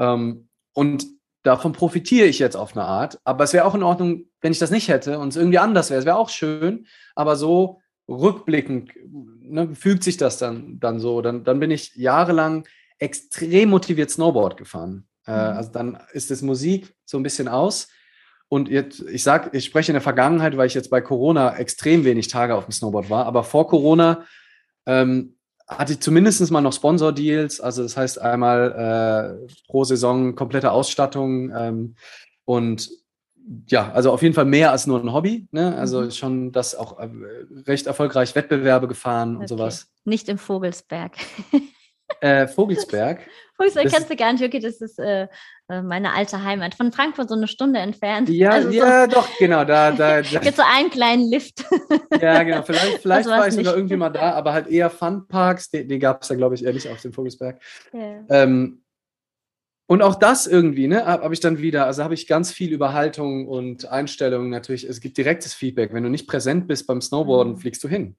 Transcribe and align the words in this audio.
Ähm, 0.00 0.48
und 0.72 1.06
davon 1.42 1.72
profitiere 1.72 2.26
ich 2.26 2.40
jetzt 2.40 2.56
auf 2.56 2.76
eine 2.76 2.84
Art. 2.84 3.20
Aber 3.22 3.44
es 3.44 3.52
wäre 3.52 3.64
auch 3.64 3.74
in 3.74 3.84
Ordnung, 3.84 4.24
wenn 4.40 4.52
ich 4.52 4.58
das 4.58 4.70
nicht 4.70 4.88
hätte 4.88 5.18
und 5.18 5.28
es 5.28 5.36
irgendwie 5.36 5.58
anders 5.58 5.90
wäre. 5.90 6.00
Es 6.00 6.06
wäre 6.06 6.16
auch 6.16 6.30
schön, 6.30 6.86
aber 7.14 7.36
so 7.36 7.80
rückblickend 8.08 8.90
ne, 9.40 9.74
fügt 9.74 10.02
sich 10.02 10.16
das 10.16 10.38
dann, 10.38 10.80
dann 10.80 10.98
so. 10.98 11.22
Dann, 11.22 11.44
dann 11.44 11.60
bin 11.60 11.70
ich 11.70 11.94
jahrelang 11.94 12.66
extrem 12.98 13.70
motiviert 13.70 14.10
Snowboard 14.10 14.56
gefahren. 14.56 15.06
Äh, 15.26 15.32
mhm. 15.32 15.56
also 15.56 15.70
dann 15.70 15.98
ist 16.12 16.30
es 16.30 16.42
Musik 16.42 16.94
so 17.04 17.18
ein 17.18 17.22
bisschen 17.22 17.48
aus. 17.48 17.88
Und 18.48 18.68
jetzt, 18.68 19.00
ich 19.02 19.22
sag, 19.22 19.54
ich 19.54 19.64
spreche 19.64 19.92
in 19.92 19.94
der 19.94 20.02
Vergangenheit, 20.02 20.56
weil 20.56 20.66
ich 20.66 20.74
jetzt 20.74 20.90
bei 20.90 21.00
Corona 21.00 21.56
extrem 21.56 22.04
wenig 22.04 22.26
Tage 22.26 22.56
auf 22.56 22.64
dem 22.64 22.72
Snowboard 22.72 23.08
war. 23.08 23.26
Aber 23.26 23.44
vor 23.44 23.68
Corona 23.68 24.24
ähm, 24.86 25.36
hatte 25.70 25.92
ich 25.92 26.00
zumindest 26.00 26.50
mal 26.50 26.60
noch 26.60 26.72
Sponsor-Deals. 26.72 27.60
Also 27.60 27.82
das 27.82 27.96
heißt 27.96 28.20
einmal 28.20 29.46
äh, 29.48 29.52
pro 29.68 29.84
Saison 29.84 30.34
komplette 30.34 30.72
Ausstattung 30.72 31.52
ähm, 31.54 31.94
und 32.44 32.90
ja, 33.66 33.90
also 33.92 34.12
auf 34.12 34.22
jeden 34.22 34.34
Fall 34.34 34.44
mehr 34.44 34.70
als 34.70 34.86
nur 34.86 35.00
ein 35.00 35.12
Hobby. 35.12 35.48
Ne? 35.50 35.74
Also 35.76 36.02
mhm. 36.02 36.10
schon 36.10 36.52
das 36.52 36.74
auch 36.74 36.98
äh, 36.98 37.08
recht 37.66 37.86
erfolgreich 37.86 38.34
Wettbewerbe 38.34 38.88
gefahren 38.88 39.30
und 39.36 39.42
okay. 39.42 39.48
sowas. 39.48 39.90
Nicht 40.04 40.28
im 40.28 40.38
Vogelsberg. 40.38 41.12
Äh, 42.20 42.48
Vogelsberg. 42.48 43.20
Vogelsberg 43.56 43.84
das 43.84 43.94
kennst 43.94 44.10
du 44.10 44.16
gar 44.16 44.32
nicht, 44.32 44.44
okay, 44.44 44.58
das 44.58 44.80
ist 44.80 44.98
äh, 44.98 45.28
meine 45.82 46.12
alte 46.12 46.42
Heimat. 46.42 46.74
Von 46.74 46.92
Frankfurt 46.92 47.28
so 47.28 47.34
eine 47.34 47.46
Stunde 47.46 47.80
entfernt. 47.80 48.28
Ja, 48.28 48.50
also 48.50 48.70
ja, 48.70 49.06
doch, 49.06 49.28
genau. 49.38 49.64
Da, 49.64 49.92
da, 49.92 50.22
da. 50.22 50.40
gibt 50.40 50.56
so 50.56 50.62
einen 50.62 50.90
kleinen 50.90 51.30
Lift. 51.30 51.64
ja, 52.20 52.42
genau. 52.42 52.62
Vielleicht, 52.62 52.98
vielleicht 52.98 53.28
war 53.28 53.46
ich 53.46 53.54
sogar 53.54 53.76
irgendwie 53.76 53.96
mal 53.96 54.10
da, 54.10 54.32
aber 54.32 54.52
halt 54.52 54.68
eher 54.68 54.90
Funparks. 54.90 55.70
Die, 55.70 55.86
die 55.86 55.98
gab 55.98 56.22
es 56.22 56.28
da, 56.28 56.34
glaube 56.34 56.54
ich, 56.54 56.64
eher 56.64 56.72
nicht 56.72 56.88
auf 56.88 57.00
dem 57.00 57.12
Vogelsberg. 57.12 57.60
Yeah. 57.94 58.24
Ähm, 58.28 58.82
und 59.86 60.02
auch 60.02 60.14
das 60.14 60.46
irgendwie, 60.46 60.86
ne, 60.86 61.04
habe 61.04 61.24
hab 61.24 61.32
ich 61.32 61.40
dann 61.40 61.58
wieder, 61.58 61.86
also 61.86 62.04
habe 62.04 62.14
ich 62.14 62.28
ganz 62.28 62.52
viel 62.52 62.72
über 62.72 62.92
Haltung 62.92 63.48
und 63.48 63.86
Einstellung 63.86 64.48
natürlich. 64.48 64.84
Es 64.84 65.00
gibt 65.00 65.18
direktes 65.18 65.52
Feedback. 65.52 65.92
Wenn 65.92 66.04
du 66.04 66.10
nicht 66.10 66.28
präsent 66.28 66.68
bist 66.68 66.86
beim 66.86 67.00
Snowboarden, 67.00 67.54
mhm. 67.54 67.58
fliegst 67.58 67.82
du 67.82 67.88
hin. 67.88 68.16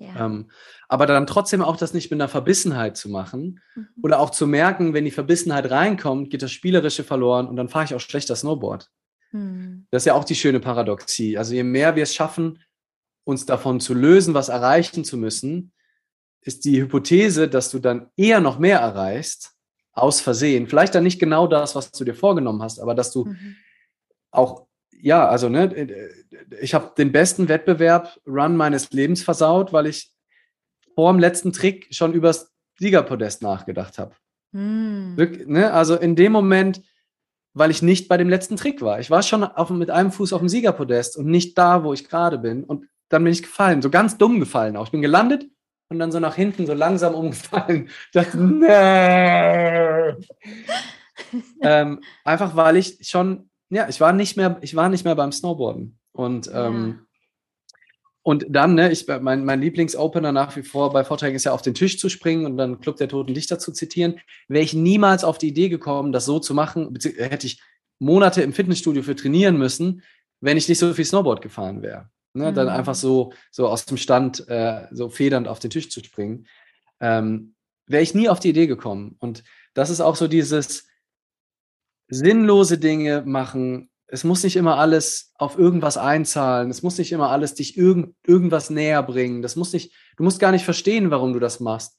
Ja. 0.00 0.26
Ähm, 0.26 0.50
aber 0.88 1.06
dann 1.06 1.26
trotzdem 1.26 1.62
auch 1.62 1.76
das 1.76 1.92
nicht 1.92 2.10
mit 2.10 2.18
einer 2.18 2.28
Verbissenheit 2.28 2.96
zu 2.96 3.10
machen 3.10 3.60
mhm. 3.74 3.88
oder 4.02 4.18
auch 4.18 4.30
zu 4.30 4.46
merken, 4.46 4.94
wenn 4.94 5.04
die 5.04 5.10
Verbissenheit 5.10 5.70
reinkommt, 5.70 6.30
geht 6.30 6.42
das 6.42 6.52
Spielerische 6.52 7.04
verloren 7.04 7.46
und 7.46 7.56
dann 7.56 7.68
fahre 7.68 7.84
ich 7.84 7.94
auch 7.94 8.00
schlechter 8.00 8.34
Snowboard. 8.34 8.90
Mhm. 9.32 9.86
Das 9.90 10.02
ist 10.02 10.06
ja 10.06 10.14
auch 10.14 10.24
die 10.24 10.34
schöne 10.34 10.58
Paradoxie. 10.58 11.36
Also 11.36 11.54
je 11.54 11.64
mehr 11.64 11.96
wir 11.96 12.04
es 12.04 12.14
schaffen, 12.14 12.62
uns 13.24 13.44
davon 13.44 13.78
zu 13.78 13.92
lösen, 13.92 14.32
was 14.32 14.48
erreichen 14.48 15.04
zu 15.04 15.18
müssen, 15.18 15.72
ist 16.40 16.64
die 16.64 16.80
Hypothese, 16.80 17.48
dass 17.48 17.70
du 17.70 17.78
dann 17.78 18.08
eher 18.16 18.40
noch 18.40 18.58
mehr 18.58 18.78
erreichst, 18.78 19.52
aus 19.92 20.22
Versehen. 20.22 20.66
Vielleicht 20.66 20.94
dann 20.94 21.04
nicht 21.04 21.20
genau 21.20 21.46
das, 21.46 21.74
was 21.74 21.92
du 21.92 22.04
dir 22.04 22.14
vorgenommen 22.14 22.62
hast, 22.62 22.80
aber 22.80 22.94
dass 22.94 23.12
du 23.12 23.26
mhm. 23.26 23.56
auch 24.30 24.66
ja, 24.92 25.28
also 25.28 25.48
ne, 25.48 26.10
ich 26.60 26.74
habe 26.74 26.92
den 26.96 27.12
besten 27.12 27.48
Wettbewerb-Run 27.48 28.56
meines 28.56 28.90
Lebens 28.90 29.22
versaut, 29.22 29.72
weil 29.72 29.86
ich 29.86 30.12
vor 30.94 31.12
dem 31.12 31.18
letzten 31.18 31.52
Trick 31.52 31.88
schon 31.90 32.12
übers 32.12 32.52
Siegerpodest 32.78 33.42
nachgedacht 33.42 33.98
habe. 33.98 34.14
Hm. 34.52 35.16
Ne, 35.46 35.72
also 35.72 35.96
in 35.96 36.16
dem 36.16 36.32
Moment, 36.32 36.82
weil 37.52 37.70
ich 37.70 37.82
nicht 37.82 38.08
bei 38.08 38.16
dem 38.16 38.28
letzten 38.28 38.56
Trick 38.56 38.82
war. 38.82 39.00
Ich 39.00 39.10
war 39.10 39.22
schon 39.22 39.44
auf, 39.44 39.70
mit 39.70 39.90
einem 39.90 40.12
Fuß 40.12 40.32
auf 40.32 40.40
dem 40.40 40.48
Siegerpodest 40.48 41.16
und 41.16 41.26
nicht 41.26 41.56
da, 41.58 41.84
wo 41.84 41.92
ich 41.92 42.08
gerade 42.08 42.38
bin. 42.38 42.64
Und 42.64 42.86
dann 43.08 43.24
bin 43.24 43.32
ich 43.32 43.42
gefallen, 43.42 43.82
so 43.82 43.90
ganz 43.90 44.18
dumm 44.18 44.40
gefallen 44.40 44.76
auch. 44.76 44.86
Ich 44.86 44.92
bin 44.92 45.02
gelandet 45.02 45.46
und 45.88 45.98
dann 45.98 46.12
so 46.12 46.20
nach 46.20 46.36
hinten 46.36 46.66
so 46.66 46.74
langsam 46.74 47.14
umgefallen. 47.14 47.90
Ich 48.06 48.12
dachte, 48.12 48.38
nee. 48.38 50.14
ähm, 51.62 52.00
einfach 52.24 52.56
weil 52.56 52.76
ich 52.76 52.98
schon 53.02 53.49
ja, 53.70 53.88
ich 53.88 54.00
war 54.00 54.12
nicht 54.12 54.36
mehr, 54.36 54.58
ich 54.60 54.74
war 54.76 54.88
nicht 54.88 55.04
mehr 55.04 55.14
beim 55.14 55.32
Snowboarden. 55.32 55.98
Und, 56.12 56.46
ja. 56.46 56.66
ähm, 56.66 57.06
und 58.22 58.44
dann, 58.48 58.74
ne, 58.74 58.92
ich, 58.92 59.06
mein, 59.06 59.44
mein 59.44 59.60
Lieblingsopener 59.60 60.32
nach 60.32 60.54
wie 60.56 60.62
vor 60.62 60.92
bei 60.92 61.04
Vorträgen 61.04 61.36
ist 61.36 61.44
ja 61.44 61.52
auf 61.52 61.62
den 61.62 61.74
Tisch 61.74 61.98
zu 61.98 62.08
springen 62.08 62.44
und 62.44 62.56
dann 62.56 62.80
Club 62.80 62.96
der 62.96 63.08
Toten 63.08 63.32
Dichter 63.32 63.58
zu 63.58 63.72
zitieren. 63.72 64.20
Wäre 64.48 64.64
ich 64.64 64.74
niemals 64.74 65.24
auf 65.24 65.38
die 65.38 65.48
Idee 65.48 65.68
gekommen, 65.68 66.12
das 66.12 66.26
so 66.26 66.38
zu 66.38 66.52
machen, 66.52 66.98
hätte 67.16 67.46
ich 67.46 67.62
Monate 67.98 68.42
im 68.42 68.52
Fitnessstudio 68.52 69.02
für 69.02 69.16
trainieren 69.16 69.56
müssen, 69.56 70.02
wenn 70.40 70.56
ich 70.56 70.68
nicht 70.68 70.78
so 70.78 70.92
viel 70.92 71.04
Snowboard 71.04 71.40
gefahren 71.40 71.82
wäre. 71.82 72.10
Ne, 72.34 72.50
mhm. 72.50 72.54
Dann 72.54 72.68
einfach 72.68 72.94
so, 72.94 73.32
so 73.50 73.68
aus 73.68 73.86
dem 73.86 73.96
Stand, 73.96 74.48
äh, 74.48 74.86
so 74.90 75.08
federnd 75.08 75.48
auf 75.48 75.58
den 75.58 75.70
Tisch 75.70 75.90
zu 75.90 76.02
springen. 76.02 76.46
Ähm, 77.00 77.54
wäre 77.86 78.02
ich 78.02 78.14
nie 78.14 78.28
auf 78.28 78.40
die 78.40 78.50
Idee 78.50 78.66
gekommen. 78.66 79.16
Und 79.18 79.42
das 79.74 79.90
ist 79.90 80.00
auch 80.00 80.16
so 80.16 80.28
dieses, 80.28 80.89
sinnlose 82.10 82.78
Dinge 82.78 83.22
machen. 83.24 83.88
Es 84.08 84.24
muss 84.24 84.42
nicht 84.42 84.56
immer 84.56 84.76
alles 84.76 85.32
auf 85.36 85.56
irgendwas 85.56 85.96
einzahlen. 85.96 86.70
Es 86.70 86.82
muss 86.82 86.98
nicht 86.98 87.12
immer 87.12 87.30
alles 87.30 87.54
dich 87.54 87.76
irgend, 87.76 88.14
irgendwas 88.26 88.68
näher 88.68 89.02
bringen. 89.02 89.40
Das 89.40 89.56
muss 89.56 89.72
nicht, 89.72 89.94
du 90.16 90.24
musst 90.24 90.40
gar 90.40 90.50
nicht 90.50 90.64
verstehen, 90.64 91.10
warum 91.10 91.32
du 91.32 91.38
das 91.38 91.60
machst. 91.60 91.96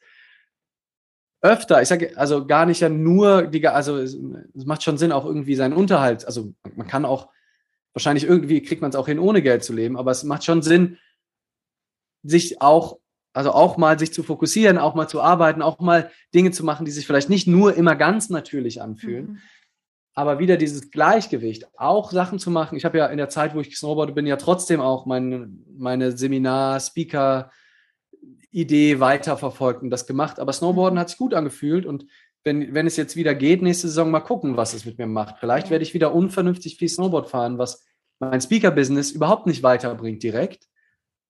Öfter, 1.44 1.82
ich 1.82 1.88
sage 1.88 2.16
also 2.18 2.46
gar 2.46 2.68
nicht 2.68 2.82
ja 2.82 2.90
nur, 2.90 3.48
die, 3.48 3.68
also 3.68 3.98
es, 3.98 4.16
macht 4.54 4.84
schon 4.84 5.00
Sinn, 5.00 5.12
auch 5.12 5.26
irgendwie 5.26 5.56
seinen 5.56 5.74
Unterhalt. 5.74 6.26
Also 6.26 6.54
man 6.76 6.86
kann 6.86 7.06
auch, 7.06 7.30
wahrscheinlich 7.94 8.26
irgendwie 8.26 8.62
kriegt 8.62 8.82
man 8.82 8.92
es 8.92 8.96
auch 8.96 9.08
hin, 9.08 9.18
ohne 9.18 9.42
Geld 9.42 9.64
zu 9.64 9.74
leben, 9.74 9.98
aber 9.98 10.12
es 10.12 10.24
macht 10.24 10.44
schon 10.44 10.62
Sinn, 10.62 11.00
sich 12.22 12.62
auch 12.62 13.00
also 13.34 13.54
auch 13.54 13.78
mal 13.78 13.98
sich 13.98 14.14
zu 14.14 14.24
fokussieren, 14.24 14.78
auch 14.78 14.94
mal 14.94 15.08
zu 15.08 15.22
arbeiten, 15.22 15.62
auch 15.62 15.80
mal 15.80 16.12
Dinge 16.34 16.52
zu 16.52 16.66
machen, 16.66 16.86
die 16.86 16.92
sich 16.92 17.08
vielleicht 17.08 17.30
nicht 17.30 17.48
nur 17.48 17.76
immer 17.76 17.96
ganz 17.96 18.30
natürlich 18.30 18.82
anfühlen, 18.82 19.26
mhm 19.26 19.38
aber 20.14 20.40
wieder 20.40 20.58
dieses 20.58 20.92
Gleichgewicht, 20.92 21.68
auch 21.78 22.12
Sachen 22.12 22.38
zu 22.40 22.52
machen. 22.52 22.78
Ich 22.78 22.84
habe 22.86 22.98
ja 22.98 23.08
in 23.08 23.18
der 23.18 23.30
Zeit, 23.30 23.56
wo 23.56 23.62
ich 23.62 23.78
Snowboarde 23.78 24.12
bin, 24.14 24.28
ja 24.28 24.36
trotzdem 24.36 24.82
auch 24.82 25.06
meine, 25.06 25.50
meine 25.78 26.18
Seminar-Speaker-Idee 26.18 29.00
weiterverfolgt 29.00 29.84
und 29.84 29.90
das 29.90 30.08
gemacht. 30.08 30.40
Aber 30.40 30.52
Snowboarden 30.52 31.00
hat 31.00 31.08
sich 31.10 31.18
gut 31.18 31.34
angefühlt 31.34 31.86
und 31.86 32.06
wenn, 32.44 32.74
wenn 32.74 32.88
es 32.88 32.98
jetzt 32.98 33.16
wieder 33.16 33.36
geht, 33.36 33.62
nächste 33.62 33.88
Saison 33.88 34.12
mal 34.12 34.20
gucken, 34.20 34.58
was 34.58 34.74
es 34.74 34.84
mit 34.86 34.98
mir 34.98 35.08
macht. 35.08 35.38
Vielleicht 35.40 35.70
werde 35.70 35.84
ich 35.84 35.94
wieder 35.94 36.14
unvernünftig 36.14 36.78
viel 36.78 36.90
Snowboard 36.90 37.30
fahren, 37.30 37.58
was 37.58 37.86
mein 38.20 38.42
Speaker-Business 38.42 39.12
überhaupt 39.12 39.48
nicht 39.48 39.64
weiterbringt 39.64 40.22
direkt. 40.24 40.68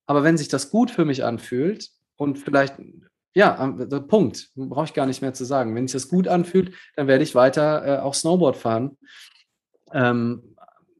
Aber 0.05 0.23
wenn 0.23 0.37
sich 0.37 0.47
das 0.47 0.71
gut 0.71 0.89
für 0.89 1.05
mich 1.05 1.23
anfühlt 1.23 1.91
und 2.15 2.39
vielleicht 2.39 2.79
ja, 3.33 3.67
Punkt. 4.07 4.49
Brauche 4.55 4.85
ich 4.85 4.93
gar 4.93 5.05
nicht 5.05 5.21
mehr 5.21 5.33
zu 5.33 5.45
sagen. 5.45 5.75
Wenn 5.75 5.87
sich 5.87 6.01
das 6.01 6.09
gut 6.09 6.27
anfühlt, 6.27 6.73
dann 6.95 7.07
werde 7.07 7.23
ich 7.23 7.35
weiter 7.35 7.85
äh, 7.85 7.99
auch 7.99 8.13
Snowboard 8.13 8.57
fahren. 8.57 8.97
Ähm, 9.93 10.55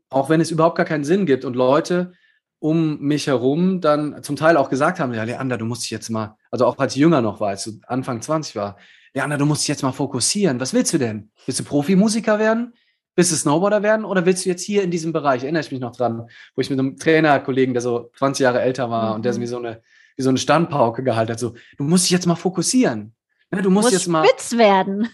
auch 0.09 0.29
wenn 0.29 0.41
es 0.41 0.51
überhaupt 0.51 0.77
gar 0.77 0.85
keinen 0.85 1.03
Sinn 1.03 1.25
gibt 1.25 1.45
und 1.45 1.55
Leute 1.55 2.13
um 2.59 2.99
mich 2.99 3.25
herum 3.25 3.81
dann 3.81 4.21
zum 4.21 4.35
Teil 4.35 4.55
auch 4.55 4.69
gesagt 4.69 4.99
haben, 4.99 5.13
ja, 5.15 5.23
Leander, 5.23 5.57
du 5.57 5.65
musst 5.65 5.83
dich 5.83 5.89
jetzt 5.89 6.09
mal, 6.09 6.37
also 6.51 6.67
auch 6.67 6.77
als 6.77 6.93
ich 6.93 7.01
jünger 7.01 7.21
noch 7.21 7.39
war, 7.39 7.49
als 7.49 7.63
du 7.63 7.71
Anfang 7.87 8.21
20 8.21 8.55
war, 8.55 8.77
Leander, 9.13 9.37
du 9.37 9.45
musst 9.45 9.63
dich 9.63 9.69
jetzt 9.69 9.81
mal 9.81 9.91
fokussieren. 9.91 10.59
Was 10.59 10.73
willst 10.73 10.93
du 10.93 10.99
denn? 10.99 11.31
Willst 11.45 11.59
du 11.59 11.63
Profimusiker 11.63 12.37
werden? 12.37 12.73
Willst 13.15 13.31
du 13.31 13.35
Snowboarder 13.35 13.81
werden? 13.83 14.05
Oder 14.05 14.25
willst 14.25 14.45
du 14.45 14.49
jetzt 14.49 14.61
hier 14.61 14.83
in 14.83 14.91
diesem 14.91 15.11
Bereich, 15.11 15.43
erinnere 15.43 15.61
ich 15.61 15.71
mich 15.71 15.81
noch 15.81 15.95
dran, 15.95 16.29
wo 16.55 16.61
ich 16.61 16.69
mit 16.69 16.79
einem 16.79 16.97
Trainerkollegen, 16.97 17.73
der 17.73 17.81
so 17.81 18.11
20 18.17 18.43
Jahre 18.43 18.61
älter 18.61 18.89
war 18.89 19.09
mhm. 19.09 19.15
und 19.15 19.25
der 19.25 19.37
mir 19.37 19.47
so 19.47 19.57
eine 19.57 19.81
wie 20.21 20.23
so 20.23 20.29
eine 20.29 20.37
Standpauke 20.37 21.03
gehalten 21.03 21.31
hat. 21.31 21.39
So, 21.39 21.55
du 21.77 21.83
musst 21.83 22.05
dich 22.05 22.11
jetzt 22.11 22.27
mal 22.27 22.35
fokussieren. 22.35 23.15
Ne, 23.49 23.63
du 23.63 23.71
musst, 23.71 23.85
musst 23.85 23.93
jetzt 23.93 24.07
mal 24.07 24.25
spitz 24.25 24.55
werden. 24.55 25.09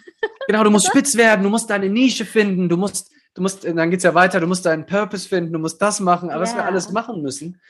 Genau, 0.47 0.63
du 0.63 0.69
musst 0.69 0.87
spitz 0.91 1.15
werden, 1.15 1.43
du 1.43 1.49
musst 1.49 1.69
deine 1.69 1.89
Nische 1.89 2.25
finden, 2.25 2.67
du 2.67 2.75
musst, 2.75 3.09
du 3.33 3.41
musst, 3.41 3.63
dann 3.63 3.89
geht's 3.89 4.03
ja 4.03 4.13
weiter, 4.13 4.39
du 4.41 4.47
musst 4.47 4.65
deinen 4.65 4.85
Purpose 4.85 5.27
finden, 5.27 5.53
du 5.53 5.59
musst 5.59 5.81
das 5.81 6.01
machen, 6.01 6.29
aber 6.29 6.43
ja. 6.43 6.49
was 6.49 6.55
wir 6.55 6.65
alles 6.65 6.91
machen 6.91 7.21
müssen. 7.21 7.61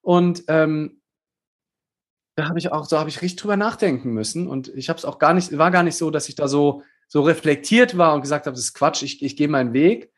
Und 0.00 0.44
ähm, 0.48 1.00
da 2.34 2.48
habe 2.48 2.58
ich 2.58 2.72
auch, 2.72 2.86
so 2.86 2.98
habe 2.98 3.10
ich 3.10 3.20
richtig 3.20 3.40
drüber 3.40 3.56
nachdenken 3.56 4.12
müssen. 4.12 4.48
Und 4.48 4.68
ich 4.74 4.88
habe 4.88 4.98
es 4.98 5.04
auch 5.04 5.18
gar 5.18 5.34
nicht, 5.34 5.56
war 5.58 5.70
gar 5.70 5.82
nicht 5.82 5.96
so, 5.96 6.10
dass 6.10 6.28
ich 6.28 6.34
da 6.34 6.48
so, 6.48 6.82
so 7.06 7.20
reflektiert 7.22 7.98
war 7.98 8.14
und 8.14 8.22
gesagt 8.22 8.46
habe, 8.46 8.54
das 8.54 8.64
ist 8.64 8.74
Quatsch, 8.74 9.02
ich, 9.02 9.22
ich 9.22 9.36
gehe 9.36 9.48
meinen 9.48 9.74
Weg, 9.74 10.10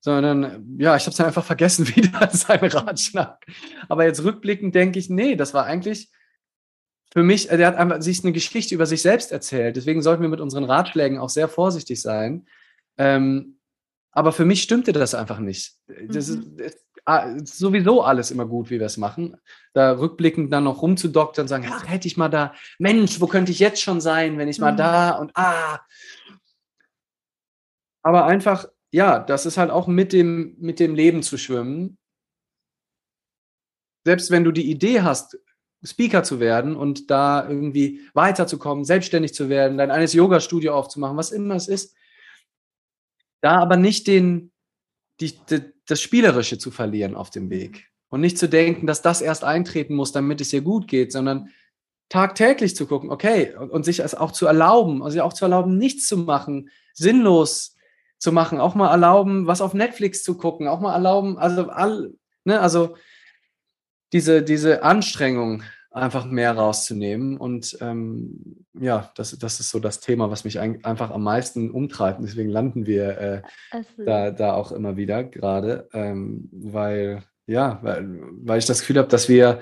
sondern 0.00 0.76
ja, 0.78 0.96
ich 0.96 1.02
habe 1.02 1.10
es 1.10 1.16
dann 1.16 1.26
einfach 1.26 1.44
vergessen 1.44 1.88
wieder, 1.96 2.28
sein 2.30 2.60
Ratschlag. 2.60 3.44
Aber 3.88 4.04
jetzt 4.04 4.22
rückblickend 4.22 4.74
denke 4.74 4.98
ich, 4.98 5.10
nee, 5.10 5.36
das 5.36 5.54
war 5.54 5.64
eigentlich 5.64 6.10
für 7.12 7.22
mich, 7.22 7.48
der 7.48 7.66
hat 7.66 7.76
einfach 7.76 8.02
sich 8.02 8.22
eine 8.22 8.32
Geschichte 8.32 8.74
über 8.74 8.86
sich 8.86 9.02
selbst 9.02 9.32
erzählt. 9.32 9.76
Deswegen 9.76 10.02
sollten 10.02 10.22
wir 10.22 10.28
mit 10.28 10.40
unseren 10.40 10.64
Ratschlägen 10.64 11.18
auch 11.18 11.30
sehr 11.30 11.48
vorsichtig 11.48 12.02
sein. 12.02 12.46
Ähm, 12.98 13.58
aber 14.12 14.32
für 14.32 14.44
mich 14.44 14.62
stimmte 14.62 14.92
das 14.92 15.14
einfach 15.14 15.38
nicht. 15.38 15.74
Das 15.86 16.28
mhm. 16.28 16.58
ist, 16.58 16.86
ah, 17.04 17.20
ist, 17.20 17.58
sowieso 17.58 18.02
alles 18.02 18.30
immer 18.30 18.46
gut, 18.46 18.68
wie 18.70 18.78
wir 18.78 18.86
es 18.86 18.96
machen. 18.96 19.36
Da 19.72 19.92
rückblickend 19.92 20.52
dann 20.52 20.64
noch 20.64 20.82
rumzudoktern 20.82 21.44
und 21.44 21.48
sagen, 21.48 21.68
ach, 21.70 21.88
hätte 21.88 22.08
ich 22.08 22.16
mal 22.16 22.28
da, 22.28 22.52
Mensch, 22.78 23.20
wo 23.20 23.26
könnte 23.26 23.52
ich 23.52 23.58
jetzt 23.58 23.80
schon 23.80 24.00
sein, 24.00 24.36
wenn 24.36 24.48
ich 24.48 24.58
mal 24.58 24.72
mhm. 24.72 24.76
da 24.76 25.10
und 25.12 25.32
ah. 25.34 25.80
Aber 28.02 28.26
einfach 28.26 28.66
ja, 28.90 29.18
das 29.18 29.46
ist 29.46 29.58
halt 29.58 29.70
auch 29.70 29.86
mit 29.86 30.12
dem, 30.12 30.56
mit 30.58 30.80
dem 30.80 30.94
Leben 30.94 31.22
zu 31.22 31.36
schwimmen. 31.36 31.98
Selbst 34.04 34.30
wenn 34.30 34.44
du 34.44 34.52
die 34.52 34.70
Idee 34.70 35.02
hast, 35.02 35.38
Speaker 35.84 36.24
zu 36.24 36.40
werden 36.40 36.74
und 36.74 37.10
da 37.10 37.48
irgendwie 37.48 38.00
weiterzukommen, 38.14 38.84
selbstständig 38.84 39.34
zu 39.34 39.48
werden, 39.48 39.78
dein 39.78 39.90
eines 39.90 40.12
Yoga-Studio 40.12 40.74
aufzumachen, 40.74 41.16
was 41.16 41.30
immer 41.30 41.54
es 41.54 41.68
ist, 41.68 41.94
da 43.40 43.58
aber 43.60 43.76
nicht 43.76 44.06
den, 44.06 44.50
die, 45.20 45.38
die, 45.46 45.62
das 45.86 46.00
Spielerische 46.00 46.58
zu 46.58 46.70
verlieren 46.70 47.14
auf 47.14 47.30
dem 47.30 47.50
Weg. 47.50 47.88
Und 48.08 48.22
nicht 48.22 48.38
zu 48.38 48.48
denken, 48.48 48.86
dass 48.86 49.02
das 49.02 49.20
erst 49.20 49.44
eintreten 49.44 49.94
muss, 49.94 50.12
damit 50.12 50.40
es 50.40 50.52
ihr 50.52 50.62
gut 50.62 50.88
geht, 50.88 51.12
sondern 51.12 51.50
tagtäglich 52.08 52.74
zu 52.74 52.86
gucken, 52.86 53.10
okay, 53.10 53.54
und, 53.54 53.70
und 53.70 53.84
sich 53.84 54.00
es 54.00 54.14
auch 54.14 54.32
zu 54.32 54.46
erlauben, 54.46 55.02
also 55.02 55.22
auch 55.22 55.34
zu 55.34 55.44
erlauben, 55.44 55.76
nichts 55.76 56.08
zu 56.08 56.16
machen, 56.16 56.70
sinnlos 56.94 57.76
zu 58.18 58.32
machen, 58.32 58.60
auch 58.60 58.74
mal 58.74 58.90
erlauben, 58.90 59.46
was 59.46 59.60
auf 59.60 59.74
Netflix 59.74 60.22
zu 60.22 60.36
gucken, 60.36 60.68
auch 60.68 60.80
mal 60.80 60.94
erlauben, 60.94 61.38
also 61.38 61.68
all, 61.68 62.12
ne, 62.44 62.60
also 62.60 62.96
diese, 64.12 64.42
diese 64.42 64.82
Anstrengung 64.82 65.62
einfach 65.90 66.26
mehr 66.26 66.52
rauszunehmen. 66.52 67.36
Und 67.36 67.76
ähm, 67.80 68.64
ja, 68.78 69.10
das, 69.16 69.38
das 69.38 69.60
ist 69.60 69.70
so 69.70 69.78
das 69.78 70.00
Thema, 70.00 70.30
was 70.30 70.44
mich 70.44 70.58
ein, 70.58 70.84
einfach 70.84 71.10
am 71.10 71.22
meisten 71.22 71.70
umtreibt. 71.70 72.18
Und 72.18 72.26
deswegen 72.26 72.50
landen 72.50 72.86
wir 72.86 73.18
äh, 73.18 73.42
da, 73.98 74.30
da 74.30 74.54
auch 74.54 74.72
immer 74.72 74.96
wieder 74.96 75.24
gerade, 75.24 75.88
ähm, 75.92 76.48
weil, 76.52 77.22
ja, 77.46 77.78
weil, 77.82 78.06
weil 78.42 78.58
ich 78.58 78.66
das 78.66 78.80
Gefühl 78.80 78.98
habe, 78.98 79.08
dass 79.08 79.28
wir 79.28 79.60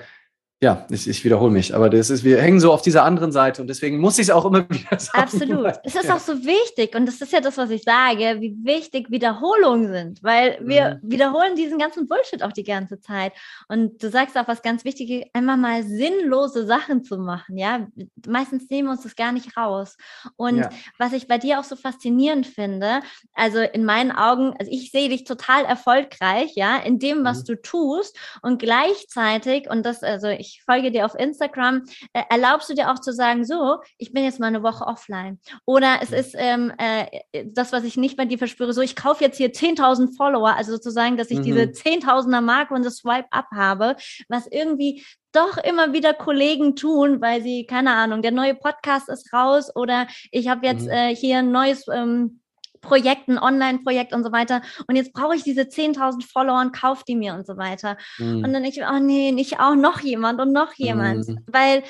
ja, 0.59 0.87
ich, 0.89 1.07
ich 1.07 1.23
wiederhole 1.23 1.51
mich, 1.51 1.75
aber 1.75 1.87
das 1.87 2.09
ist, 2.09 2.23
wir 2.23 2.41
hängen 2.41 2.59
so 2.59 2.73
auf 2.73 2.81
dieser 2.81 3.03
anderen 3.03 3.31
Seite 3.31 3.61
und 3.61 3.67
deswegen 3.67 3.99
muss 3.99 4.17
ich 4.17 4.23
es 4.23 4.29
auch 4.31 4.43
immer 4.43 4.67
wieder 4.69 4.99
sagen. 4.99 5.19
Absolut. 5.19 5.73
Es 5.83 5.93
ist 5.93 6.05
ja. 6.05 6.15
auch 6.15 6.19
so 6.19 6.33
wichtig 6.43 6.95
und 6.95 7.05
das 7.05 7.21
ist 7.21 7.31
ja 7.31 7.41
das, 7.41 7.57
was 7.57 7.69
ich 7.69 7.83
sage, 7.83 8.37
wie 8.39 8.55
wichtig 8.63 9.11
Wiederholungen 9.11 9.91
sind, 9.91 10.23
weil 10.23 10.57
wir 10.61 10.99
mhm. 11.03 11.11
wiederholen 11.11 11.55
diesen 11.55 11.77
ganzen 11.77 12.07
Bullshit 12.07 12.41
auch 12.41 12.53
die 12.53 12.63
ganze 12.63 12.99
Zeit. 12.99 13.33
Und 13.67 14.01
du 14.01 14.09
sagst 14.09 14.35
auch 14.35 14.47
was 14.47 14.63
ganz 14.63 14.83
Wichtiges, 14.83 15.25
einmal 15.33 15.57
mal 15.57 15.83
sinnlose 15.83 16.65
Sachen 16.65 17.03
zu 17.03 17.19
machen, 17.19 17.57
ja. 17.57 17.87
Meistens 18.25 18.67
nehmen 18.71 18.87
wir 18.87 18.93
uns 18.93 19.03
das 19.03 19.15
gar 19.15 19.33
nicht 19.33 19.55
raus. 19.57 19.95
Und 20.37 20.57
ja. 20.57 20.69
was 20.97 21.13
ich 21.13 21.27
bei 21.27 21.37
dir 21.37 21.59
auch 21.59 21.65
so 21.65 21.75
faszinierend 21.75 22.47
finde, 22.47 23.01
also 23.35 23.59
in 23.59 23.85
meinen 23.85 24.11
Augen, 24.11 24.55
also 24.57 24.71
ich 24.71 24.89
sehe 24.89 25.09
dich 25.09 25.23
total 25.23 25.65
erfolgreich, 25.65 26.53
ja, 26.55 26.77
in 26.77 26.97
dem, 26.97 27.23
was 27.23 27.41
mhm. 27.41 27.45
du 27.45 27.61
tust 27.61 28.17
und 28.41 28.57
gleichzeitig, 28.57 29.69
und 29.69 29.85
das, 29.85 30.01
also 30.01 30.27
ich 30.29 30.46
ich 30.47 30.63
folge 30.63 30.91
dir 30.91 31.05
auf 31.05 31.15
Instagram, 31.15 31.83
äh, 32.13 32.23
erlaubst 32.29 32.69
du 32.69 32.73
dir 32.73 32.91
auch 32.91 32.99
zu 32.99 33.11
sagen, 33.13 33.45
so, 33.45 33.77
ich 33.97 34.13
bin 34.13 34.23
jetzt 34.23 34.39
mal 34.39 34.47
eine 34.47 34.63
Woche 34.63 34.85
offline. 34.85 35.39
Oder 35.65 35.99
es 36.01 36.11
ist 36.11 36.35
ähm, 36.37 36.71
äh, 36.77 37.45
das, 37.45 37.71
was 37.71 37.83
ich 37.83 37.97
nicht 37.97 38.17
bei 38.17 38.25
dir 38.25 38.37
verspüre, 38.37 38.73
so, 38.73 38.81
ich 38.81 38.95
kaufe 38.95 39.23
jetzt 39.23 39.37
hier 39.37 39.51
10.000 39.51 40.15
Follower, 40.15 40.55
also 40.55 40.71
sozusagen, 40.71 41.17
dass 41.17 41.31
ich 41.31 41.39
mhm. 41.39 41.43
diese 41.43 41.61
10.000er 41.61 42.41
Marke 42.41 42.73
und 42.73 42.85
das 42.85 42.97
Swipe 42.97 43.27
up 43.31 43.47
habe, 43.53 43.95
was 44.29 44.47
irgendwie 44.47 45.03
doch 45.33 45.57
immer 45.57 45.93
wieder 45.93 46.13
Kollegen 46.13 46.75
tun, 46.75 47.21
weil 47.21 47.41
sie, 47.41 47.65
keine 47.65 47.93
Ahnung, 47.93 48.21
der 48.21 48.31
neue 48.31 48.55
Podcast 48.55 49.09
ist 49.09 49.31
raus 49.33 49.75
oder 49.75 50.07
ich 50.31 50.47
habe 50.47 50.65
jetzt 50.65 50.85
mhm. 50.85 50.91
äh, 50.91 51.15
hier 51.15 51.39
ein 51.39 51.51
neues 51.51 51.85
ähm, 51.91 52.41
Projekt, 52.81 53.27
ein 53.27 53.37
Online-Projekt 53.37 54.13
und 54.13 54.23
so 54.23 54.31
weiter. 54.31 54.61
Und 54.87 54.95
jetzt 54.95 55.13
brauche 55.13 55.35
ich 55.35 55.43
diese 55.43 55.61
10.000 55.61 56.25
Follower 56.25 56.61
und 56.61 56.73
kauf 56.73 57.03
die 57.03 57.15
mir 57.15 57.33
und 57.33 57.45
so 57.45 57.57
weiter. 57.57 57.97
Mhm. 58.17 58.43
Und 58.43 58.53
dann 58.53 58.63
ich, 58.63 58.81
oh 58.81 58.99
nee, 58.99 59.31
nicht 59.31 59.59
auch 59.59 59.75
noch 59.75 59.99
jemand 60.01 60.41
und 60.41 60.51
noch 60.51 60.73
jemand. 60.73 61.27
Mhm. 61.27 61.39
Weil 61.47 61.83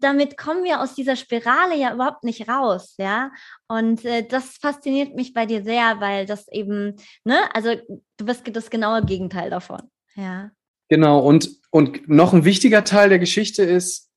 damit 0.00 0.36
kommen 0.36 0.64
wir 0.64 0.80
aus 0.80 0.94
dieser 0.94 1.16
Spirale 1.16 1.76
ja 1.76 1.94
überhaupt 1.94 2.24
nicht 2.24 2.48
raus, 2.48 2.94
ja. 2.98 3.30
Und 3.68 4.04
äh, 4.04 4.26
das 4.26 4.56
fasziniert 4.60 5.14
mich 5.14 5.34
bei 5.34 5.46
dir 5.46 5.62
sehr, 5.62 6.00
weil 6.00 6.26
das 6.26 6.48
eben, 6.48 6.96
ne, 7.24 7.38
also 7.54 7.74
du 8.16 8.24
bist 8.24 8.44
das 8.52 8.70
genaue 8.70 9.04
Gegenteil 9.04 9.50
davon, 9.50 9.82
ja. 10.14 10.50
Genau, 10.88 11.20
und, 11.20 11.50
und 11.70 12.08
noch 12.08 12.32
ein 12.32 12.46
wichtiger 12.46 12.82
Teil 12.82 13.10
der 13.10 13.18
Geschichte 13.18 13.62
ist, 13.62 14.10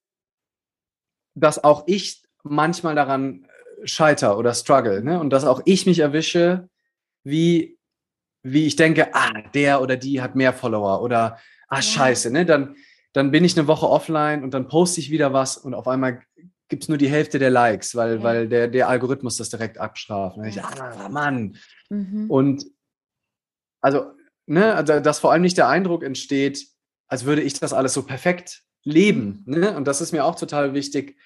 dass 1.35 1.63
auch 1.63 1.83
ich 1.87 2.23
manchmal 2.43 2.95
daran 2.95 3.47
scheiter 3.83 4.37
oder 4.37 4.53
struggle. 4.53 5.03
Ne? 5.03 5.19
Und 5.19 5.31
dass 5.31 5.45
auch 5.45 5.61
ich 5.65 5.85
mich 5.85 5.99
erwische, 5.99 6.69
wie, 7.23 7.77
wie 8.43 8.65
ich 8.65 8.75
denke, 8.75 9.13
ah, 9.13 9.41
der 9.53 9.81
oder 9.81 9.97
die 9.97 10.21
hat 10.21 10.35
mehr 10.35 10.53
Follower 10.53 11.01
oder 11.01 11.37
ah, 11.67 11.75
ja. 11.75 11.81
scheiße, 11.81 12.31
ne? 12.31 12.45
Dann, 12.45 12.75
dann 13.13 13.31
bin 13.31 13.43
ich 13.43 13.57
eine 13.57 13.67
Woche 13.67 13.89
offline 13.89 14.43
und 14.43 14.53
dann 14.53 14.67
poste 14.67 15.01
ich 15.01 15.11
wieder 15.11 15.33
was 15.33 15.57
und 15.57 15.73
auf 15.73 15.87
einmal 15.87 16.21
gibt 16.69 16.83
es 16.83 16.89
nur 16.89 16.97
die 16.97 17.09
Hälfte 17.09 17.37
der 17.37 17.49
Likes, 17.49 17.95
weil, 17.95 18.17
ja. 18.17 18.23
weil 18.23 18.47
der, 18.47 18.67
der 18.67 18.87
Algorithmus 18.87 19.37
das 19.37 19.49
direkt 19.49 19.77
abstraft. 19.77 20.37
Und 20.37 20.45
ich, 20.45 20.63
ah, 20.63 21.09
Mann. 21.09 21.57
Mhm. 21.89 22.29
Und 22.29 22.65
also, 23.81 24.11
ne, 24.45 24.73
also, 24.73 24.99
dass 24.99 25.19
vor 25.19 25.31
allem 25.31 25.41
nicht 25.41 25.57
der 25.57 25.67
Eindruck 25.67 26.03
entsteht, 26.03 26.65
als 27.07 27.25
würde 27.25 27.41
ich 27.41 27.59
das 27.59 27.73
alles 27.73 27.93
so 27.93 28.03
perfekt 28.03 28.63
leben. 28.83 29.43
Ne? 29.45 29.75
Und 29.75 29.85
das 29.85 30.01
ist 30.01 30.13
mir 30.13 30.23
auch 30.23 30.35
total 30.35 30.73
wichtig, 30.73 31.17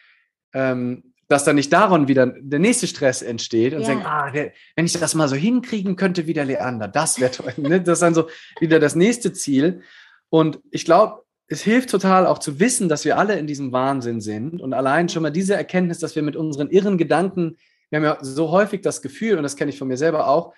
ähm, 0.54 1.13
dass 1.27 1.44
dann 1.44 1.56
nicht 1.56 1.74
daran 1.74 2.07
wieder 2.07 2.27
der 2.27 2.60
nächste 2.60 2.88
Stress 2.88 3.22
entsteht 3.22 3.74
und 3.74 3.81
ja. 3.81 3.88
denkt, 3.88 4.06
ah, 4.06 4.30
der, 4.30 4.51
wenn 4.75 4.86
ich 4.86 4.94
das 4.94 5.16
mal 5.16 5.27
so 5.27 5.36
hinkriegen 5.36 5.95
könnte 5.95 6.27
wie 6.27 6.33
der 6.33 6.45
Leander, 6.45 6.88
das 6.88 7.19
wäre 7.19 7.31
toll. 7.31 7.54
ne? 7.57 7.81
Das 7.81 7.98
ist 7.98 8.04
dann 8.04 8.13
so 8.13 8.30
wieder 8.60 8.80
das 8.80 8.95
nächste 8.95 9.33
Ziel. 9.33 9.81
Und 10.30 10.60
ich 10.69 10.86
glaube, 10.86 11.24
es 11.48 11.62
hilft 11.62 11.89
total 11.89 12.27
auch 12.27 12.39
zu 12.39 12.60
wissen, 12.60 12.89
dass 12.89 13.06
wir 13.06 13.18
alle 13.18 13.38
in 13.38 13.48
diesem 13.48 13.72
Wahnsinn 13.72 14.22
sind 14.22 14.62
und 14.62 14.74
allein 14.74 15.10
schon 15.10 15.24
mal 15.24 15.31
diese 15.31 15.56
Erkenntnis, 15.56 16.00
dass 16.00 16.16
wir 16.16 16.24
mit 16.24 16.36
unseren 16.36 16.69
irren 16.69 16.98
Gedanken, 16.98 17.57
wir 17.89 17.98
haben 17.98 18.04
ja 18.04 18.18
so 18.22 18.50
häufig 18.50 18.81
das 18.81 19.01
Gefühl, 19.01 19.38
und 19.38 19.44
das 19.44 19.56
kenne 19.56 19.69
ich 19.69 19.77
von 19.77 19.88
mir 19.88 19.98
selber 19.98 20.27
auch, 20.27 20.54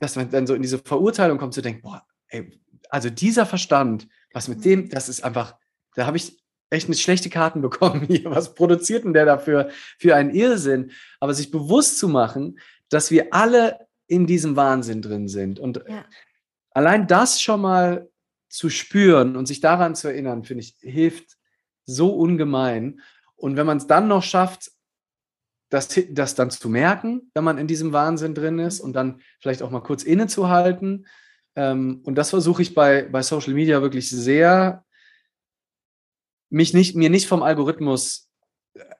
dass 0.00 0.16
man 0.16 0.30
dann 0.30 0.46
so 0.46 0.54
in 0.54 0.62
diese 0.62 0.78
Verurteilung 0.78 1.38
kommt, 1.38 1.54
zu 1.54 1.62
denken, 1.62 1.82
boah, 1.82 2.04
ey, 2.28 2.60
also 2.90 3.10
dieser 3.10 3.46
Verstand, 3.46 4.08
was 4.32 4.48
mit 4.48 4.64
dem, 4.64 4.88
das 4.88 5.08
ist 5.08 5.24
einfach, 5.24 5.56
da 5.94 6.06
habe 6.06 6.16
ich 6.16 6.36
echt 6.74 6.88
eine 6.88 6.96
schlechte 6.96 7.30
Karten 7.30 7.60
bekommen 7.60 8.02
hier. 8.08 8.24
Was 8.26 8.54
produziert 8.54 9.04
denn 9.04 9.14
der 9.14 9.24
dafür 9.24 9.70
für 9.98 10.14
einen 10.14 10.30
Irrsinn? 10.30 10.90
Aber 11.20 11.34
sich 11.34 11.50
bewusst 11.50 11.98
zu 11.98 12.08
machen, 12.08 12.58
dass 12.88 13.10
wir 13.10 13.32
alle 13.32 13.78
in 14.06 14.26
diesem 14.26 14.56
Wahnsinn 14.56 15.02
drin 15.02 15.28
sind. 15.28 15.58
Und 15.58 15.82
ja. 15.88 16.04
allein 16.70 17.06
das 17.06 17.40
schon 17.40 17.60
mal 17.60 18.08
zu 18.48 18.68
spüren 18.68 19.36
und 19.36 19.46
sich 19.46 19.60
daran 19.60 19.94
zu 19.94 20.08
erinnern, 20.08 20.44
finde 20.44 20.62
ich, 20.62 20.76
hilft 20.80 21.36
so 21.86 22.14
ungemein. 22.14 23.00
Und 23.34 23.56
wenn 23.56 23.66
man 23.66 23.78
es 23.78 23.86
dann 23.86 24.08
noch 24.08 24.22
schafft, 24.22 24.70
das, 25.70 25.88
das 26.10 26.34
dann 26.34 26.50
zu 26.50 26.68
merken, 26.68 27.30
wenn 27.34 27.42
man 27.42 27.58
in 27.58 27.66
diesem 27.66 27.92
Wahnsinn 27.92 28.34
drin 28.34 28.58
ist 28.58 28.80
und 28.80 28.92
dann 28.92 29.20
vielleicht 29.40 29.62
auch 29.62 29.70
mal 29.70 29.80
kurz 29.80 30.04
innezuhalten. 30.04 31.06
Ähm, 31.56 32.00
und 32.04 32.14
das 32.14 32.30
versuche 32.30 32.62
ich 32.62 32.74
bei, 32.74 33.02
bei 33.02 33.22
Social 33.22 33.54
Media 33.54 33.82
wirklich 33.82 34.08
sehr 34.08 34.83
mich 36.54 36.72
nicht, 36.72 36.94
mir 36.94 37.10
nicht 37.10 37.26
vom 37.26 37.42
Algorithmus 37.42 38.30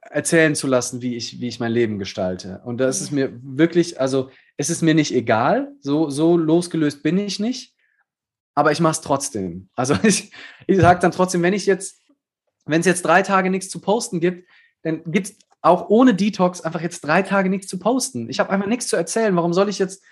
erzählen 0.02 0.56
zu 0.56 0.66
lassen, 0.66 1.02
wie 1.02 1.16
ich, 1.16 1.40
wie 1.40 1.46
ich 1.46 1.60
mein 1.60 1.70
Leben 1.70 1.98
gestalte. 2.00 2.60
Und 2.64 2.78
das 2.78 3.00
ist 3.00 3.12
mir 3.12 3.32
wirklich, 3.42 4.00
also 4.00 4.30
es 4.56 4.70
ist 4.70 4.82
mir 4.82 4.94
nicht 4.94 5.14
egal, 5.14 5.72
so, 5.80 6.10
so 6.10 6.36
losgelöst 6.36 7.02
bin 7.04 7.16
ich 7.16 7.38
nicht, 7.38 7.74
aber 8.54 8.72
ich 8.72 8.80
mache 8.80 8.92
es 8.92 9.00
trotzdem. 9.02 9.68
Also 9.74 9.94
ich, 10.02 10.32
ich 10.66 10.78
sage 10.78 11.00
dann 11.00 11.12
trotzdem, 11.12 11.42
wenn 11.42 11.54
ich 11.54 11.66
jetzt, 11.66 12.02
wenn 12.64 12.80
es 12.80 12.86
jetzt 12.86 13.04
drei 13.04 13.22
Tage 13.22 13.50
nichts 13.50 13.68
zu 13.68 13.80
posten 13.80 14.18
gibt, 14.18 14.48
dann 14.82 15.04
gibt 15.04 15.28
es 15.28 15.38
auch 15.62 15.88
ohne 15.88 16.14
Detox 16.14 16.60
einfach 16.60 16.80
jetzt 16.80 17.02
drei 17.02 17.22
Tage 17.22 17.50
nichts 17.50 17.68
zu 17.68 17.78
posten. 17.78 18.28
Ich 18.28 18.40
habe 18.40 18.50
einfach 18.50 18.66
nichts 18.66 18.88
zu 18.88 18.96
erzählen. 18.96 19.36
Warum 19.36 19.54
soll 19.54 19.68
ich 19.68 19.78
jetzt 19.78 20.02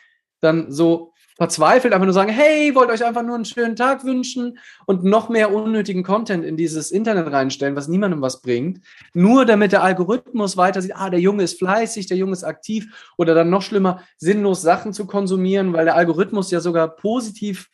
dann 0.41 0.71
so 0.71 1.12
verzweifelt 1.43 1.93
einfach 1.93 2.05
nur 2.05 2.15
sagen, 2.15 2.31
hey, 2.31 2.73
wollt 2.77 2.89
euch 2.89 3.05
einfach 3.05 3.25
nur 3.25 3.35
einen 3.35 3.45
schönen 3.45 3.75
Tag 3.75 4.05
wünschen 4.05 4.59
und 4.87 5.03
noch 5.03 5.29
mehr 5.29 5.53
unnötigen 5.53 6.05
Content 6.05 6.45
in 6.45 6.57
dieses 6.57 6.93
Internet 6.93 7.33
reinstellen, 7.33 7.75
was 7.75 7.89
niemandem 7.89 8.23
was 8.23 8.43
bringt, 8.43 8.81
nur 9.13 9.45
damit 9.45 9.73
der 9.73 9.83
Algorithmus 9.83 10.57
weiter 10.57 10.81
sieht, 10.81 10.95
ah, 10.95 11.11
der 11.11 11.19
Junge 11.19 11.43
ist 11.43 11.59
fleißig, 11.59 12.07
der 12.07 12.17
Junge 12.17 12.35
ist 12.35 12.45
aktiv 12.45 13.13
oder 13.17 13.35
dann 13.35 13.51
noch 13.51 13.63
schlimmer, 13.63 14.05
sinnlos 14.19 14.63
Sachen 14.63 14.93
zu 14.93 15.05
konsumieren, 15.05 15.73
weil 15.73 15.85
der 15.85 15.97
Algorithmus 15.97 16.53
ja 16.53 16.61
sogar 16.61 16.87
positiv 16.95 17.69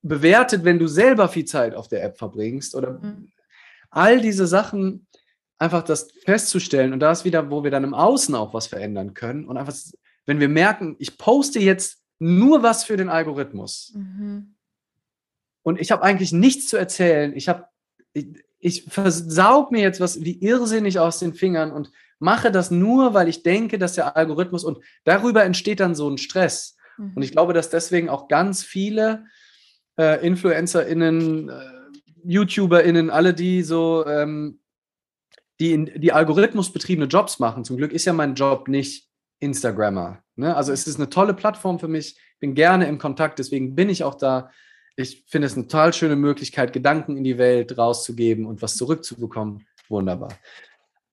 bewertet, 0.00 0.64
wenn 0.64 0.78
du 0.78 0.86
selber 0.86 1.28
viel 1.28 1.44
Zeit 1.44 1.74
auf 1.74 1.88
der 1.88 2.02
App 2.02 2.16
verbringst 2.16 2.74
oder 2.74 2.92
mhm. 2.92 3.30
all 3.90 4.22
diese 4.22 4.46
Sachen 4.46 5.06
einfach 5.58 5.82
das 5.82 6.10
festzustellen 6.24 6.94
und 6.94 7.00
da 7.00 7.12
ist 7.12 7.26
wieder, 7.26 7.50
wo 7.50 7.62
wir 7.62 7.70
dann 7.70 7.84
im 7.84 7.92
Außen 7.92 8.34
auch 8.34 8.54
was 8.54 8.68
verändern 8.68 9.12
können 9.12 9.44
und 9.44 9.58
einfach, 9.58 9.74
wenn 10.24 10.40
wir 10.40 10.48
merken, 10.48 10.96
ich 10.98 11.18
poste 11.18 11.58
jetzt 11.58 12.05
nur 12.18 12.62
was 12.62 12.84
für 12.84 12.96
den 12.96 13.08
Algorithmus. 13.08 13.92
Mhm. 13.94 14.54
Und 15.62 15.80
ich 15.80 15.90
habe 15.90 16.02
eigentlich 16.02 16.32
nichts 16.32 16.68
zu 16.68 16.76
erzählen. 16.76 17.34
Ich 17.34 17.48
habe, 17.48 17.66
ich, 18.12 18.26
ich 18.58 18.84
versaug 18.84 19.72
mir 19.72 19.82
jetzt 19.82 20.00
was 20.00 20.22
wie 20.22 20.38
irrsinnig 20.38 20.98
aus 20.98 21.18
den 21.18 21.34
Fingern 21.34 21.72
und 21.72 21.90
mache 22.18 22.50
das 22.50 22.70
nur, 22.70 23.14
weil 23.14 23.28
ich 23.28 23.42
denke, 23.42 23.78
dass 23.78 23.94
der 23.94 24.16
Algorithmus 24.16 24.64
und 24.64 24.78
darüber 25.04 25.44
entsteht 25.44 25.80
dann 25.80 25.94
so 25.94 26.08
ein 26.08 26.18
Stress. 26.18 26.76
Mhm. 26.96 27.12
Und 27.16 27.22
ich 27.22 27.32
glaube, 27.32 27.52
dass 27.52 27.70
deswegen 27.70 28.08
auch 28.08 28.28
ganz 28.28 28.62
viele 28.62 29.26
äh, 29.98 30.24
InfluencerInnen, 30.26 31.48
äh, 31.48 31.60
YouTuberInnen, 32.24 33.10
alle, 33.10 33.34
die 33.34 33.62
so, 33.62 34.06
ähm, 34.06 34.60
die, 35.60 35.72
in, 35.72 35.86
die 35.96 36.12
algorithmusbetriebene 36.12 37.08
Jobs 37.08 37.38
machen, 37.38 37.64
zum 37.64 37.76
Glück 37.76 37.92
ist 37.92 38.04
ja 38.04 38.12
mein 38.12 38.34
Job 38.34 38.68
nicht 38.68 39.05
Instagrammer. 39.40 40.22
Ne? 40.36 40.54
Also 40.54 40.72
es 40.72 40.86
ist 40.86 40.96
eine 40.96 41.10
tolle 41.10 41.34
Plattform 41.34 41.78
für 41.78 41.88
mich, 41.88 42.18
bin 42.40 42.54
gerne 42.54 42.86
im 42.88 42.98
Kontakt, 42.98 43.38
deswegen 43.38 43.74
bin 43.74 43.88
ich 43.88 44.04
auch 44.04 44.14
da. 44.14 44.50
Ich 44.96 45.24
finde 45.28 45.46
es 45.46 45.54
eine 45.54 45.64
total 45.64 45.92
schöne 45.92 46.16
Möglichkeit, 46.16 46.72
Gedanken 46.72 47.16
in 47.16 47.24
die 47.24 47.38
Welt 47.38 47.76
rauszugeben 47.76 48.46
und 48.46 48.62
was 48.62 48.76
zurückzubekommen. 48.76 49.66
Wunderbar. 49.88 50.30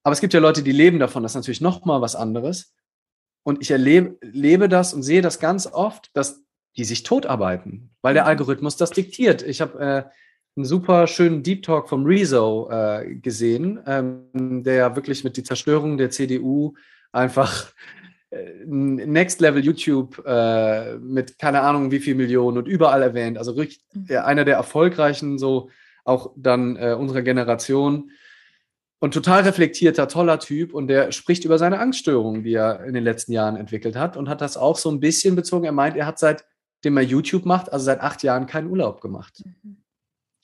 Aber 0.03 0.13
es 0.13 0.21
gibt 0.21 0.33
ja 0.33 0.39
Leute, 0.39 0.63
die 0.63 0.71
leben 0.71 0.99
davon, 0.99 1.23
das 1.23 1.33
ist 1.33 1.35
natürlich 1.35 1.61
nochmal 1.61 2.01
was 2.01 2.15
anderes. 2.15 2.73
und 3.45 3.61
ich 3.61 3.71
erlebe 3.71 4.17
lebe 4.21 4.69
das 4.69 4.93
und 4.93 5.03
sehe 5.03 5.21
das 5.21 5.39
ganz 5.39 5.67
oft, 5.67 6.09
dass 6.13 6.43
die 6.77 6.85
sich 6.85 7.03
totarbeiten, 7.03 7.91
weil 8.01 8.13
der 8.13 8.23
mhm. 8.23 8.29
Algorithmus 8.29 8.77
das 8.77 8.91
diktiert. 8.91 9.43
Ich 9.43 9.61
habe 9.61 9.79
äh, 9.79 10.03
einen 10.55 10.65
super 10.65 11.07
schönen 11.07 11.43
Deep 11.43 11.63
Talk 11.63 11.89
vom 11.89 12.05
Rezo 12.05 12.69
äh, 12.71 13.15
gesehen, 13.15 13.79
ähm, 13.85 14.63
der 14.63 14.95
wirklich 14.95 15.23
mit 15.23 15.37
die 15.37 15.43
Zerstörung 15.43 15.97
der 15.97 16.09
CDU 16.09 16.73
einfach 17.11 17.71
Next 18.65 19.41
Level 19.41 19.63
YouTube 19.63 20.23
äh, 20.25 20.97
mit 20.97 21.37
keine 21.37 21.61
Ahnung 21.61 21.91
wie 21.91 21.99
viel 21.99 22.15
Millionen 22.15 22.57
und 22.57 22.67
überall 22.67 23.01
erwähnt. 23.01 23.37
Also 23.37 23.55
wirklich 23.55 23.81
mhm. 23.93 24.17
einer 24.17 24.45
der 24.45 24.55
erfolgreichen, 24.55 25.37
so 25.37 25.69
auch 26.05 26.33
dann 26.35 26.75
äh, 26.75 26.95
unserer 26.97 27.21
Generation. 27.21 28.11
Und 28.99 29.13
total 29.13 29.41
reflektierter, 29.41 30.07
toller 30.07 30.39
Typ. 30.39 30.73
Und 30.73 30.87
der 30.87 31.11
spricht 31.11 31.43
über 31.43 31.57
seine 31.57 31.79
Angststörungen, 31.79 32.43
die 32.43 32.53
er 32.53 32.85
in 32.85 32.93
den 32.93 33.03
letzten 33.03 33.33
Jahren 33.33 33.57
entwickelt 33.57 33.95
hat. 33.95 34.15
Und 34.15 34.29
hat 34.29 34.41
das 34.41 34.55
auch 34.55 34.77
so 34.77 34.89
ein 34.89 34.99
bisschen 34.99 35.35
bezogen. 35.35 35.65
Er 35.65 35.73
meint, 35.73 35.97
er 35.97 36.05
hat 36.05 36.19
seitdem 36.19 36.97
er 36.97 37.03
YouTube 37.03 37.45
macht, 37.45 37.71
also 37.71 37.83
seit 37.83 37.99
acht 37.99 38.23
Jahren 38.23 38.47
keinen 38.47 38.69
Urlaub 38.69 39.01
gemacht. 39.01 39.43
Mhm. 39.45 39.83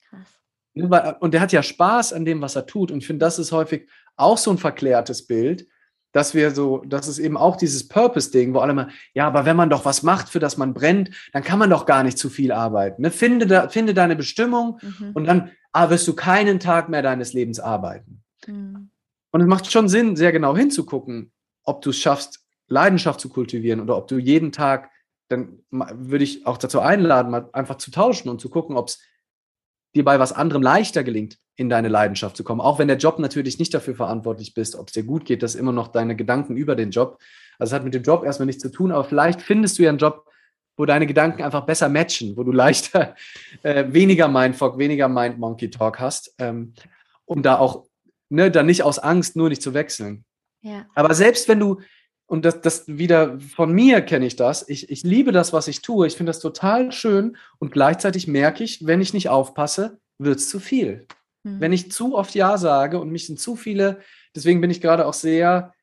Krass. 0.10 1.17
Und 1.22 1.34
der 1.34 1.41
hat 1.41 1.53
ja 1.53 1.63
Spaß 1.63 2.13
an 2.13 2.25
dem, 2.25 2.41
was 2.41 2.55
er 2.55 2.65
tut. 2.65 2.91
Und 2.91 3.00
ich 3.00 3.08
finde, 3.08 3.25
das 3.25 3.39
ist 3.39 3.51
häufig 3.51 3.89
auch 4.17 4.38
so 4.38 4.51
ein 4.51 4.58
verklärtes 4.58 5.25
Bild, 5.25 5.67
dass 6.12 6.34
wir 6.34 6.51
so, 6.51 6.84
das 6.86 7.08
ist 7.08 7.20
eben 7.20 7.38
auch 7.38 7.56
dieses 7.56 7.88
Purpose-Ding, 7.88 8.54
wo 8.54 8.60
alle 8.60 8.74
mal, 8.74 8.89
ja, 9.13 9.28
aber 9.28 9.46
wenn 9.46 9.56
man 9.56 9.70
doch 9.70 9.86
was 9.86 10.04
macht, 10.04 10.30
für 10.30 10.39
das 10.39 10.58
man 10.58 10.74
brennt, 10.74 11.12
dann 11.34 11.44
kann 11.44 11.60
man 11.60 11.70
doch 11.70 11.86
gar 11.86 12.04
nicht 12.04 12.18
zu 12.18 12.30
viel 12.30 12.51
arbeiten. 12.51 13.04
Ne? 13.04 13.12
Finde, 13.12 13.46
da, 13.46 13.70
finde 13.70 13.94
deine 13.94 14.16
Bestimmung 14.16 14.80
mhm. 14.82 15.12
und 15.13 15.25
dann 15.25 15.51
ah, 15.72 15.89
wirst 15.89 16.08
du 16.08 16.16
keinen 16.16 16.60
Tag 16.60 16.89
mehr 16.89 17.01
deines 17.01 17.34
Lebens 17.34 17.60
arbeiten. 17.60 18.24
Mhm. 18.48 18.89
Und 19.32 19.42
es 19.42 19.48
macht 19.48 19.72
schon 19.72 19.88
Sinn, 19.88 20.16
sehr 20.16 20.32
genau 20.32 20.58
hinzugucken, 20.58 21.32
ob 21.63 21.82
du 21.82 21.92
es 21.92 21.98
schaffst, 21.98 22.44
Leidenschaft 22.68 23.20
zu 23.20 23.30
kultivieren 23.30 23.80
oder 23.80 23.98
ob 23.98 24.08
du 24.08 24.18
jeden 24.18 24.51
Tag, 24.51 24.89
dann 25.28 25.60
würde 25.70 26.24
ich 26.24 26.48
auch 26.48 26.58
dazu 26.58 26.80
einladen, 26.80 27.32
mal 27.32 27.50
einfach 27.54 27.78
zu 27.78 27.92
tauschen 27.92 28.30
und 28.30 28.42
zu 28.42 28.50
gucken, 28.50 28.75
ob 28.75 28.88
es 28.88 29.00
dir 29.96 30.04
bei 30.04 30.20
was 30.20 30.34
anderem 30.34 30.62
leichter 30.62 31.04
gelingt, 31.04 31.38
in 31.60 31.68
deine 31.68 31.89
Leidenschaft 31.89 32.38
zu 32.38 32.46
kommen. 32.46 32.62
Auch 32.62 32.80
wenn 32.80 32.88
der 32.88 32.96
Job 32.96 33.20
natürlich 33.20 33.60
nicht 33.60 33.74
dafür 33.74 33.94
verantwortlich 33.94 34.54
bist, 34.54 34.78
ob 34.78 34.88
es 34.88 34.94
dir 34.94 35.04
gut 35.04 35.25
geht, 35.25 35.44
das 35.44 35.56
ist 35.56 35.60
immer 35.60 35.74
noch 35.74 35.89
deine 35.89 36.16
Gedanken 36.16 36.56
über 36.56 36.74
den 36.74 36.89
Job. 36.89 37.20
Also 37.58 37.72
es 37.72 37.75
hat 37.75 37.84
mit 37.84 37.94
dem 37.94 38.04
Job 38.04 38.24
erstmal 38.24 38.46
nichts 38.46 38.62
zu 38.62 38.72
tun, 38.72 38.94
aber 38.94 39.04
vielleicht 39.04 39.42
findest 39.42 39.78
du 39.78 39.84
ja 39.84 39.89
einen 39.89 39.98
Job, 39.98 40.25
wo 40.78 40.86
deine 40.86 41.06
Gedanken 41.06 41.44
einfach 41.44 41.66
besser 41.66 41.89
matchen, 41.89 42.38
wo 42.38 42.44
du 42.44 42.54
leichter 42.54 43.13
äh, 43.63 43.84
weniger 43.89 44.30
Mindfuck, 44.30 44.78
weniger 44.78 45.10
Mind-Monkey-Talk 45.10 46.00
hast, 46.00 46.34
ähm, 46.38 46.74
um 47.25 47.44
da 47.44 47.60
auch, 47.60 47.88
ne, 48.30 48.50
dann 48.50 48.66
nicht 48.66 48.84
aus 48.84 48.98
Angst 48.98 49.36
nur 49.36 49.50
nicht 49.50 49.62
zu 49.62 49.74
wechseln. 49.74 50.24
Ja. 50.62 50.86
Aber 50.96 51.13
selbst 51.13 51.50
wenn 51.50 51.60
du, 51.60 51.82
und 52.25 52.46
das, 52.46 52.62
das 52.62 52.88
wieder 52.88 53.38
von 53.38 53.74
mir 53.74 54.00
kenne 54.00 54.28
ich 54.28 54.38
das, 54.38 54.70
ich, 54.70 54.89
ich 54.89 55.04
liebe 55.04 55.34
das, 55.34 55.51
was 55.51 55.68
ich 55.68 55.82
tue, 55.82 56.08
ich 56.08 56.16
finde 56.16 56.30
das 56.30 56.39
total 56.39 56.94
schön 56.94 57.36
und 57.58 57.74
gleichzeitig 57.74 58.30
merke 58.30 58.63
ich, 58.63 58.88
wenn 58.88 59.01
ich 59.01 59.13
nicht 59.13 59.28
aufpasse, 59.28 60.00
wird 60.20 60.38
es 60.38 60.48
zu 60.48 60.62
viel. 60.62 61.06
Mhm. 61.43 61.60
Wenn 61.60 61.74
ich 61.74 61.91
zu 61.91 62.15
oft 62.15 62.36
Ja 62.36 62.58
sage 62.58 63.00
und 63.00 63.12
mich 63.12 63.27
sind 63.27 63.39
zu 63.39 63.55
viele, 63.55 64.00
deswegen 64.36 64.62
bin 64.62 64.72
ich 64.72 64.81
gerade 64.81 65.05
auch 65.05 65.13
sehr, 65.13 65.74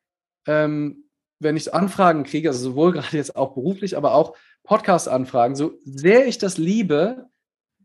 ähm, 0.47 1.05
wenn 1.39 1.57
ich 1.57 1.73
Anfragen 1.75 2.25
kriege, 2.25 2.49
also 2.49 2.63
sowohl 2.71 2.93
gerade 2.93 3.17
jetzt 3.17 3.37
auch 3.37 3.55
beruflich, 3.55 3.97
aber 3.97 4.15
auch 4.15 4.37
Podcast-Anfragen, 4.65 5.55
so 5.55 5.79
sehr 5.85 6.27
ich 6.27 6.39
das 6.39 6.59
liebe, 6.59 7.27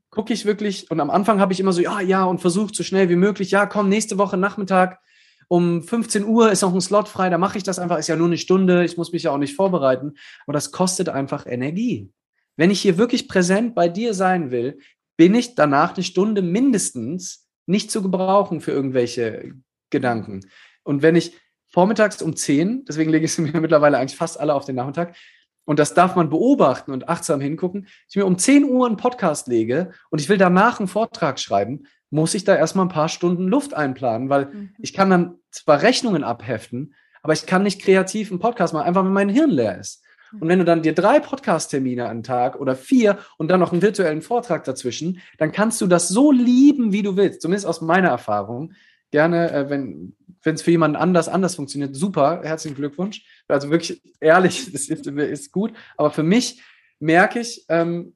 gucke 0.10 0.34
ich 0.34 0.46
wirklich, 0.46 0.90
und 0.92 1.00
am 1.00 1.10
Anfang 1.10 1.40
habe 1.40 1.54
ich 1.54 1.60
immer 1.60 1.74
so, 1.74 1.82
ja, 1.82 2.02
ja, 2.02 2.24
und 2.26 2.40
versuche 2.40 2.74
so 2.74 2.84
schnell 2.84 3.10
wie 3.10 3.16
möglich, 3.16 3.52
ja, 3.52 3.66
komm, 3.66 3.88
nächste 3.88 4.18
Woche 4.18 4.38
Nachmittag 4.38 5.00
um 5.48 5.84
15 5.84 6.24
Uhr 6.24 6.52
ist 6.52 6.62
noch 6.62 6.74
ein 6.74 6.82
Slot 6.82 7.10
frei, 7.10 7.30
da 7.30 7.38
mache 7.38 7.58
ich 7.58 7.64
das 7.64 7.78
einfach, 7.78 7.98
ist 7.98 8.08
ja 8.08 8.16
nur 8.16 8.28
eine 8.28 8.38
Stunde, 8.38 8.86
ich 8.86 8.98
muss 8.98 9.12
mich 9.12 9.24
ja 9.24 9.32
auch 9.32 9.38
nicht 9.38 9.56
vorbereiten, 9.56 10.14
aber 10.46 10.54
das 10.54 10.72
kostet 10.72 11.10
einfach 11.10 11.46
Energie. 11.46 12.10
Wenn 12.56 12.72
ich 12.72 12.82
hier 12.82 12.98
wirklich 12.98 13.28
präsent 13.28 13.76
bei 13.76 13.90
dir 13.90 14.14
sein 14.14 14.52
will, 14.52 14.80
bin 15.18 15.36
ich 15.36 15.56
danach 15.56 15.94
eine 15.94 16.04
Stunde 16.04 16.42
mindestens 16.42 17.50
nicht 17.72 17.90
zu 17.90 18.02
gebrauchen 18.04 18.62
für 18.62 18.72
irgendwelche 18.72 19.54
Gedanken. 19.90 20.42
Und 20.84 21.02
wenn 21.02 21.16
ich 21.16 21.36
vormittags 21.68 22.22
um 22.22 22.36
10, 22.36 22.86
deswegen 22.86 23.12
lege 23.12 23.26
ich 23.26 23.34
sie 23.34 23.42
mir 23.42 23.60
mittlerweile 23.62 23.98
eigentlich 23.98 24.18
fast 24.18 24.40
alle 24.40 24.54
auf 24.54 24.66
den 24.66 24.76
Nachmittag, 24.76 25.16
und 25.64 25.80
das 25.80 25.94
darf 25.94 26.16
man 26.16 26.30
beobachten 26.30 26.92
und 26.92 27.08
achtsam 27.08 27.40
hingucken, 27.40 27.88
ich 28.10 28.16
mir 28.16 28.26
um 28.26 28.38
10 28.38 28.66
Uhr 28.66 28.88
einen 28.88 28.98
Podcast 28.98 29.48
lege 29.48 29.92
und 30.10 30.20
ich 30.20 30.28
will 30.28 30.38
danach 30.38 30.80
einen 30.80 30.88
Vortrag 30.88 31.40
schreiben, 31.40 31.84
muss 32.10 32.34
ich 32.34 32.44
da 32.44 32.56
erstmal 32.56 32.86
ein 32.86 32.92
paar 32.92 33.10
Stunden 33.10 33.48
Luft 33.48 33.74
einplanen, 33.74 34.30
weil 34.30 34.48
mhm. 34.48 34.76
ich 34.80 34.94
kann 34.94 35.10
dann 35.10 35.36
zwar 35.52 35.82
Rechnungen 35.82 36.24
abheften, 36.24 36.94
aber 37.22 37.34
ich 37.34 37.46
kann 37.46 37.64
nicht 37.64 37.82
kreativ 37.82 38.32
einen 38.32 38.40
Podcast 38.40 38.74
machen, 38.74 38.88
einfach 38.88 39.06
wenn 39.06 39.14
mein 39.14 39.30
Hirn 39.30 39.52
leer 39.52 39.80
ist. 39.80 40.01
Und 40.40 40.48
wenn 40.48 40.60
du 40.60 40.66
dann 40.66 40.82
dir 40.82 40.94
drei 40.94 41.20
Podcast-Termine 41.20 42.08
am 42.08 42.24
Tag 42.24 42.60
oder 42.60 42.76
vier 42.76 43.20
und 43.38 43.50
dann 43.50 43.60
noch 43.60 43.72
einen 43.72 43.82
virtuellen 43.82 44.22
Vortrag 44.22 44.64
dazwischen, 44.64 45.20
dann 45.38 45.52
kannst 45.52 45.82
du 45.82 45.88
das 45.88 46.08
so 46.08 46.32
lieben, 46.32 46.94
wie 46.94 47.02
du 47.02 47.18
willst. 47.18 47.42
Zumindest 47.42 47.66
aus 47.66 47.82
meiner 47.82 48.10
Erfahrung. 48.10 48.74
Gerne, 49.12 49.52
äh, 49.52 49.70
wenn 49.70 50.16
es 50.44 50.62
für 50.62 50.72
jemanden 50.72 50.96
anders 50.96 51.28
anders 51.28 51.56
funktioniert, 51.56 51.96
super, 51.96 52.42
herzlichen 52.44 52.76
Glückwunsch. 52.76 53.26
Also 53.48 53.70
wirklich 53.70 54.02
ehrlich, 54.20 54.66
das 54.72 54.88
ist, 54.88 55.08
ist 55.08 55.52
gut. 55.52 55.74
Aber 55.98 56.12
für 56.12 56.24
mich 56.24 56.62
merke 57.00 57.40
ich, 57.40 57.66
ähm, 57.68 58.14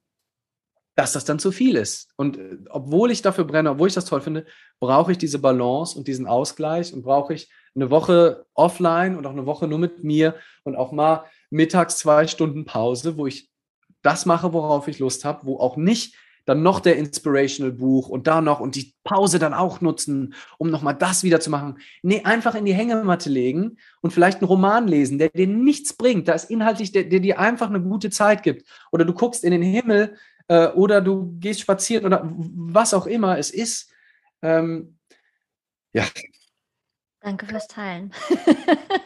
dass 0.96 1.12
das 1.12 1.26
dann 1.26 1.38
zu 1.38 1.52
viel 1.52 1.76
ist. 1.76 2.08
Und 2.16 2.38
äh, 2.38 2.56
obwohl 2.70 3.10
ich 3.10 3.20
dafür 3.22 3.44
brenne, 3.44 3.70
obwohl 3.70 3.88
ich 3.88 3.94
das 3.94 4.06
toll 4.06 4.22
finde, 4.22 4.46
brauche 4.80 5.12
ich 5.12 5.18
diese 5.18 5.38
Balance 5.38 5.96
und 5.96 6.08
diesen 6.08 6.26
Ausgleich 6.26 6.92
und 6.92 7.02
brauche 7.02 7.34
ich 7.34 7.50
eine 7.74 7.90
Woche 7.90 8.46
offline 8.54 9.16
und 9.16 9.26
auch 9.26 9.32
eine 9.32 9.46
Woche 9.46 9.68
nur 9.68 9.78
mit 9.78 10.02
mir 10.02 10.34
und 10.64 10.76
auch 10.76 10.92
mal 10.92 11.24
mittags 11.56 11.98
zwei 11.98 12.26
Stunden 12.26 12.64
Pause, 12.64 13.16
wo 13.16 13.26
ich 13.26 13.50
das 14.02 14.26
mache, 14.26 14.52
worauf 14.52 14.86
ich 14.88 14.98
Lust 14.98 15.24
habe, 15.24 15.46
wo 15.46 15.58
auch 15.58 15.76
nicht 15.76 16.14
dann 16.44 16.62
noch 16.62 16.78
der 16.78 16.96
Inspirational 16.96 17.72
Buch 17.72 18.08
und 18.08 18.28
da 18.28 18.40
noch 18.40 18.60
und 18.60 18.76
die 18.76 18.94
Pause 19.02 19.40
dann 19.40 19.52
auch 19.52 19.80
nutzen, 19.80 20.34
um 20.58 20.70
nochmal 20.70 20.94
das 20.94 21.24
wieder 21.24 21.40
zu 21.40 21.50
machen. 21.50 21.78
Nee, 22.02 22.22
einfach 22.22 22.54
in 22.54 22.64
die 22.64 22.72
Hängematte 22.72 23.28
legen 23.28 23.78
und 24.00 24.12
vielleicht 24.12 24.38
einen 24.38 24.46
Roman 24.46 24.86
lesen, 24.86 25.18
der 25.18 25.28
dir 25.30 25.48
nichts 25.48 25.94
bringt. 25.94 26.28
Da 26.28 26.34
ist 26.34 26.48
inhaltlich, 26.48 26.92
der, 26.92 27.04
der 27.04 27.18
dir 27.18 27.40
einfach 27.40 27.68
eine 27.68 27.82
gute 27.82 28.10
Zeit 28.10 28.44
gibt. 28.44 28.64
Oder 28.92 29.04
du 29.04 29.12
guckst 29.12 29.42
in 29.42 29.50
den 29.50 29.62
Himmel 29.62 30.16
äh, 30.46 30.68
oder 30.68 31.00
du 31.00 31.36
gehst 31.40 31.60
spazieren 31.60 32.06
oder 32.06 32.22
was 32.32 32.94
auch 32.94 33.06
immer 33.06 33.38
es 33.38 33.50
ist. 33.50 33.90
Ähm, 34.40 34.98
ja. 35.92 36.04
Danke 37.20 37.46
fürs 37.46 37.66
Teilen. 37.66 38.12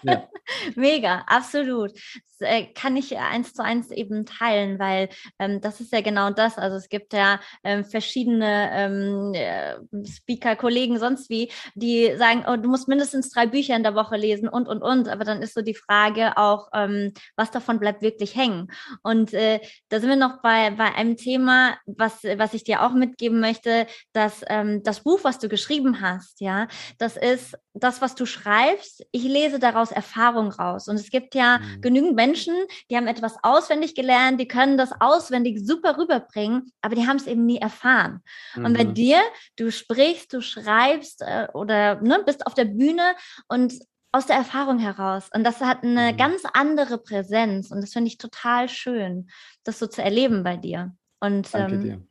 Ja. 0.02 0.28
Mega, 0.76 1.25
absolut. 1.26 1.92
Äh, 2.40 2.66
kann 2.75 2.97
ich 2.97 3.16
eins 3.18 3.54
zu 3.54 3.62
eins 3.62 3.90
eben 3.90 4.26
teilen, 4.26 4.78
weil 4.78 5.09
ähm, 5.38 5.61
das 5.61 5.80
ist 5.80 5.92
ja 5.92 6.00
genau 6.00 6.30
das. 6.30 6.59
Also 6.59 6.76
es 6.76 6.88
gibt 6.88 7.12
ja 7.12 7.40
ähm, 7.64 7.85
verschiedene 7.85 8.70
ähm, 8.73 9.32
äh, 9.35 9.76
Speaker, 10.06 10.56
Kollegen, 10.56 10.99
sonst 10.99 11.30
wie, 11.30 11.50
die 11.75 12.16
sagen, 12.16 12.44
oh, 12.47 12.56
du 12.56 12.68
musst 12.68 12.88
mindestens 12.88 13.30
drei 13.30 13.47
Bücher 13.47 13.76
in 13.76 13.82
der 13.82 13.94
Woche 13.94 14.16
lesen 14.16 14.49
und 14.49 14.68
und 14.68 14.82
und. 14.82 15.09
Aber 15.09 15.25
dann 15.25 15.42
ist 15.42 15.54
so 15.54 15.62
die 15.62 15.75
Frage 15.75 16.37
auch, 16.37 16.68
ähm, 16.75 17.12
was 17.37 17.50
davon 17.50 17.78
bleibt 17.78 18.02
wirklich 18.02 18.35
hängen. 18.37 18.68
Und 19.02 19.35
äh, 19.35 19.61
da 19.88 20.00
sind 20.00 20.09
wir 20.09 20.16
noch 20.16 20.42
bei, 20.42 20.70
bei 20.70 20.94
einem 20.94 21.16
Thema, 21.16 21.76
was, 21.87 22.23
was 22.37 22.54
ich 22.54 22.64
dir 22.64 22.82
auch 22.82 22.92
mitgeben 22.92 23.40
möchte, 23.40 23.87
dass 24.12 24.42
ähm, 24.49 24.82
das 24.82 25.00
Buch, 25.02 25.20
was 25.23 25.38
du 25.38 25.49
geschrieben 25.49 26.00
hast, 26.00 26.40
ja, 26.40 26.68
das 26.99 27.16
ist 27.16 27.56
das, 27.75 28.00
was 28.00 28.14
du 28.14 28.26
schreibst. 28.26 29.06
Ich 29.12 29.25
lese 29.25 29.59
daraus 29.59 29.92
Erfahrung 29.92 30.50
raus. 30.50 30.88
Und 30.88 30.97
es 30.97 31.11
gibt 31.11 31.35
ja 31.35 31.59
mhm. 31.59 31.80
genügend 31.80 32.14
Menschen, 32.14 32.30
die 32.35 32.97
haben 32.97 33.07
etwas 33.07 33.37
auswendig 33.43 33.95
gelernt, 33.95 34.41
die 34.41 34.49
können 34.49 34.79
das 34.79 34.93
auswendig 35.01 35.61
super 35.67 35.99
rüberbringen, 35.99 36.73
aber 36.81 36.95
die 36.95 37.07
haben 37.07 37.17
es 37.17 37.27
eben 37.27 37.47
nie 37.47 37.59
erfahren. 37.59 38.23
Mhm. 38.55 38.65
Und 38.65 38.77
bei 38.77 38.85
mhm. 38.85 38.95
dir, 38.95 39.21
du 39.57 39.71
sprichst, 39.71 40.33
du 40.33 40.41
schreibst 40.41 41.23
äh, 41.23 41.49
oder 41.55 42.01
ne, 42.01 42.23
bist 42.25 42.47
auf 42.47 42.55
der 42.55 42.67
Bühne 42.67 43.15
und 43.49 43.75
aus 44.13 44.27
der 44.27 44.37
Erfahrung 44.37 44.79
heraus. 44.79 45.29
Und 45.33 45.45
das 45.45 45.61
hat 45.61 45.85
eine 45.85 46.13
mhm. 46.13 46.17
ganz 46.17 46.43
andere 46.53 46.99
Präsenz. 46.99 47.71
Und 47.71 47.81
das 47.81 47.93
finde 47.93 48.09
ich 48.09 48.19
total 48.19 48.69
schön, 48.69 49.31
das 49.65 49.79
so 49.79 49.87
zu 49.87 50.03
erleben 50.03 50.43
bei 50.43 50.57
dir. 50.57 50.95
Und 51.21 51.53
Danke 51.55 51.75
ähm, 51.75 51.83
dir. 51.83 52.07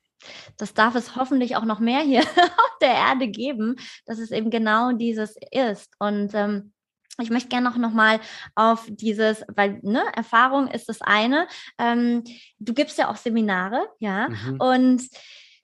Das 0.57 0.73
darf 0.73 0.95
es 0.95 1.15
hoffentlich 1.15 1.55
auch 1.55 1.63
noch 1.63 1.79
mehr 1.79 2.01
hier 2.01 2.21
auf 2.57 2.77
der 2.81 2.93
Erde 2.93 3.27
geben, 3.27 3.75
dass 4.05 4.19
es 4.19 4.31
eben 4.31 4.49
genau 4.49 4.91
dieses 4.91 5.35
ist. 5.51 5.93
Und 5.99 6.33
ähm, 6.33 6.73
ich 7.19 7.29
möchte 7.29 7.49
gerne 7.49 7.69
noch, 7.69 7.77
noch 7.77 7.93
mal 7.93 8.19
auf 8.55 8.87
dieses, 8.89 9.43
weil 9.55 9.79
ne, 9.81 10.03
Erfahrung 10.15 10.67
ist 10.67 10.89
das 10.89 11.01
eine. 11.01 11.47
Ähm, 11.77 12.23
du 12.59 12.73
gibst 12.73 12.97
ja 12.97 13.09
auch 13.09 13.17
Seminare, 13.17 13.87
ja, 13.99 14.29
mhm. 14.29 14.59
und 14.59 15.09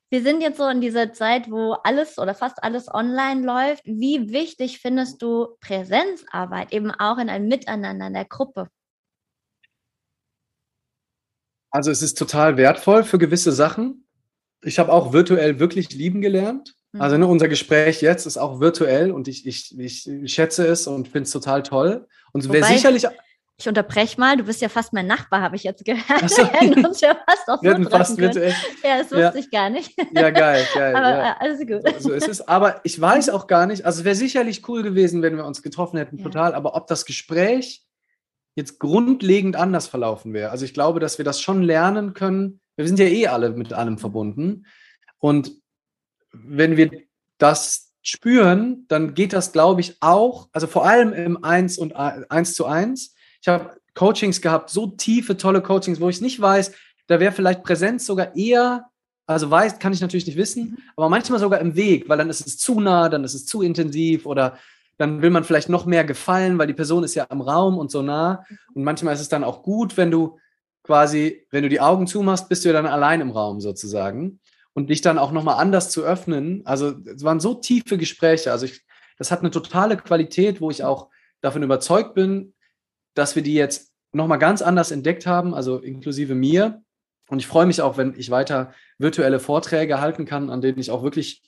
wir 0.10 0.22
sind 0.22 0.42
jetzt 0.42 0.58
so 0.58 0.68
in 0.68 0.82
dieser 0.82 1.14
Zeit, 1.14 1.50
wo 1.50 1.74
alles 1.84 2.20
oder 2.20 2.36
fast 2.36 2.64
alles 2.64 2.88
online 2.94 3.46
läuft. 3.46 3.84
Wie 3.86 4.32
wichtig 4.32 4.80
findest 4.80 5.22
du 5.22 5.58
Präsenzarbeit 5.62 6.72
eben 6.72 6.92
auch 6.92 7.18
in 7.18 7.30
einem 7.30 7.48
Miteinander 7.48 8.08
in 8.08 8.14
der 8.14 8.26
Gruppe? 8.26 8.70
Also 11.72 11.92
es 11.92 12.02
ist 12.02 12.18
total 12.18 12.56
wertvoll 12.56 13.04
für 13.04 13.18
gewisse 13.18 13.52
Sachen. 13.52 14.08
Ich 14.62 14.80
habe 14.80 14.94
auch 14.94 15.12
virtuell 15.12 15.60
wirklich 15.60 15.92
lieben 15.92 16.22
gelernt. 16.22 16.75
Also 17.00 17.18
ne, 17.18 17.28
unser 17.28 17.48
Gespräch 17.48 18.02
jetzt 18.02 18.26
ist 18.26 18.38
auch 18.38 18.60
virtuell 18.60 19.12
und 19.12 19.28
ich, 19.28 19.46
ich, 19.46 19.78
ich 19.80 20.34
schätze 20.34 20.66
es 20.68 20.88
und 20.88 21.08
finde 21.08 21.24
es 21.24 21.32
total 21.32 21.64
toll. 21.64 22.08
Und 22.32 22.52
wer 22.52 22.64
sicherlich, 22.64 23.06
ich 23.58 23.70
unterbreche 23.70 24.20
mal, 24.20 24.36
du 24.36 24.44
bist 24.44 24.62
ja 24.62 24.68
fast 24.68 24.92
mein 24.92 25.08
Nachbar, 25.08 25.42
habe 25.42 25.56
ich 25.56 25.64
jetzt 25.64 25.86
gehört. 25.86 26.30
So. 26.30 26.38
Wir 26.44 26.48
hätten 26.48 26.86
uns 26.86 27.00
ja 27.00 27.16
fast 27.26 27.50
auch 27.50 27.64
so 27.64 27.90
fast 27.90 28.18
mit, 28.18 28.36
Ja, 28.36 28.98
das 28.98 29.12
wusste 29.12 29.20
ja. 29.20 29.36
ich 29.36 29.50
gar 29.50 29.70
nicht. 29.70 29.94
Ja, 30.14 30.30
geil, 30.30 30.66
geil. 30.74 30.96
Aber 30.96 31.10
ja. 31.10 31.32
Äh, 31.32 31.36
alles 31.40 31.60
gut. 31.60 31.82
So, 32.02 32.10
so 32.10 32.14
ist 32.14 32.28
es. 32.28 32.46
Aber 32.48 32.82
ich 32.84 33.00
weiß 33.00 33.30
auch 33.30 33.48
gar 33.48 33.66
nicht, 33.66 33.86
also 33.86 34.00
es 34.00 34.06
wäre 34.06 34.16
sicherlich 34.16 34.68
cool 34.68 34.84
gewesen, 34.84 35.22
wenn 35.22 35.38
wir 35.38 35.46
uns 35.46 35.62
getroffen 35.62 35.98
hätten, 35.98 36.18
ja. 36.18 36.24
total. 36.24 36.54
Aber 36.54 36.76
ob 36.76 36.88
das 36.88 37.06
Gespräch 37.06 37.86
jetzt 38.56 38.80
grundlegend 38.80 39.56
anders 39.56 39.88
verlaufen 39.88 40.34
wäre. 40.34 40.50
Also 40.50 40.66
ich 40.66 40.74
glaube, 40.74 41.00
dass 41.00 41.18
wir 41.18 41.26
das 41.26 41.42
schon 41.42 41.62
lernen 41.62 42.14
können. 42.14 42.60
Wir 42.76 42.88
sind 42.88 43.00
ja 43.00 43.06
eh 43.06 43.28
alle 43.28 43.52
mit 43.52 43.72
allem 43.72 43.98
verbunden. 43.98 44.66
Und 45.20 45.52
wenn 46.44 46.78
wir 46.78 46.92
das 47.38 47.94
spüren, 48.02 48.86
dann 48.88 49.14
geht 49.14 49.34
das, 49.34 49.52
glaube 49.52 49.82
ich, 49.82 49.98
auch, 50.00 50.48
also 50.52 50.68
vor 50.68 50.86
allem 50.86 51.14
im 51.14 51.44
1 51.44 51.78
und 51.78 51.96
1 51.96 52.54
zu 52.54 52.66
1, 52.66 53.16
ich 53.42 53.48
habe 53.48 53.78
Coachings 53.96 54.42
gehabt, 54.42 54.70
so 54.70 54.88
tiefe, 54.88 55.38
tolle 55.38 55.62
Coachings, 55.62 56.00
wo 56.00 56.10
ich 56.10 56.22
nicht 56.22 56.40
weiß, 56.40 56.72
da 57.08 57.20
wäre 57.20 57.32
vielleicht 57.32 57.64
Präsenz 57.64 58.06
sogar 58.06 58.36
eher, 58.36 58.86
also 59.26 59.50
weiß, 59.50 59.80
kann 59.80 59.94
ich 59.94 60.02
natürlich 60.02 60.28
nicht 60.28 60.38
wissen, 60.38 60.72
mhm. 60.72 60.78
aber 60.96 61.10
manchmal 61.10 61.40
sogar 61.40 61.60
im 61.60 61.76
Weg, 61.76 62.08
weil 62.08 62.18
dann 62.18 62.30
ist 62.30 62.46
es 62.46 62.58
zu 62.58 62.80
nah, 62.80 63.10
dann 63.10 63.24
ist 63.24 63.34
es 63.34 63.46
zu 63.46 63.62
intensiv 63.62 64.26
oder 64.26 64.58
dann 64.98 65.22
will 65.22 65.30
man 65.30 65.44
vielleicht 65.44 65.70
noch 65.70 65.86
mehr 65.86 66.06
gefallen, 66.06 66.58
weil 66.58 66.68
die 66.68 66.74
Person 66.74 67.04
ist 67.04 67.16
ja 67.16 67.26
am 67.30 67.42
Raum 67.42 67.78
und 67.78 67.92
so 67.92 68.02
nah. 68.02 68.46
Und 68.74 68.84
manchmal 68.84 69.14
ist 69.14 69.20
es 69.20 69.30
dann 69.30 69.44
auch 69.44 69.62
gut, 69.62 69.98
wenn 69.98 70.10
du 70.10 70.40
quasi, 70.84 71.46
wenn 71.52 71.64
du 71.64 71.70
die 71.70 71.82
Augen 71.82 72.08
zumachst, 72.08 72.48
bist 72.48 72.64
du 72.64 72.70
ja 72.70 72.74
dann 72.74 72.86
allein 72.86 73.20
im 73.20 73.32
Raum 73.32 73.60
sozusagen. 73.60 74.40
Und 74.76 74.90
dich 74.90 75.02
dann 75.02 75.18
auch 75.18 75.32
nochmal 75.32 75.56
anders 75.56 75.90
zu 75.90 76.04
öffnen. 76.04 76.62
Also 76.66 76.94
es 77.06 77.24
waren 77.24 77.40
so 77.40 77.56
tiefe 77.56 77.98
Gespräche. 77.98 78.52
Also 78.52 78.66
ich, 78.66 78.86
das 79.18 79.32
hat 79.32 79.40
eine 79.40 79.50
totale 79.50 79.98
Qualität, 79.98 80.62
wo 80.62 80.70
ich 80.70 80.84
auch 80.84 81.10
davon 81.42 81.64
überzeugt 81.64 82.14
bin, 82.14 82.54
dass 83.14 83.36
wir 83.36 83.42
die 83.42 83.54
jetzt 83.54 83.94
nochmal 84.12 84.38
ganz 84.38 84.62
anders 84.62 84.92
entdeckt 84.92 85.26
haben, 85.26 85.54
also 85.54 85.78
inklusive 85.78 86.36
mir. 86.36 86.84
Und 87.30 87.40
ich 87.40 87.48
freue 87.48 87.66
mich 87.66 87.82
auch, 87.82 87.98
wenn 87.98 88.14
ich 88.18 88.30
weiter 88.30 88.74
virtuelle 88.98 89.40
Vorträge 89.40 90.00
halten 90.00 90.26
kann, 90.26 90.50
an 90.50 90.62
denen 90.62 90.80
ich 90.80 90.92
auch 90.92 91.04
wirklich 91.04 91.42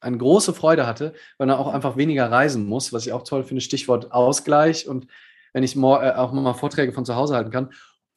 eine 0.00 0.18
große 0.18 0.54
Freude 0.54 0.86
hatte, 0.86 1.14
weil 1.38 1.46
man 1.46 1.56
auch 1.56 1.72
einfach 1.72 1.96
weniger 1.96 2.30
reisen 2.30 2.66
muss, 2.66 2.92
was 2.92 3.06
ich 3.06 3.12
auch 3.12 3.24
toll 3.24 3.42
finde, 3.44 3.62
Stichwort 3.62 4.12
Ausgleich 4.12 4.86
und 4.86 5.06
wenn 5.52 5.62
ich 5.62 5.76
äh, 5.76 5.80
auch 5.80 6.32
mal 6.32 6.52
Vorträge 6.54 6.92
von 6.92 7.04
zu 7.04 7.16
Hause 7.16 7.34
halten 7.34 7.50
kann. 7.50 7.72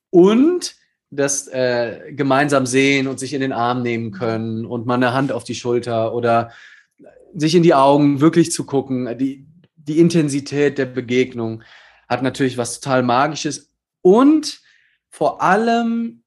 Und 0.10 0.76
das 1.10 1.48
äh, 1.48 2.14
gemeinsam 2.14 2.66
sehen 2.66 3.08
und 3.08 3.20
sich 3.20 3.34
in 3.34 3.42
den 3.42 3.54
Arm 3.54 3.82
nehmen 3.82 4.12
können 4.12 4.66
und 4.66 4.86
mal 4.86 4.96
eine 4.96 5.14
Hand 5.14 5.32
auf 5.32 5.44
die 5.44 5.56
Schulter 5.56 6.14
oder 6.14 6.52
sich 7.34 7.56
in 7.56 7.64
die 7.64 7.74
Augen 7.74 8.20
wirklich 8.20 8.52
zu 8.52 8.66
gucken, 8.66 9.18
die, 9.18 9.46
die 9.76 10.00
Intensität 10.00 10.78
der 10.78 10.86
Begegnung 10.86 11.64
hat 12.10 12.24
natürlich 12.24 12.58
was 12.58 12.80
total 12.80 13.04
Magisches 13.04 13.72
und 14.02 14.62
vor 15.10 15.42
allem 15.42 16.24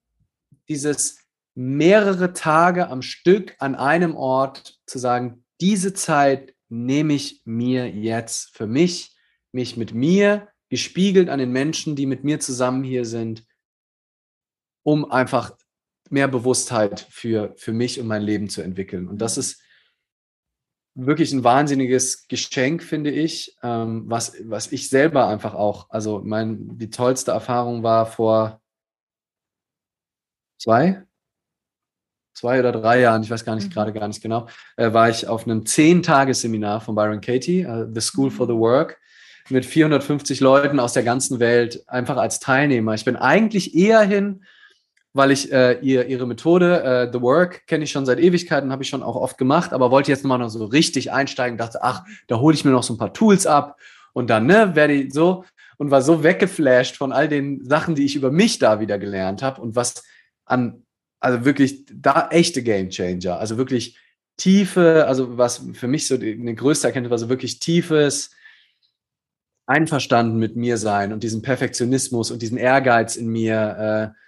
dieses 0.69 1.19
mehrere 1.55 2.33
Tage 2.33 2.89
am 2.89 3.03
Stück 3.03 3.55
an 3.59 3.75
einem 3.75 4.17
Ort 4.17 4.79
zu 4.87 4.99
sagen, 4.99 5.45
diese 5.61 5.93
Zeit 5.93 6.55
nehme 6.69 7.15
ich 7.15 7.43
mir 7.45 7.91
jetzt 7.91 8.57
für 8.57 8.67
mich, 8.67 9.17
mich 9.53 9.77
mit 9.77 9.93
mir, 9.93 10.49
gespiegelt 10.69 11.29
an 11.29 11.41
den 11.41 11.51
Menschen, 11.51 11.97
die 11.97 12.07
mit 12.07 12.25
mir 12.25 12.41
zusammen 12.41 12.85
hier 12.85 13.05
sind, 13.05 13.45
um 14.83 15.11
einfach 15.11 15.53
mehr 16.11 16.29
Bewusstheit 16.29 17.07
für, 17.11 17.55
für 17.57 17.73
mich 17.73 18.01
und 18.01 18.07
mein 18.07 18.23
Leben 18.23 18.49
zu 18.49 18.63
entwickeln. 18.63 19.09
Und 19.09 19.19
das 19.19 19.39
ist 19.39 19.63
wirklich 20.95 21.33
ein 21.33 21.45
wahnsinniges 21.45 22.27
Geschenk, 22.29 22.83
finde 22.83 23.11
ich, 23.11 23.57
ähm, 23.63 24.05
was, 24.07 24.35
was 24.45 24.73
ich 24.73 24.89
selber 24.89 25.29
einfach 25.29 25.55
auch, 25.55 25.89
also 25.91 26.21
mein, 26.25 26.79
die 26.79 26.91
tollste 26.91 27.31
Erfahrung 27.31 27.83
war 27.83 28.07
vor 28.07 28.61
zwei, 30.59 31.05
zwei 32.35 32.59
oder 32.59 32.73
drei 32.73 33.01
Jahren, 33.01 33.23
ich 33.23 33.31
weiß 33.31 33.45
gar 33.45 33.55
nicht 33.55 33.69
mhm. 33.69 33.73
gerade 33.73 33.93
gar 33.93 34.09
nicht 34.09 34.23
genau, 34.23 34.49
äh, 34.77 34.93
war 34.93 35.09
ich 35.09 35.29
auf 35.29 35.45
einem 35.45 35.65
zehn-Tages-Seminar 35.65 36.81
von 36.81 36.95
Byron 36.95 37.21
Katie, 37.21 37.67
uh, 37.67 37.87
The 37.93 38.01
School 38.01 38.31
for 38.31 38.47
the 38.47 38.55
mhm. 38.55 38.61
Work, 38.61 39.01
mit 39.49 39.65
450 39.65 40.41
Leuten 40.41 40.81
aus 40.81 40.93
der 40.93 41.03
ganzen 41.03 41.41
Welt, 41.41 41.83
einfach 41.89 42.17
als 42.17 42.41
Teilnehmer. 42.41 42.95
Ich 42.95 43.05
bin 43.05 43.17
eigentlich 43.17 43.75
eher 43.75 44.01
hin, 44.03 44.45
weil 45.13 45.31
ich 45.31 45.53
äh, 45.53 45.79
ihr, 45.81 46.07
ihre 46.07 46.27
Methode, 46.27 46.83
äh, 46.83 47.13
The 47.13 47.21
Work, 47.21 47.67
kenne 47.67 47.85
ich 47.85 47.91
schon 47.91 48.07
seit 48.07 48.21
Ewigkeiten, 48.21 48.71
habe 48.71 48.83
ich 48.83 48.89
schon 48.89 49.03
auch 49.03 49.17
oft 49.17 49.39
gemacht, 49.39 49.73
aber 49.73 49.91
wollte 49.91 50.11
jetzt 50.11 50.23
nochmal 50.23 50.39
noch 50.39 50.51
so 50.51 50.65
richtig 50.65 51.13
einsteigen, 51.13 51.59
dachte, 51.59 51.83
ach, 51.83 52.05
da 52.29 52.39
hole 52.39 52.55
ich 52.55 52.65
mir 52.65 52.71
noch 52.71 52.83
so 52.83 52.95
ein 52.95 52.99
paar 52.99 53.13
Tools 53.13 53.47
ab 53.47 53.79
und 54.13 54.31
dann, 54.31 54.47
ne, 54.47 54.77
werde 54.77 54.95
ich 54.95 55.13
so 55.13 55.45
und 55.79 55.91
war 55.91 56.03
so 56.03 56.23
weggeflasht 56.23 56.97
von 56.97 57.13
all 57.13 57.29
den 57.29 57.65
Sachen, 57.65 57.95
die 57.95 58.05
ich 58.05 58.15
über 58.15 58.31
mich 58.31 58.59
da 58.59 58.81
wieder 58.81 58.99
gelernt 58.99 59.43
habe 59.43 59.61
und 59.61 59.75
was 59.75 60.05
an, 60.45 60.85
also 61.19 61.45
wirklich 61.45 61.87
da 61.93 62.29
echte 62.31 62.63
Game 62.63 62.91
Changer, 62.91 63.39
also 63.39 63.57
wirklich 63.57 63.99
tiefe, 64.37 65.07
also 65.07 65.37
was 65.37 65.65
für 65.75 65.89
mich 65.89 66.07
so 66.07 66.17
die, 66.17 66.33
eine 66.33 66.55
größte 66.55 66.87
Erkenntnis 66.87 67.11
war, 67.11 67.19
so 67.19 67.29
wirklich 67.29 67.59
tiefes, 67.59 68.31
einverstanden 69.67 70.39
mit 70.39 70.57
mir 70.57 70.79
sein 70.79 71.13
und 71.13 71.23
diesen 71.23 71.43
Perfektionismus 71.43 72.31
und 72.31 72.43
diesen 72.43 72.59
Ehrgeiz 72.59 73.17
in 73.17 73.29
mir, 73.29 74.15
äh, 74.15 74.21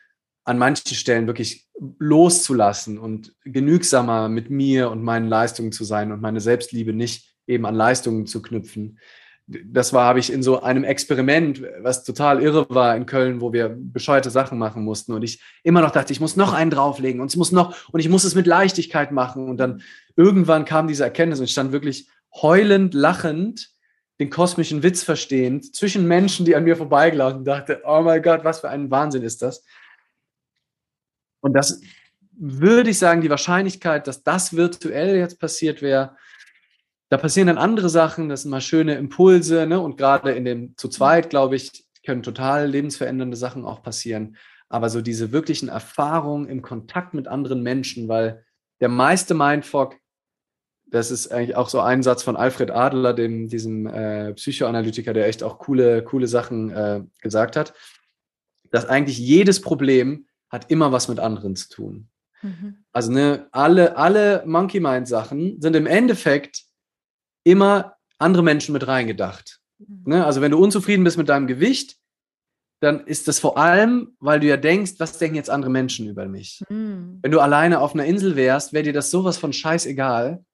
an 0.44 0.58
manchen 0.58 0.94
Stellen 0.94 1.26
wirklich 1.26 1.68
loszulassen 1.98 2.98
und 2.98 3.34
genügsamer 3.44 4.28
mit 4.28 4.50
mir 4.50 4.90
und 4.90 5.02
meinen 5.02 5.28
Leistungen 5.28 5.72
zu 5.72 5.84
sein 5.84 6.12
und 6.12 6.20
meine 6.20 6.40
Selbstliebe 6.40 6.92
nicht 6.92 7.34
eben 7.46 7.66
an 7.66 7.74
Leistungen 7.74 8.26
zu 8.26 8.42
knüpfen. 8.42 8.98
Das 9.46 9.92
war, 9.92 10.06
habe 10.06 10.20
ich 10.20 10.32
in 10.32 10.42
so 10.42 10.62
einem 10.62 10.84
Experiment, 10.84 11.62
was 11.80 12.04
total 12.04 12.40
irre 12.40 12.66
war 12.70 12.96
in 12.96 13.06
Köln, 13.06 13.40
wo 13.40 13.52
wir 13.52 13.76
bescheuerte 13.76 14.30
Sachen 14.30 14.56
machen 14.58 14.84
mussten 14.84 15.12
und 15.12 15.22
ich 15.22 15.42
immer 15.62 15.80
noch 15.80 15.90
dachte, 15.90 16.12
ich 16.12 16.20
muss 16.20 16.36
noch 16.36 16.52
einen 16.52 16.70
drauflegen 16.70 17.20
und 17.20 17.26
es 17.26 17.36
muss 17.36 17.52
noch 17.52 17.92
und 17.92 18.00
ich 18.00 18.08
muss 18.08 18.24
es 18.24 18.34
mit 18.34 18.46
Leichtigkeit 18.46 19.10
machen 19.10 19.48
und 19.48 19.58
dann 19.58 19.82
irgendwann 20.16 20.64
kam 20.64 20.86
diese 20.86 21.04
Erkenntnis 21.04 21.40
und 21.40 21.46
ich 21.46 21.52
stand 21.52 21.72
wirklich 21.72 22.08
heulend, 22.40 22.94
lachend 22.94 23.70
den 24.20 24.30
kosmischen 24.30 24.82
Witz 24.82 25.02
verstehend 25.02 25.74
zwischen 25.74 26.06
Menschen, 26.06 26.46
die 26.46 26.54
an 26.54 26.64
mir 26.64 26.76
vorbeigelaufen 26.76 27.38
und 27.38 27.44
dachte, 27.44 27.82
oh 27.84 28.02
mein 28.02 28.22
Gott, 28.22 28.44
was 28.44 28.60
für 28.60 28.68
ein 28.68 28.90
Wahnsinn 28.90 29.22
ist 29.22 29.42
das. 29.42 29.64
Und 31.42 31.52
das 31.52 31.82
würde 32.32 32.90
ich 32.90 32.98
sagen, 32.98 33.20
die 33.20 33.30
Wahrscheinlichkeit, 33.30 34.06
dass 34.06 34.22
das 34.22 34.56
virtuell 34.56 35.16
jetzt 35.16 35.38
passiert 35.38 35.82
wäre, 35.82 36.16
da 37.10 37.18
passieren 37.18 37.48
dann 37.48 37.58
andere 37.58 37.90
Sachen, 37.90 38.30
das 38.30 38.42
sind 38.42 38.50
mal 38.50 38.62
schöne 38.62 38.94
Impulse, 38.94 39.66
ne? 39.66 39.78
Und 39.80 39.98
gerade 39.98 40.32
in 40.32 40.46
dem 40.46 40.74
zu 40.78 40.88
zweit, 40.88 41.28
glaube 41.28 41.56
ich, 41.56 41.84
können 42.06 42.22
total 42.22 42.66
lebensverändernde 42.68 43.36
Sachen 43.36 43.66
auch 43.66 43.82
passieren. 43.82 44.36
Aber 44.70 44.88
so 44.88 45.02
diese 45.02 45.30
wirklichen 45.30 45.68
Erfahrungen 45.68 46.48
im 46.48 46.62
Kontakt 46.62 47.12
mit 47.12 47.28
anderen 47.28 47.62
Menschen, 47.62 48.08
weil 48.08 48.46
der 48.80 48.88
meiste 48.88 49.34
Mindfuck, 49.34 49.96
das 50.86 51.10
ist 51.10 51.30
eigentlich 51.30 51.54
auch 51.54 51.68
so 51.68 51.80
ein 51.80 52.02
Satz 52.02 52.22
von 52.22 52.36
Alfred 52.36 52.70
Adler, 52.70 53.12
dem, 53.12 53.48
diesem 53.48 53.86
äh, 53.86 54.32
Psychoanalytiker, 54.32 55.12
der 55.12 55.26
echt 55.26 55.42
auch 55.42 55.58
coole, 55.58 56.02
coole 56.02 56.28
Sachen 56.28 56.70
äh, 56.70 57.02
gesagt 57.20 57.56
hat, 57.56 57.74
dass 58.70 58.86
eigentlich 58.86 59.18
jedes 59.18 59.60
Problem 59.60 60.26
hat 60.52 60.70
immer 60.70 60.92
was 60.92 61.08
mit 61.08 61.18
anderen 61.18 61.56
zu 61.56 61.70
tun. 61.70 62.08
Mhm. 62.42 62.84
Also 62.92 63.10
ne, 63.10 63.48
alle, 63.50 63.96
alle 63.96 64.44
Monkey 64.46 64.78
Mind 64.78 65.08
Sachen 65.08 65.60
sind 65.60 65.74
im 65.74 65.86
Endeffekt 65.86 66.64
immer 67.42 67.96
andere 68.18 68.42
Menschen 68.42 68.74
mit 68.74 68.86
reingedacht. 68.86 69.60
Mhm. 69.78 70.02
Ne? 70.04 70.26
Also 70.26 70.42
wenn 70.42 70.52
du 70.52 70.62
unzufrieden 70.62 71.04
bist 71.04 71.16
mit 71.16 71.30
deinem 71.30 71.46
Gewicht, 71.46 71.96
dann 72.80 73.06
ist 73.06 73.28
das 73.28 73.38
vor 73.38 73.56
allem, 73.58 74.16
weil 74.18 74.40
du 74.40 74.48
ja 74.48 74.56
denkst, 74.56 74.94
was 74.98 75.16
denken 75.16 75.36
jetzt 75.36 75.50
andere 75.50 75.70
Menschen 75.70 76.08
über 76.08 76.26
mich? 76.26 76.62
Mhm. 76.68 77.20
Wenn 77.22 77.30
du 77.30 77.40
alleine 77.40 77.80
auf 77.80 77.94
einer 77.94 78.04
Insel 78.04 78.36
wärst, 78.36 78.72
wäre 78.72 78.84
dir 78.84 78.92
das 78.92 79.10
sowas 79.10 79.38
von 79.38 79.52
scheißegal. 79.52 80.44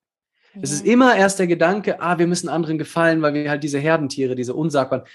Ja. 0.54 0.60
Es 0.62 0.70
ist 0.70 0.86
immer 0.86 1.16
erst 1.16 1.38
der 1.38 1.46
Gedanke, 1.46 2.00
ah, 2.00 2.18
wir 2.18 2.26
müssen 2.26 2.48
anderen 2.48 2.78
gefallen, 2.78 3.22
weil 3.22 3.34
wir 3.34 3.50
halt 3.50 3.64
diese 3.64 3.78
Herdentiere, 3.78 4.34
diese 4.34 4.54
unsagbaren, 4.54 5.06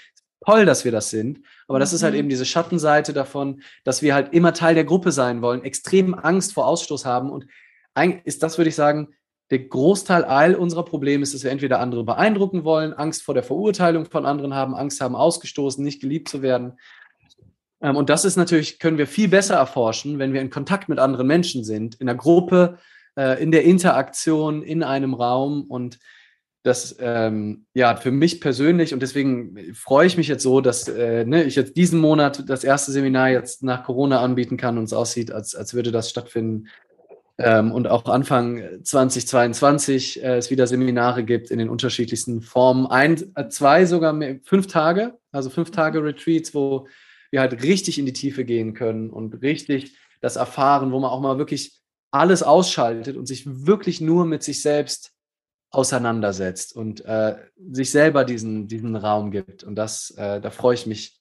toll, 0.44 0.64
dass 0.64 0.84
wir 0.84 0.92
das 0.92 1.10
sind. 1.10 1.40
Aber 1.68 1.78
das 1.78 1.92
ist 1.92 2.02
halt 2.02 2.14
mhm. 2.14 2.20
eben 2.20 2.28
diese 2.28 2.44
Schattenseite 2.44 3.12
davon, 3.12 3.62
dass 3.84 4.02
wir 4.02 4.14
halt 4.14 4.32
immer 4.32 4.52
Teil 4.52 4.74
der 4.74 4.84
Gruppe 4.84 5.12
sein 5.12 5.42
wollen, 5.42 5.64
extrem 5.64 6.14
Angst 6.14 6.52
vor 6.52 6.66
Ausstoß 6.66 7.04
haben. 7.04 7.30
Und 7.30 7.46
eigentlich 7.94 8.24
ist 8.26 8.42
das, 8.42 8.58
würde 8.58 8.68
ich 8.68 8.74
sagen, 8.74 9.08
der 9.50 9.58
Großteil 9.60 10.24
all 10.24 10.54
unserer 10.54 10.84
Probleme 10.84 11.22
ist, 11.22 11.34
dass 11.34 11.44
wir 11.44 11.50
entweder 11.50 11.78
andere 11.80 12.04
beeindrucken 12.04 12.64
wollen, 12.64 12.94
Angst 12.94 13.22
vor 13.22 13.34
der 13.34 13.42
Verurteilung 13.42 14.06
von 14.06 14.26
anderen 14.26 14.54
haben, 14.54 14.74
Angst 14.74 15.00
haben, 15.00 15.14
ausgestoßen, 15.14 15.84
nicht 15.84 16.00
geliebt 16.00 16.28
zu 16.28 16.42
werden. 16.42 16.78
Ähm, 17.80 17.96
und 17.96 18.08
das 18.08 18.24
ist 18.24 18.36
natürlich, 18.36 18.78
können 18.78 18.98
wir 18.98 19.06
viel 19.06 19.28
besser 19.28 19.56
erforschen, 19.56 20.18
wenn 20.18 20.32
wir 20.32 20.40
in 20.40 20.50
Kontakt 20.50 20.88
mit 20.88 20.98
anderen 20.98 21.26
Menschen 21.26 21.62
sind, 21.62 21.96
in 21.96 22.06
der 22.06 22.16
Gruppe, 22.16 22.78
äh, 23.16 23.42
in 23.42 23.52
der 23.52 23.64
Interaktion, 23.64 24.62
in 24.62 24.82
einem 24.82 25.12
Raum. 25.12 25.64
Und 25.68 25.98
das 26.64 26.96
ähm, 26.98 27.66
ja 27.74 27.94
für 27.94 28.10
mich 28.10 28.40
persönlich 28.40 28.94
und 28.94 29.00
deswegen 29.00 29.74
freue 29.74 30.06
ich 30.06 30.16
mich 30.16 30.28
jetzt 30.28 30.42
so, 30.42 30.62
dass 30.62 30.88
äh, 30.88 31.24
ne, 31.26 31.44
ich 31.44 31.56
jetzt 31.56 31.76
diesen 31.76 32.00
Monat 32.00 32.48
das 32.48 32.64
erste 32.64 32.90
Seminar 32.90 33.28
jetzt 33.28 33.62
nach 33.62 33.84
Corona 33.84 34.20
anbieten 34.20 34.56
kann 34.56 34.78
und 34.78 34.84
es 34.84 34.94
aussieht, 34.94 35.30
als, 35.30 35.54
als 35.54 35.74
würde 35.74 35.92
das 35.92 36.08
stattfinden. 36.08 36.68
Ähm, 37.36 37.70
und 37.70 37.86
auch 37.86 38.06
Anfang 38.06 38.62
2022 38.82 40.22
äh, 40.22 40.36
es 40.38 40.50
wieder 40.50 40.66
Seminare 40.66 41.22
gibt 41.22 41.50
in 41.50 41.58
den 41.58 41.68
unterschiedlichsten 41.68 42.40
Formen. 42.40 42.86
Ein, 42.86 43.22
äh, 43.34 43.48
zwei 43.48 43.84
sogar 43.84 44.14
mehr, 44.14 44.38
fünf 44.44 44.66
Tage, 44.66 45.18
also 45.32 45.50
fünf 45.50 45.70
Tage 45.70 46.02
Retreats, 46.02 46.54
wo 46.54 46.86
wir 47.30 47.40
halt 47.40 47.62
richtig 47.62 47.98
in 47.98 48.06
die 48.06 48.12
Tiefe 48.14 48.44
gehen 48.44 48.72
können 48.72 49.10
und 49.10 49.42
richtig 49.42 49.98
das 50.22 50.36
erfahren, 50.36 50.92
wo 50.92 51.00
man 51.00 51.10
auch 51.10 51.20
mal 51.20 51.36
wirklich 51.36 51.78
alles 52.10 52.42
ausschaltet 52.42 53.18
und 53.18 53.26
sich 53.26 53.44
wirklich 53.46 54.00
nur 54.00 54.24
mit 54.24 54.42
sich 54.42 54.62
selbst 54.62 55.13
auseinandersetzt 55.74 56.74
und 56.74 57.04
äh, 57.04 57.36
sich 57.70 57.90
selber 57.90 58.24
diesen, 58.24 58.68
diesen 58.68 58.96
Raum 58.96 59.30
gibt. 59.30 59.64
Und 59.64 59.76
das, 59.76 60.10
äh, 60.16 60.40
da 60.40 60.50
freue 60.50 60.74
ich 60.74 60.86
mich 60.86 61.20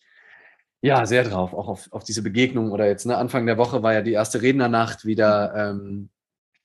ja 0.82 1.06
sehr 1.06 1.24
drauf, 1.24 1.54
auch 1.54 1.68
auf, 1.68 1.92
auf 1.92 2.04
diese 2.04 2.22
Begegnung. 2.22 2.72
Oder 2.72 2.88
jetzt, 2.88 3.06
ne, 3.06 3.18
Anfang 3.18 3.46
der 3.46 3.58
Woche 3.58 3.84
war 3.84 3.94
ja 3.94 4.02
die 4.02 4.12
erste 4.12 4.42
Rednernacht 4.42 5.06
wieder. 5.06 5.54
Ähm, 5.56 6.10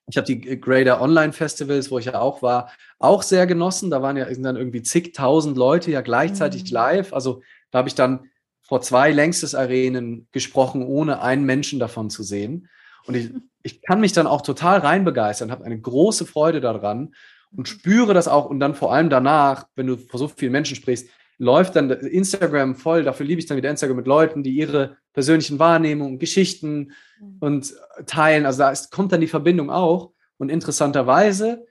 ich 0.09 0.17
habe 0.17 0.27
die 0.27 0.61
Grader 0.61 1.01
Online 1.01 1.33
Festivals, 1.33 1.91
wo 1.91 1.99
ich 1.99 2.07
ja 2.07 2.19
auch 2.19 2.43
war, 2.43 2.73
auch 2.99 3.23
sehr 3.23 3.47
genossen. 3.47 3.91
Da 3.91 4.03
waren 4.03 4.17
ja 4.17 4.25
dann 4.25 4.57
irgendwie 4.57 4.83
zigtausend 4.83 5.57
Leute 5.57 5.91
ja 5.91 6.01
gleichzeitig 6.01 6.65
mhm. 6.65 6.75
live. 6.75 7.13
Also 7.13 7.43
da 7.71 7.79
habe 7.79 7.89
ich 7.89 7.95
dann 7.95 8.29
vor 8.63 8.81
zwei 8.81 9.13
längstes 9.13 9.55
Arenen 9.55 10.29
gesprochen, 10.33 10.83
ohne 10.83 11.23
einen 11.23 11.45
Menschen 11.45 11.79
davon 11.79 12.11
zu 12.11 12.23
sehen. 12.23 12.69
Und 13.07 13.15
ich, 13.15 13.31
ich 13.63 13.83
kann 13.83 14.01
mich 14.01 14.13
dann 14.13 14.27
auch 14.27 14.43
total 14.43 14.81
reinbegeistern, 14.81 15.51
habe 15.51 15.65
eine 15.65 15.81
große 15.81 16.27
Freude 16.27 16.61
daran 16.61 17.15
und 17.57 17.69
spüre 17.69 18.15
das 18.15 18.29
auch. 18.29 18.47
Und 18.47 18.61
dann 18.61 18.75
vor 18.75 18.93
allem 18.93 19.11
danach, 19.11 19.67
wenn 19.75 19.87
du 19.87 19.97
vor 19.97 20.19
so 20.19 20.29
vielen 20.29 20.53
Menschen 20.53 20.77
sprichst, 20.77 21.09
läuft 21.39 21.77
dann 21.77 21.91
Instagram 21.91 22.75
voll. 22.75 23.05
Dafür 23.05 23.27
liebe 23.27 23.39
ich 23.39 23.47
dann 23.47 23.57
wieder 23.57 23.71
Instagram 23.71 23.97
mit 23.97 24.07
Leuten, 24.07 24.43
die 24.43 24.53
ihre 24.53 24.97
persönlichen 25.13 25.59
Wahrnehmungen, 25.59 26.19
Geschichten 26.19 26.93
mhm. 27.21 27.37
und 27.41 27.75
teilen. 28.07 28.45
Also 28.45 28.59
da 28.59 28.71
ist, 28.71 28.91
kommt 28.91 29.13
dann 29.13 29.21
die 29.21 29.29
Verbindung 29.29 29.71
auch. 29.71 30.13
Und 30.37 30.51
interessanterweise 30.51 31.65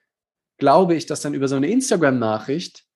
glaube 0.58 0.96
ich, 0.96 1.06
dass 1.06 1.22
dann 1.22 1.34
über 1.34 1.48
so 1.48 1.56
eine 1.56 1.70
Instagram-Nachricht 1.70 2.88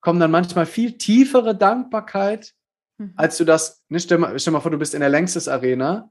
kommen 0.00 0.20
dann 0.20 0.30
manchmal 0.30 0.66
viel 0.66 0.96
tiefere 0.98 1.54
Dankbarkeit, 1.54 2.54
mhm. 2.98 3.12
als 3.16 3.36
du 3.36 3.44
das, 3.44 3.82
ne, 3.88 4.00
stell, 4.00 4.18
mal, 4.18 4.38
stell 4.38 4.52
mal 4.52 4.60
vor, 4.60 4.70
du 4.70 4.78
bist 4.78 4.94
in 4.94 5.00
der 5.00 5.10
Längstes 5.10 5.48
Arena. 5.48 6.10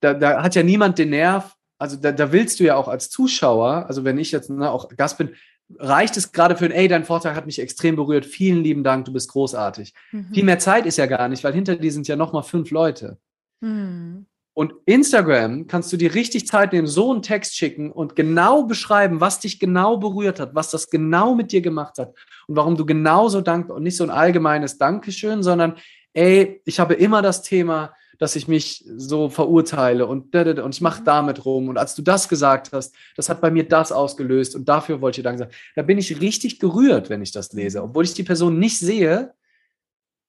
Da, 0.00 0.14
da 0.14 0.42
hat 0.42 0.54
ja 0.54 0.62
niemand 0.62 0.98
den 0.98 1.10
Nerv, 1.10 1.56
also 1.80 1.96
da, 1.96 2.12
da 2.12 2.30
willst 2.30 2.60
du 2.60 2.64
ja 2.64 2.76
auch 2.76 2.88
als 2.88 3.08
Zuschauer, 3.08 3.86
also 3.88 4.04
wenn 4.04 4.18
ich 4.18 4.32
jetzt 4.32 4.50
ne, 4.50 4.70
auch 4.70 4.88
Gast 4.96 5.16
bin, 5.16 5.30
reicht 5.78 6.16
es 6.16 6.32
gerade 6.32 6.56
für 6.56 6.66
ein, 6.66 6.72
ey, 6.72 6.88
dein 6.88 7.04
Vortrag 7.04 7.34
hat 7.34 7.46
mich 7.46 7.58
extrem 7.58 7.96
berührt, 7.96 8.26
vielen 8.26 8.62
lieben 8.62 8.84
Dank, 8.84 9.06
du 9.06 9.12
bist 9.12 9.30
großartig. 9.30 9.94
Mhm. 10.12 10.34
Viel 10.34 10.44
mehr 10.44 10.58
Zeit 10.58 10.84
ist 10.84 10.98
ja 10.98 11.06
gar 11.06 11.28
nicht, 11.28 11.42
weil 11.42 11.54
hinter 11.54 11.76
dir 11.76 11.90
sind 11.90 12.06
ja 12.06 12.16
nochmal 12.16 12.42
fünf 12.42 12.70
Leute. 12.70 13.18
Mhm. 13.60 14.26
Und 14.52 14.74
Instagram 14.84 15.68
kannst 15.68 15.90
du 15.90 15.96
dir 15.96 16.14
richtig 16.14 16.46
Zeit 16.46 16.72
nehmen, 16.74 16.86
so 16.86 17.12
einen 17.12 17.22
Text 17.22 17.56
schicken 17.56 17.90
und 17.90 18.14
genau 18.14 18.64
beschreiben, 18.64 19.20
was 19.20 19.40
dich 19.40 19.58
genau 19.58 19.96
berührt 19.96 20.38
hat, 20.38 20.54
was 20.54 20.70
das 20.70 20.90
genau 20.90 21.34
mit 21.34 21.50
dir 21.52 21.62
gemacht 21.62 21.96
hat 21.98 22.14
und 22.46 22.56
warum 22.56 22.76
du 22.76 22.84
genauso 22.84 23.40
dankbar 23.40 23.78
und 23.78 23.84
nicht 23.84 23.96
so 23.96 24.04
ein 24.04 24.10
allgemeines 24.10 24.76
Dankeschön, 24.76 25.42
sondern 25.42 25.76
ey, 26.12 26.60
ich 26.66 26.78
habe 26.78 26.92
immer 26.94 27.22
das 27.22 27.42
Thema, 27.42 27.94
dass 28.20 28.36
ich 28.36 28.46
mich 28.46 28.84
so 28.96 29.30
verurteile 29.30 30.06
und, 30.06 30.36
und 30.36 30.74
ich 30.74 30.80
mache 30.82 31.00
mhm. 31.00 31.04
damit 31.06 31.44
rum. 31.46 31.68
Und 31.68 31.78
als 31.78 31.94
du 31.94 32.02
das 32.02 32.28
gesagt 32.28 32.70
hast, 32.72 32.94
das 33.16 33.30
hat 33.30 33.40
bei 33.40 33.50
mir 33.50 33.66
das 33.66 33.92
ausgelöst 33.92 34.54
und 34.54 34.68
dafür 34.68 35.00
wollte 35.00 35.20
ich 35.20 35.24
Dank 35.24 35.38
sagen. 35.38 35.50
Da 35.74 35.80
bin 35.80 35.96
ich 35.96 36.20
richtig 36.20 36.60
gerührt, 36.60 37.08
wenn 37.08 37.22
ich 37.22 37.32
das 37.32 37.54
lese. 37.54 37.78
Mhm. 37.78 37.86
Obwohl 37.86 38.04
ich 38.04 38.12
die 38.12 38.22
Person 38.22 38.58
nicht 38.58 38.78
sehe, 38.78 39.32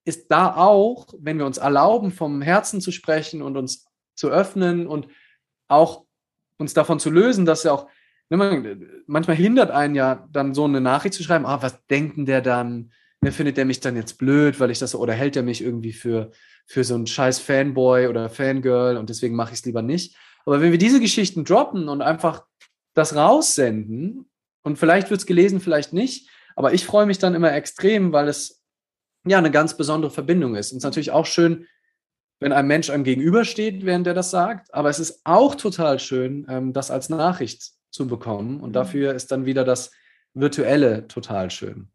ist 0.06 0.30
da 0.30 0.56
auch, 0.56 1.12
wenn 1.18 1.36
wir 1.36 1.44
uns 1.44 1.58
erlauben, 1.58 2.12
vom 2.12 2.40
Herzen 2.40 2.80
zu 2.80 2.92
sprechen 2.92 3.42
und 3.42 3.58
uns 3.58 3.86
zu 4.16 4.30
öffnen 4.30 4.86
und 4.86 5.06
auch 5.68 6.06
uns 6.56 6.72
davon 6.72 6.98
zu 6.98 7.10
lösen, 7.10 7.44
dass 7.44 7.62
ja 7.62 7.72
auch, 7.72 7.88
ne, 8.30 9.04
manchmal 9.06 9.36
hindert 9.36 9.70
einen 9.70 9.94
ja 9.94 10.26
dann 10.32 10.54
so 10.54 10.64
eine 10.64 10.80
Nachricht 10.80 11.14
zu 11.14 11.22
schreiben, 11.22 11.44
ah, 11.44 11.60
was 11.60 11.84
denkt 11.88 12.16
denn 12.16 12.24
der 12.24 12.40
dann? 12.40 12.90
Ne, 13.20 13.32
findet 13.32 13.58
der 13.58 13.66
mich 13.66 13.80
dann 13.80 13.96
jetzt 13.96 14.14
blöd, 14.14 14.60
weil 14.60 14.70
ich 14.70 14.78
das, 14.78 14.94
oder 14.94 15.12
hält 15.12 15.36
er 15.36 15.42
mich 15.42 15.62
irgendwie 15.62 15.92
für, 15.92 16.32
für 16.72 16.84
so 16.84 16.94
einen 16.94 17.06
scheiß 17.06 17.38
Fanboy 17.38 18.06
oder 18.06 18.30
Fangirl 18.30 18.96
und 18.96 19.10
deswegen 19.10 19.36
mache 19.36 19.52
ich 19.52 19.58
es 19.58 19.64
lieber 19.66 19.82
nicht. 19.82 20.16
Aber 20.46 20.62
wenn 20.62 20.70
wir 20.70 20.78
diese 20.78 21.00
Geschichten 21.00 21.44
droppen 21.44 21.90
und 21.90 22.00
einfach 22.00 22.46
das 22.94 23.14
raussenden 23.14 24.30
und 24.62 24.78
vielleicht 24.78 25.10
wird 25.10 25.20
es 25.20 25.26
gelesen, 25.26 25.60
vielleicht 25.60 25.92
nicht, 25.92 26.30
aber 26.56 26.72
ich 26.72 26.86
freue 26.86 27.04
mich 27.04 27.18
dann 27.18 27.34
immer 27.34 27.52
extrem, 27.52 28.12
weil 28.12 28.26
es 28.26 28.64
ja 29.26 29.36
eine 29.36 29.50
ganz 29.50 29.76
besondere 29.76 30.10
Verbindung 30.10 30.54
ist. 30.54 30.72
Und 30.72 30.78
es 30.78 30.80
ist 30.80 30.84
natürlich 30.84 31.10
auch 31.10 31.26
schön, 31.26 31.66
wenn 32.40 32.52
ein 32.52 32.66
Mensch 32.66 32.88
einem 32.88 33.04
gegenübersteht, 33.04 33.84
während 33.84 34.06
der 34.06 34.14
das 34.14 34.30
sagt, 34.30 34.72
aber 34.72 34.88
es 34.88 34.98
ist 34.98 35.20
auch 35.24 35.54
total 35.54 35.98
schön, 35.98 36.46
ähm, 36.48 36.72
das 36.72 36.90
als 36.90 37.10
Nachricht 37.10 37.72
zu 37.90 38.06
bekommen 38.06 38.60
und 38.60 38.70
mhm. 38.70 38.74
dafür 38.74 39.14
ist 39.14 39.30
dann 39.30 39.44
wieder 39.44 39.64
das 39.64 39.90
Virtuelle 40.32 41.06
total 41.06 41.50
schön. 41.50 41.90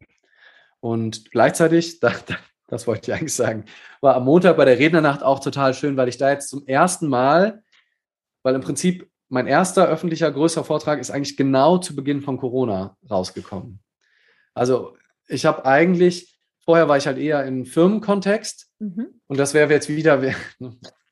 Und 0.78 1.32
gleichzeitig, 1.32 1.98
da, 2.00 2.12
da, 2.26 2.36
das 2.68 2.86
wollte 2.86 3.10
ich 3.10 3.18
eigentlich 3.18 3.34
sagen, 3.34 3.64
war 4.00 4.14
am 4.14 4.24
Montag 4.24 4.56
bei 4.56 4.64
der 4.64 4.78
Rednernacht 4.78 5.22
auch 5.22 5.40
total 5.40 5.74
schön, 5.74 5.96
weil 5.96 6.08
ich 6.08 6.18
da 6.18 6.30
jetzt 6.30 6.50
zum 6.50 6.66
ersten 6.66 7.08
Mal, 7.08 7.62
weil 8.42 8.54
im 8.54 8.60
Prinzip 8.60 9.10
mein 9.28 9.46
erster 9.46 9.88
öffentlicher 9.88 10.30
größer 10.30 10.64
Vortrag 10.64 11.00
ist 11.00 11.10
eigentlich 11.10 11.36
genau 11.36 11.78
zu 11.78 11.96
Beginn 11.96 12.22
von 12.22 12.38
Corona 12.38 12.96
rausgekommen. 13.10 13.80
Also 14.54 14.96
ich 15.26 15.44
habe 15.44 15.64
eigentlich, 15.66 16.38
vorher 16.64 16.88
war 16.88 16.96
ich 16.96 17.06
halt 17.06 17.18
eher 17.18 17.44
im 17.44 17.66
Firmenkontext 17.66 18.70
mhm. 18.78 19.20
und 19.26 19.38
das 19.38 19.54
wäre 19.54 19.72
jetzt 19.72 19.88
wieder, 19.88 20.22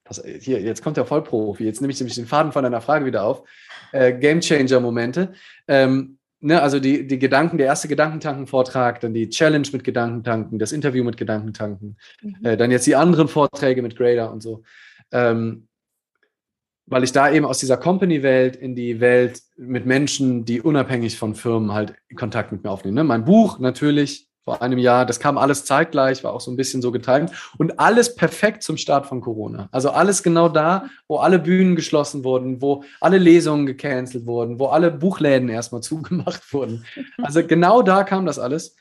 das, 0.05 0.23
hier, 0.40 0.61
jetzt 0.61 0.83
kommt 0.83 0.97
der 0.97 1.07
Vollprofi, 1.07 1.64
jetzt 1.64 1.81
nehme 1.81 1.92
ich 1.92 2.01
nämlich 2.01 2.16
den 2.16 2.27
Faden 2.27 2.53
von 2.53 2.62
deiner 2.62 2.81
Frage 2.81 3.05
wieder 3.05 3.25
auf, 3.25 3.49
äh, 3.92 4.12
Game 4.12 4.40
Changer 4.40 4.81
Momente. 4.81 5.33
Ähm, 5.69 6.19
ne, 6.46 6.62
also 6.62 6.80
die, 6.80 7.06
die 7.06 7.18
Gedanken, 7.18 7.59
der 7.59 7.66
erste 7.66 7.88
Gedankentanken-Vortrag, 7.88 9.00
dann 9.00 9.12
die 9.12 9.28
Challenge 9.28 9.68
mit 9.72 9.85
Gedankentanken, 9.85 10.59
das 10.59 10.72
Interview 10.72 11.04
mit 11.04 11.16
Gedankentanken, 11.16 11.96
mhm. 12.22 12.37
äh, 12.44 12.56
dann 12.56 12.70
jetzt 12.70 12.87
die 12.87 12.96
anderen 12.96 13.28
Vorträge 13.28 13.82
mit 13.82 13.96
Grader 13.96 14.32
und 14.32 14.42
so. 14.42 14.62
Ähm, 15.12 15.68
weil 16.88 17.02
ich 17.02 17.11
da 17.11 17.30
eben 17.30 17.44
aus 17.44 17.59
dieser 17.59 17.76
Company-Welt 17.76 18.54
in 18.54 18.76
die 18.76 19.00
Welt 19.00 19.42
mit 19.56 19.87
Menschen, 19.87 20.44
die 20.44 20.61
unabhängig 20.61 21.18
von 21.18 21.35
Firmen 21.35 21.72
halt 21.72 21.94
Kontakt 22.14 22.52
mit 22.52 22.62
mir 22.62 22.70
aufnehmen. 22.70 22.94
Ne? 22.94 23.04
Mein 23.04 23.24
Buch 23.24 23.59
natürlich, 23.59 24.25
vor 24.46 24.62
einem 24.62 24.78
Jahr. 24.78 25.04
Das 25.04 25.18
kam 25.18 25.38
alles 25.38 25.64
zeitgleich, 25.64 26.22
war 26.22 26.32
auch 26.32 26.40
so 26.40 26.52
ein 26.52 26.56
bisschen 26.56 26.80
so 26.80 26.92
geteilt. 26.92 27.32
Und 27.59 27.80
alles 27.80 28.14
perfekt 28.14 28.62
zum 28.62 28.76
Start 28.76 29.06
von 29.06 29.20
Corona. 29.20 29.68
Also 29.72 29.90
alles 29.90 30.22
genau 30.22 30.48
da, 30.48 30.88
wo 31.09 31.16
alle 31.16 31.40
Bühnen 31.40 31.74
geschlossen 31.74 32.22
wurden, 32.22 32.62
wo 32.62 32.85
alle 33.00 33.18
Lesungen 33.18 33.66
gecancelt 33.66 34.24
wurden, 34.24 34.61
wo 34.61 34.66
alle 34.66 34.92
Buchläden 34.92 35.48
erstmal 35.48 35.80
zugemacht 35.82 36.52
wurden. 36.54 36.87
Also 37.20 37.44
genau 37.44 37.82
da 37.82 38.04
kam 38.04 38.24
das 38.24 38.38
alles. 38.38 38.76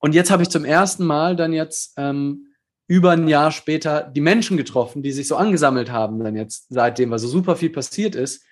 Und 0.00 0.14
jetzt 0.14 0.30
habe 0.30 0.42
ich 0.42 0.48
zum 0.48 0.64
ersten 0.64 1.04
Mal 1.04 1.36
dann 1.36 1.52
jetzt 1.52 1.92
ähm, 1.98 2.46
über 2.86 3.10
ein 3.10 3.28
Jahr 3.28 3.52
später 3.52 4.02
die 4.02 4.22
Menschen 4.22 4.56
getroffen, 4.56 5.02
die 5.02 5.12
sich 5.12 5.28
so 5.28 5.36
angesammelt 5.36 5.92
haben, 5.92 6.24
dann 6.24 6.36
jetzt 6.36 6.68
seitdem, 6.70 7.10
weil 7.10 7.18
so 7.18 7.28
super 7.28 7.54
viel 7.54 7.70
passiert 7.70 8.14
ist 8.14 8.44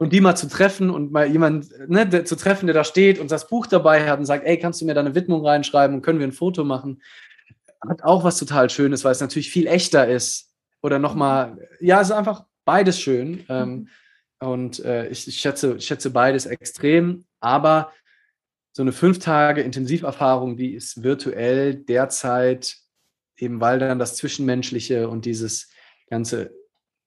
und 0.00 0.14
die 0.14 0.22
mal 0.22 0.34
zu 0.34 0.48
treffen 0.48 0.88
und 0.88 1.12
mal 1.12 1.30
jemand 1.30 1.68
ne, 1.90 2.24
zu 2.24 2.34
treffen, 2.34 2.66
der 2.66 2.74
da 2.74 2.84
steht 2.84 3.18
und 3.18 3.30
das 3.30 3.48
Buch 3.48 3.66
dabei 3.66 4.08
hat 4.08 4.18
und 4.18 4.24
sagt, 4.24 4.46
ey, 4.46 4.58
kannst 4.58 4.80
du 4.80 4.86
mir 4.86 4.94
da 4.94 5.00
eine 5.00 5.14
Widmung 5.14 5.44
reinschreiben 5.44 5.94
und 5.94 6.02
können 6.02 6.18
wir 6.18 6.26
ein 6.26 6.32
Foto 6.32 6.64
machen? 6.64 7.02
Hat 7.86 8.02
auch 8.02 8.24
was 8.24 8.38
total 8.38 8.70
Schönes, 8.70 9.04
weil 9.04 9.12
es 9.12 9.20
natürlich 9.20 9.50
viel 9.50 9.66
echter 9.66 10.08
ist. 10.08 10.54
Oder 10.80 10.98
nochmal, 10.98 11.68
ja, 11.80 12.00
es 12.00 12.08
ist 12.08 12.16
einfach 12.16 12.46
beides 12.64 12.98
schön. 12.98 13.44
Mhm. 13.46 13.88
und 14.38 14.82
äh, 14.86 15.06
ich, 15.08 15.28
ich, 15.28 15.38
schätze, 15.38 15.76
ich 15.76 15.84
schätze 15.84 16.08
beides 16.08 16.46
extrem. 16.46 17.26
Aber 17.38 17.92
so 18.72 18.80
eine 18.80 18.92
fünf 18.92 19.18
Tage 19.18 19.60
Intensiverfahrung, 19.60 20.56
die 20.56 20.72
ist 20.72 21.02
virtuell 21.02 21.74
derzeit, 21.74 22.78
eben 23.36 23.60
weil 23.60 23.78
dann 23.78 23.98
das 23.98 24.16
Zwischenmenschliche 24.16 25.10
und 25.10 25.26
dieses 25.26 25.68
ganze 26.08 26.54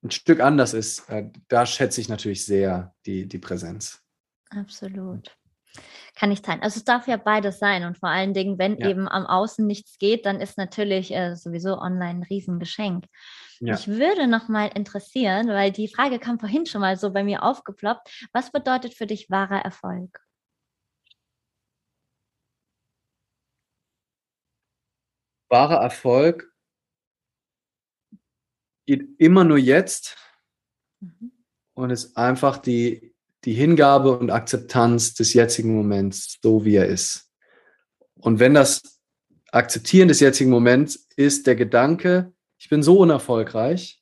ein 0.03 0.11
Stück 0.11 0.41
anders 0.41 0.73
ist, 0.73 1.09
äh, 1.09 1.29
da 1.47 1.65
schätze 1.65 2.01
ich 2.01 2.09
natürlich 2.09 2.45
sehr 2.45 2.93
die, 3.05 3.27
die 3.27 3.39
Präsenz. 3.39 4.01
Absolut. 4.49 5.35
Kann 6.15 6.29
nicht 6.29 6.45
sein. 6.45 6.61
Also 6.61 6.77
es 6.77 6.83
darf 6.83 7.07
ja 7.07 7.17
beides 7.17 7.57
sein 7.57 7.85
und 7.85 7.97
vor 7.97 8.09
allen 8.09 8.33
Dingen, 8.33 8.59
wenn 8.59 8.77
ja. 8.77 8.89
eben 8.89 9.07
am 9.07 9.25
Außen 9.25 9.65
nichts 9.65 9.97
geht, 9.97 10.27
dann 10.27 10.39
ist 10.39 10.57
natürlich 10.57 11.11
äh, 11.11 11.35
sowieso 11.35 11.79
online 11.79 12.19
ein 12.19 12.23
Riesengeschenk. 12.23 13.05
Ja. 13.59 13.73
Ich 13.73 13.87
würde 13.87 14.27
noch 14.27 14.49
mal 14.49 14.67
interessieren, 14.67 15.47
weil 15.47 15.71
die 15.71 15.87
Frage 15.87 16.19
kam 16.19 16.37
vorhin 16.37 16.67
schon 16.67 16.81
mal 16.81 16.97
so 16.97 17.11
bei 17.11 17.23
mir 17.23 17.41
aufgeploppt. 17.41 18.27
Was 18.33 18.51
bedeutet 18.51 18.93
für 18.93 19.07
dich 19.07 19.31
wahrer 19.31 19.63
Erfolg? 19.63 20.19
Wahrer 25.49 25.81
Erfolg 25.81 26.52
geht 28.85 29.07
immer 29.19 29.43
nur 29.43 29.57
jetzt 29.57 30.17
mhm. 30.99 31.31
und 31.73 31.89
ist 31.89 32.17
einfach 32.17 32.57
die, 32.57 33.13
die 33.45 33.53
Hingabe 33.53 34.17
und 34.17 34.29
Akzeptanz 34.29 35.13
des 35.13 35.33
jetzigen 35.33 35.75
Moments, 35.75 36.39
so 36.41 36.65
wie 36.65 36.75
er 36.75 36.87
ist. 36.87 37.29
Und 38.15 38.39
wenn 38.39 38.53
das 38.53 39.01
Akzeptieren 39.51 40.07
des 40.07 40.19
jetzigen 40.19 40.49
Moments 40.49 41.07
ist 41.15 41.45
der 41.45 41.55
Gedanke, 41.55 42.33
ich 42.57 42.69
bin 42.69 42.81
so 42.81 42.97
unerfolgreich, 42.97 44.01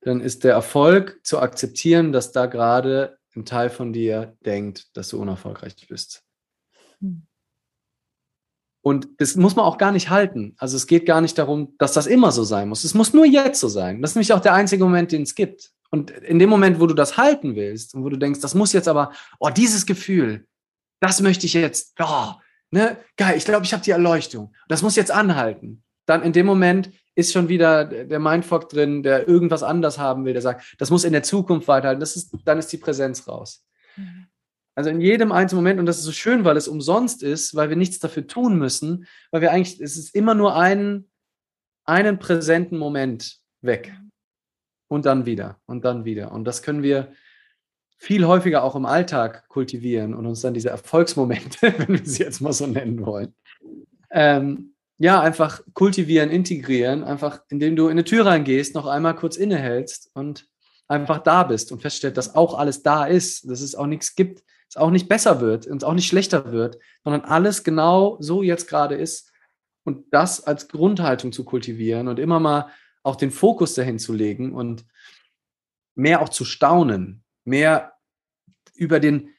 dann 0.00 0.20
ist 0.20 0.44
der 0.44 0.52
Erfolg 0.52 1.18
zu 1.24 1.40
akzeptieren, 1.40 2.12
dass 2.12 2.32
da 2.32 2.46
gerade 2.46 3.18
ein 3.34 3.44
Teil 3.44 3.70
von 3.70 3.92
dir 3.92 4.36
denkt, 4.44 4.96
dass 4.96 5.08
du 5.08 5.20
unerfolgreich 5.20 5.74
bist. 5.88 6.22
Hm. 7.00 7.26
Und 8.84 9.08
das 9.16 9.34
muss 9.34 9.56
man 9.56 9.64
auch 9.64 9.78
gar 9.78 9.92
nicht 9.92 10.10
halten. 10.10 10.54
Also 10.58 10.76
es 10.76 10.86
geht 10.86 11.06
gar 11.06 11.22
nicht 11.22 11.38
darum, 11.38 11.74
dass 11.78 11.94
das 11.94 12.06
immer 12.06 12.32
so 12.32 12.44
sein 12.44 12.68
muss. 12.68 12.84
Es 12.84 12.92
muss 12.92 13.14
nur 13.14 13.24
jetzt 13.24 13.58
so 13.58 13.68
sein. 13.68 14.02
Das 14.02 14.10
ist 14.10 14.16
nämlich 14.16 14.34
auch 14.34 14.40
der 14.40 14.52
einzige 14.52 14.84
Moment, 14.84 15.10
den 15.10 15.22
es 15.22 15.34
gibt. 15.34 15.70
Und 15.90 16.10
in 16.10 16.38
dem 16.38 16.50
Moment, 16.50 16.78
wo 16.78 16.86
du 16.86 16.92
das 16.92 17.16
halten 17.16 17.56
willst 17.56 17.94
und 17.94 18.04
wo 18.04 18.10
du 18.10 18.18
denkst, 18.18 18.40
das 18.40 18.54
muss 18.54 18.74
jetzt 18.74 18.86
aber, 18.86 19.12
oh, 19.40 19.48
dieses 19.48 19.86
Gefühl, 19.86 20.46
das 21.00 21.22
möchte 21.22 21.46
ich 21.46 21.54
jetzt, 21.54 21.94
oh, 21.98 22.32
ne, 22.72 22.98
geil, 23.16 23.38
ich 23.38 23.46
glaube, 23.46 23.64
ich 23.64 23.72
habe 23.72 23.82
die 23.82 23.90
Erleuchtung. 23.90 24.52
Das 24.68 24.82
muss 24.82 24.96
jetzt 24.96 25.10
anhalten. 25.10 25.82
Dann 26.04 26.22
in 26.22 26.34
dem 26.34 26.44
Moment 26.44 26.90
ist 27.14 27.32
schon 27.32 27.48
wieder 27.48 27.86
der 27.86 28.20
Mindfuck 28.20 28.68
drin, 28.68 29.02
der 29.02 29.26
irgendwas 29.26 29.62
anders 29.62 29.98
haben 29.98 30.26
will, 30.26 30.34
der 30.34 30.42
sagt, 30.42 30.74
das 30.76 30.90
muss 30.90 31.04
in 31.04 31.14
der 31.14 31.22
Zukunft 31.22 31.68
weiterhalten. 31.68 32.00
Das 32.00 32.16
ist, 32.16 32.36
dann 32.44 32.58
ist 32.58 32.70
die 32.70 32.76
Präsenz 32.76 33.26
raus. 33.26 33.64
Mhm. 33.96 34.23
Also 34.74 34.90
in 34.90 35.00
jedem 35.00 35.30
einzelnen 35.30 35.62
Moment, 35.62 35.80
und 35.80 35.86
das 35.86 35.98
ist 35.98 36.04
so 36.04 36.12
schön, 36.12 36.44
weil 36.44 36.56
es 36.56 36.68
umsonst 36.68 37.22
ist, 37.22 37.54
weil 37.54 37.68
wir 37.68 37.76
nichts 37.76 38.00
dafür 38.00 38.26
tun 38.26 38.58
müssen, 38.58 39.06
weil 39.30 39.40
wir 39.40 39.52
eigentlich, 39.52 39.80
es 39.80 39.96
ist 39.96 40.14
immer 40.14 40.34
nur 40.34 40.56
einen, 40.56 41.10
einen 41.84 42.18
präsenten 42.18 42.78
Moment 42.78 43.38
weg. 43.60 43.94
Und 44.88 45.06
dann 45.06 45.26
wieder 45.26 45.58
und 45.66 45.84
dann 45.84 46.04
wieder. 46.04 46.30
Und 46.32 46.44
das 46.44 46.62
können 46.62 46.82
wir 46.82 47.12
viel 47.96 48.26
häufiger 48.26 48.62
auch 48.62 48.76
im 48.76 48.84
Alltag 48.84 49.48
kultivieren 49.48 50.14
und 50.14 50.26
uns 50.26 50.42
dann 50.42 50.54
diese 50.54 50.70
Erfolgsmomente, 50.70 51.74
wenn 51.78 51.88
wir 51.88 52.04
sie 52.04 52.22
jetzt 52.22 52.40
mal 52.40 52.52
so 52.52 52.66
nennen 52.66 53.04
wollen, 53.04 53.34
ähm, 54.10 54.74
ja, 54.98 55.20
einfach 55.20 55.62
kultivieren, 55.72 56.30
integrieren, 56.30 57.02
einfach 57.02 57.40
indem 57.48 57.76
du 57.76 57.86
in 57.86 57.92
eine 57.92 58.04
Tür 58.04 58.26
reingehst, 58.26 58.74
noch 58.74 58.86
einmal 58.86 59.16
kurz 59.16 59.36
innehältst 59.36 60.10
und 60.14 60.46
einfach 60.86 61.18
da 61.18 61.42
bist 61.44 61.72
und 61.72 61.82
feststellst, 61.82 62.16
dass 62.16 62.34
auch 62.34 62.56
alles 62.56 62.82
da 62.82 63.06
ist, 63.06 63.50
dass 63.50 63.60
es 63.60 63.74
auch 63.74 63.86
nichts 63.86 64.14
gibt, 64.14 64.44
es 64.74 64.80
auch 64.80 64.90
nicht 64.90 65.08
besser 65.08 65.40
wird 65.40 65.68
und 65.68 65.84
auch 65.84 65.94
nicht 65.94 66.08
schlechter 66.08 66.50
wird, 66.50 66.78
sondern 67.04 67.22
alles 67.22 67.62
genau 67.62 68.16
so 68.20 68.42
jetzt 68.42 68.68
gerade 68.68 68.96
ist 68.96 69.32
und 69.84 70.12
das 70.12 70.44
als 70.44 70.66
Grundhaltung 70.66 71.30
zu 71.30 71.44
kultivieren 71.44 72.08
und 72.08 72.18
immer 72.18 72.40
mal 72.40 72.70
auch 73.04 73.14
den 73.14 73.30
Fokus 73.30 73.74
dahin 73.74 74.00
zu 74.00 74.12
legen 74.12 74.52
und 74.52 74.84
mehr 75.94 76.22
auch 76.22 76.28
zu 76.28 76.44
staunen, 76.44 77.22
mehr 77.44 77.92
über 78.74 78.98
den, 78.98 79.30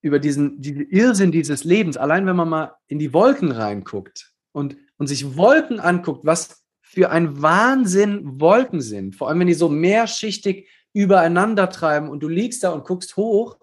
über 0.00 0.20
diesen, 0.20 0.60
diesen 0.60 0.88
Irrsinn 0.88 1.32
dieses 1.32 1.64
Lebens, 1.64 1.96
allein 1.96 2.26
wenn 2.26 2.36
man 2.36 2.48
mal 2.48 2.76
in 2.86 3.00
die 3.00 3.12
Wolken 3.12 3.50
reinguckt 3.50 4.32
und, 4.52 4.76
und 4.96 5.08
sich 5.08 5.36
Wolken 5.36 5.80
anguckt, 5.80 6.24
was 6.24 6.64
für 6.82 7.10
ein 7.10 7.42
Wahnsinn 7.42 8.40
Wolken 8.40 8.80
sind, 8.80 9.16
vor 9.16 9.28
allem 9.28 9.40
wenn 9.40 9.48
die 9.48 9.54
so 9.54 9.68
mehrschichtig 9.68 10.68
übereinander 10.92 11.68
treiben 11.68 12.08
und 12.08 12.20
du 12.20 12.28
liegst 12.28 12.62
da 12.62 12.70
und 12.70 12.84
guckst 12.84 13.16
hoch 13.16 13.58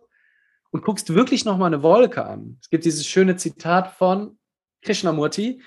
und 0.76 0.84
guckst 0.84 1.16
wirklich 1.16 1.46
nochmal 1.46 1.74
eine 1.74 1.84
Wolke 1.84 2.26
an. 2.26 2.58
Es 2.62 2.70
gibt 2.70 2.84
dieses 2.84 3.08
schöne 3.08 3.38
Zitat 3.38 3.92
von 3.92 4.38
Krishnamurti, 4.82 5.62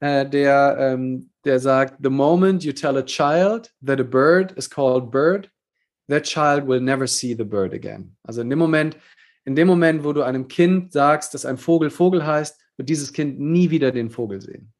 äh, 0.00 0.26
der, 0.26 0.78
ähm, 0.80 1.28
der 1.44 1.60
sagt, 1.60 1.98
The 2.02 2.08
moment 2.08 2.64
you 2.64 2.72
tell 2.72 2.96
a 2.96 3.02
child 3.02 3.70
that 3.84 4.00
a 4.00 4.02
bird 4.02 4.52
is 4.52 4.70
called 4.70 5.10
bird, 5.10 5.50
that 6.08 6.22
child 6.22 6.66
will 6.66 6.80
never 6.80 7.06
see 7.06 7.34
the 7.36 7.44
bird 7.44 7.74
again. 7.74 8.16
Also 8.22 8.40
in 8.40 8.48
dem 8.48 8.58
Moment, 8.58 8.96
in 9.44 9.56
dem 9.56 9.68
Moment, 9.68 10.04
wo 10.04 10.14
du 10.14 10.22
einem 10.22 10.48
Kind 10.48 10.90
sagst, 10.90 11.34
dass 11.34 11.44
ein 11.44 11.58
Vogel 11.58 11.90
Vogel 11.90 12.24
heißt, 12.26 12.58
wird 12.78 12.88
dieses 12.88 13.12
Kind 13.12 13.38
nie 13.38 13.68
wieder 13.68 13.92
den 13.92 14.08
Vogel 14.08 14.40
sehen. 14.40 14.72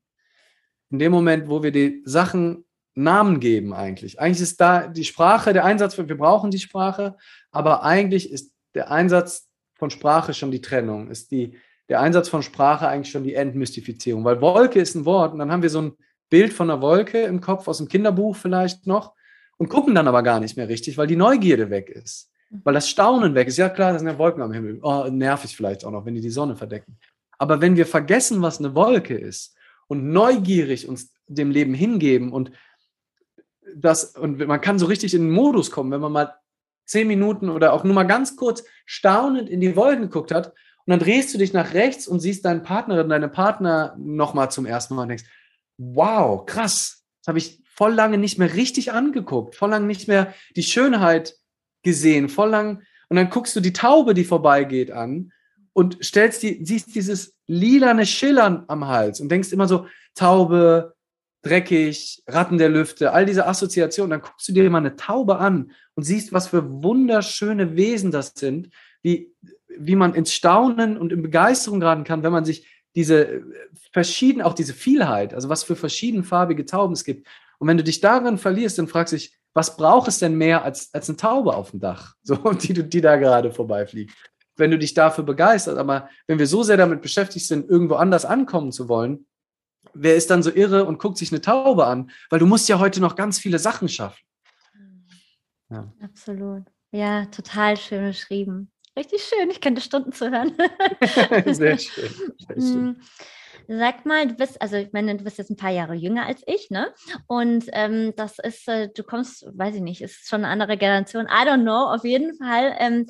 In 0.89 0.99
dem 0.99 1.13
Moment, 1.13 1.51
wo 1.51 1.63
wir 1.63 1.71
die 1.71 2.01
Sachen 2.07 2.65
Namen 2.95 3.41
geben 3.41 3.75
eigentlich. 3.75 4.21
Eigentlich 4.21 4.41
ist 4.41 4.59
da 4.59 4.89
die 4.89 5.05
Sprache, 5.05 5.53
der 5.53 5.67
Einsatz, 5.67 5.99
wir 5.99 6.17
brauchen 6.17 6.51
die 6.51 6.59
Sprache, 6.59 7.19
aber 7.51 7.83
eigentlich 7.83 8.33
ist 8.33 8.55
der 8.75 8.91
Einsatz 8.91 9.46
von 9.77 9.91
Sprache 9.91 10.35
schon 10.35 10.51
die 10.51 10.61
Trennung, 10.61 11.11
ist 11.11 11.31
die, 11.31 11.57
der 11.89 12.01
Einsatz 12.01 12.29
von 12.29 12.43
Sprache 12.43 12.89
eigentlich 12.89 13.13
schon 13.13 13.25
die 13.25 13.35
Entmystifizierung. 13.35 14.25
Weil 14.25 14.41
Wolke 14.41 14.81
ist 14.81 14.95
ein 14.95 15.05
Wort 15.05 15.33
und 15.33 15.39
dann 15.39 15.53
haben 15.53 15.63
wir 15.63 15.71
so 15.71 15.83
ein 15.83 15.93
Bild 16.29 16.53
von 16.53 16.71
einer 16.71 16.81
Wolke 16.81 17.23
im 17.23 17.41
Kopf 17.41 17.69
aus 17.69 17.79
dem 17.79 17.89
Kinderbuch 17.89 18.37
vielleicht 18.37 18.87
noch 18.87 19.15
und 19.59 19.69
gucken 19.69 19.95
dann 19.95 20.09
aber 20.09 20.23
gar 20.23 20.41
nicht 20.41 20.57
mehr 20.57 20.69
richtig, 20.69 20.99
weil 20.99 21.07
die 21.07 21.17
Neugierde 21.17 21.71
weg 21.71 21.89
ist. 21.89 22.31
Mhm. 22.51 22.61
Weil 22.65 22.75
das 22.75 22.89
Staunen 22.89 23.35
weg 23.35 23.49
ist. 23.49 23.57
Ja, 23.57 23.69
klar, 23.69 23.93
das 23.93 24.03
sind 24.03 24.11
ja 24.11 24.19
Wolken 24.19 24.43
am 24.43 24.53
Himmel. 24.53 24.81
Oh, 24.83 25.07
nervig 25.11 25.57
vielleicht 25.57 25.85
auch 25.85 25.91
noch, 25.91 26.05
wenn 26.05 26.15
die 26.15 26.21
die 26.21 26.31
Sonne 26.31 26.57
verdecken. 26.57 26.99
Aber 27.39 27.61
wenn 27.61 27.77
wir 27.77 27.87
vergessen, 27.87 28.43
was 28.43 28.59
eine 28.59 28.75
Wolke 28.75 29.17
ist 29.17 29.55
und 29.87 30.09
neugierig 30.09 30.89
uns 30.89 31.13
dem 31.27 31.51
Leben 31.51 31.75
hingeben 31.75 32.33
und 32.33 32.51
das, 33.75 34.17
und 34.17 34.39
man 34.47 34.61
kann 34.61 34.79
so 34.79 34.87
richtig 34.87 35.13
in 35.15 35.23
den 35.23 35.31
Modus 35.33 35.71
kommen, 35.71 35.91
wenn 35.91 36.01
man 36.01 36.13
mal 36.13 36.35
zehn 36.87 37.07
Minuten 37.07 37.51
oder 37.51 37.73
auch 37.73 37.85
nur 37.85 37.95
mal 37.95 38.05
ganz 38.05 38.37
kurz 38.37 38.65
staunend 38.87 39.51
in 39.51 39.61
die 39.61 39.77
Wolken 39.77 40.03
geguckt 40.03 40.33
hat 40.33 40.55
und 40.87 40.93
dann 40.93 41.01
drehst 41.01 41.35
du 41.35 41.39
dich 41.39 41.53
nach 41.53 41.75
rechts 41.75 42.07
und 42.07 42.21
siehst 42.21 42.45
deinen 42.45 42.63
Partnerin, 42.63 43.09
deine 43.09 43.29
Partner 43.29 43.97
nochmal 43.99 44.51
zum 44.51 44.67
ersten 44.67 44.95
Mal 44.95 45.03
und 45.03 45.09
denkst, 45.09 45.25
wow, 45.79 46.47
krass, 46.47 47.05
das 47.21 47.29
habe 47.29 47.39
ich 47.39 47.61
voll 47.65 47.93
lange 47.93 48.19
nicht 48.19 48.39
mehr 48.39 48.55
richtig 48.55 48.93
angeguckt, 48.93 49.57
voll 49.57 49.71
lange 49.71 49.87
nicht 49.87 50.09
mehr 50.09 50.33
die 50.55 50.63
Schönheit 50.63 51.37
gesehen, 51.83 52.29
voll 52.29 52.51
lang. 52.51 52.83
Und 53.09 53.17
dann 53.17 53.31
guckst 53.31 53.55
du 53.57 53.61
die 53.61 53.73
Taube, 53.73 54.15
die 54.15 54.25
vorbeigeht, 54.25 54.91
an 54.91 55.33
und 55.73 55.99
stellst 56.03 56.43
die, 56.43 56.65
siehst 56.65 56.95
dieses 56.95 57.37
lilane 57.47 58.07
Schillern 58.07 58.65
am 58.69 58.87
Hals 58.87 59.21
und 59.21 59.29
denkst 59.29 59.53
immer 59.53 59.69
so, 59.69 59.87
Taube, 60.15 60.96
dreckig, 61.43 62.23
Ratten 62.27 62.59
der 62.59 62.69
Lüfte, 62.69 63.13
all 63.13 63.27
diese 63.27 63.47
Assoziationen. 63.47 64.11
Dann 64.11 64.21
guckst 64.21 64.49
du 64.49 64.53
dir 64.53 64.69
mal 64.71 64.79
eine 64.79 64.97
Taube 64.97 65.39
an 65.39 65.73
und 65.95 66.03
siehst, 66.03 66.33
was 66.33 66.49
für 66.49 66.83
wunderschöne 66.83 67.77
Wesen 67.77 68.11
das 68.11 68.33
sind, 68.35 68.71
wie, 69.03 69.33
wie 69.69 69.97
man 69.97 70.15
ins 70.15 70.33
Staunen 70.33 70.97
und 70.97 71.13
in 71.13 71.23
Begeisterung 71.23 71.81
geraten 71.81 72.05
kann, 72.05 72.23
wenn 72.23 72.33
man 72.33 72.45
sich 72.45 72.67
diese 72.97 73.43
verschieden, 73.93 74.43
auch 74.43 74.55
diese 74.55 74.73
Vielheit, 74.73 75.35
also 75.35 75.49
was 75.49 75.63
für 75.63 75.77
verschiedenfarbige 75.77 76.65
Tauben 76.65 76.95
es 76.95 77.05
gibt. 77.05 77.29
Und 77.59 77.69
wenn 77.69 77.77
du 77.77 77.85
dich 77.85 78.01
darin 78.01 78.39
verlierst, 78.39 78.79
dann 78.79 78.89
fragst 78.89 79.13
du 79.13 79.17
dich, 79.17 79.37
was 79.55 79.77
braucht 79.77 80.09
es 80.09 80.19
denn 80.19 80.37
mehr 80.37 80.65
als, 80.65 80.93
als 80.93 81.09
eine 81.09 81.17
Taube 81.17 81.55
auf 81.55 81.71
dem 81.71 81.81
Dach, 81.81 82.15
so, 82.23 82.37
die, 82.53 82.89
die 82.89 83.01
da 83.01 83.17
gerade 83.17 83.53
vorbeifliegt? 83.53 84.13
Wenn 84.57 84.71
du 84.71 84.79
dich 84.79 84.95
dafür 84.95 85.25
begeisterst, 85.25 85.79
aber 85.79 86.09
wenn 86.27 86.39
wir 86.39 86.47
so 86.47 86.63
sehr 86.63 86.79
damit 86.79 87.03
beschäftigt 87.03 87.47
sind, 87.47 87.69
irgendwo 87.69 87.95
anders 87.95 88.25
ankommen 88.25 88.73
zu 88.73 88.89
wollen, 88.89 89.27
wer 89.99 90.17
ist 90.17 90.31
dann 90.31 90.43
so 90.43 90.51
irre 90.51 90.85
und 90.85 90.99
guckt 90.99 91.19
sich 91.19 91.33
eine 91.33 91.41
Taube 91.41 91.87
an? 91.87 92.11
Weil 92.31 92.39
du 92.39 92.47
musst 92.47 92.69
ja 92.69 92.79
heute 92.79 93.01
noch 93.01 93.17
ganz 93.17 93.39
viele 93.39 93.59
Sachen 93.59 93.89
schaffen. 93.89 94.25
Ja. 95.71 95.93
Absolut. 96.03 96.65
Ja, 96.93 97.27
total 97.27 97.77
schön 97.77 98.07
beschrieben. 98.07 98.71
Richtig 98.97 99.23
schön, 99.23 99.51
ich 99.51 99.61
könnte 99.61 99.81
Stunden 99.83 100.13
zuhören. 100.13 100.57
Sehr 101.47 101.79
schön. 101.79 102.11
Sehr 102.39 102.57
schön. 102.61 102.85
Mm. 102.89 103.01
Sag 103.69 104.07
mal, 104.07 104.29
du 104.29 104.35
bist, 104.35 104.63
also 104.63 104.77
ich 104.77 104.93
meine, 104.93 105.17
du 105.17 105.25
bist 105.25 105.39
jetzt 105.39 105.51
ein 105.51 105.57
paar 105.57 105.73
Jahre 105.73 105.95
jünger 105.95 106.25
als 106.25 106.43
ich, 106.47 106.71
ne? 106.71 106.95
Und 107.27 107.65
ähm, 107.73 108.13
das 108.17 108.39
ist, 108.39 108.69
äh, 108.69 108.89
du 108.95 109.03
kommst, 109.03 109.45
weiß 109.53 109.75
ich 109.75 109.81
nicht, 109.81 110.03
ist 110.03 110.29
schon 110.29 110.45
eine 110.45 110.53
andere 110.53 110.77
Generation. 110.77 111.27
I 111.27 111.47
don't 111.47 111.63
know, 111.63 111.93
auf 111.93 112.05
jeden 112.05 112.37
Fall. 112.37 112.77
Ähm, 112.79 113.07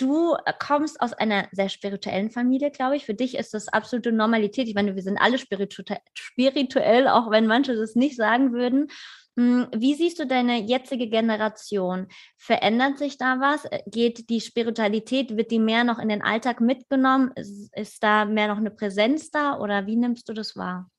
du 0.00 0.36
kommst 0.58 1.00
aus 1.00 1.12
einer 1.12 1.48
sehr 1.52 1.68
spirituellen 1.68 2.30
Familie, 2.30 2.70
glaube 2.70 2.96
ich. 2.96 3.06
Für 3.06 3.14
dich 3.14 3.36
ist 3.36 3.54
das 3.54 3.68
absolute 3.68 4.12
Normalität. 4.12 4.68
Ich 4.68 4.74
meine, 4.74 4.96
wir 4.96 5.02
sind 5.02 5.18
alle 5.18 5.38
spiritu 5.38 5.82
spirituell, 6.14 7.08
auch 7.08 7.30
wenn 7.30 7.46
manche 7.46 7.74
das 7.76 7.94
nicht 7.94 8.16
sagen 8.16 8.52
würden. 8.52 8.88
Hm, 9.36 9.68
wie 9.74 9.94
siehst 9.94 10.18
du 10.18 10.26
deine 10.26 10.60
jetzige 10.60 11.08
Generation? 11.08 12.08
Verändert 12.36 12.98
sich 12.98 13.16
da 13.16 13.40
was? 13.40 13.68
Geht 13.86 14.28
die 14.28 14.40
Spiritualität, 14.40 15.36
wird 15.36 15.50
die 15.50 15.58
mehr 15.58 15.84
noch 15.84 15.98
in 15.98 16.08
den 16.08 16.22
Alltag 16.22 16.60
mitgenommen? 16.60 17.32
Ist, 17.36 17.74
ist 17.76 18.02
da 18.02 18.24
mehr 18.24 18.48
noch 18.48 18.58
eine 18.58 18.70
Präsenz 18.70 19.30
da 19.30 19.58
oder 19.58 19.86
wie 19.86 19.96
nimmst 19.96 20.28
du 20.28 20.32
das 20.32 20.56
wahr? 20.56 20.90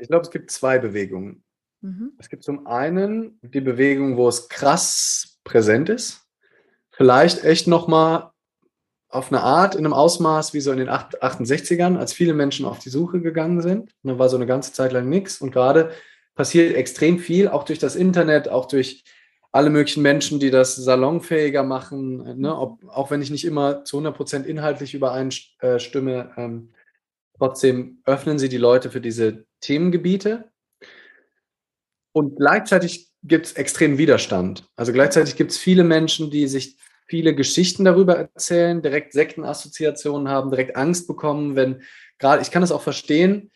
Ich 0.00 0.08
glaube, 0.08 0.22
es 0.22 0.30
gibt 0.30 0.50
zwei 0.50 0.78
Bewegungen. 0.78 1.44
Mhm. 1.80 2.12
Es 2.18 2.28
gibt 2.28 2.42
zum 2.42 2.66
einen 2.66 3.38
die 3.42 3.60
Bewegung, 3.60 4.16
wo 4.16 4.28
es 4.28 4.48
krass 4.48 5.38
präsent 5.44 5.88
ist. 5.88 6.27
Vielleicht 6.98 7.44
echt 7.44 7.68
nochmal 7.68 8.32
auf 9.08 9.30
eine 9.30 9.40
Art, 9.40 9.76
in 9.76 9.84
einem 9.84 9.92
Ausmaß 9.92 10.52
wie 10.52 10.60
so 10.60 10.72
in 10.72 10.78
den 10.78 10.90
68ern, 10.90 11.96
als 11.96 12.12
viele 12.12 12.34
Menschen 12.34 12.66
auf 12.66 12.80
die 12.80 12.88
Suche 12.90 13.20
gegangen 13.20 13.62
sind. 13.62 13.92
Da 14.02 14.18
war 14.18 14.28
so 14.28 14.36
eine 14.36 14.46
ganze 14.46 14.72
Zeit 14.72 14.90
lang 14.90 15.08
nichts. 15.08 15.40
Und 15.40 15.52
gerade 15.52 15.92
passiert 16.34 16.74
extrem 16.74 17.20
viel, 17.20 17.46
auch 17.46 17.62
durch 17.62 17.78
das 17.78 17.94
Internet, 17.94 18.48
auch 18.48 18.66
durch 18.66 19.04
alle 19.52 19.70
möglichen 19.70 20.02
Menschen, 20.02 20.40
die 20.40 20.50
das 20.50 20.74
salonfähiger 20.74 21.62
machen, 21.62 22.40
ne? 22.40 22.58
Ob, 22.58 22.84
auch 22.88 23.12
wenn 23.12 23.22
ich 23.22 23.30
nicht 23.30 23.44
immer 23.44 23.84
zu 23.84 23.98
100% 23.98 24.42
inhaltlich 24.42 24.92
übereinstimme, 24.92 26.32
ähm, 26.36 26.74
trotzdem 27.38 28.02
öffnen 28.06 28.40
sie 28.40 28.48
die 28.48 28.58
Leute 28.58 28.90
für 28.90 29.00
diese 29.00 29.46
Themengebiete. 29.60 30.50
Und 32.10 32.34
gleichzeitig 32.36 33.08
gibt 33.22 33.46
es 33.46 33.52
extremen 33.52 33.98
Widerstand. 33.98 34.68
Also 34.74 34.92
gleichzeitig 34.92 35.36
gibt 35.36 35.52
es 35.52 35.58
viele 35.58 35.84
Menschen, 35.84 36.32
die 36.32 36.48
sich 36.48 36.76
viele 37.08 37.34
Geschichten 37.34 37.84
darüber 37.84 38.16
erzählen, 38.16 38.82
direkt 38.82 39.12
Sektenassoziationen 39.12 40.28
haben, 40.28 40.50
direkt 40.50 40.76
Angst 40.76 41.08
bekommen, 41.08 41.56
wenn 41.56 41.82
gerade, 42.18 42.42
ich 42.42 42.50
kann 42.50 42.62
das 42.62 42.72
auch 42.72 42.82
verstehen, 42.82 43.50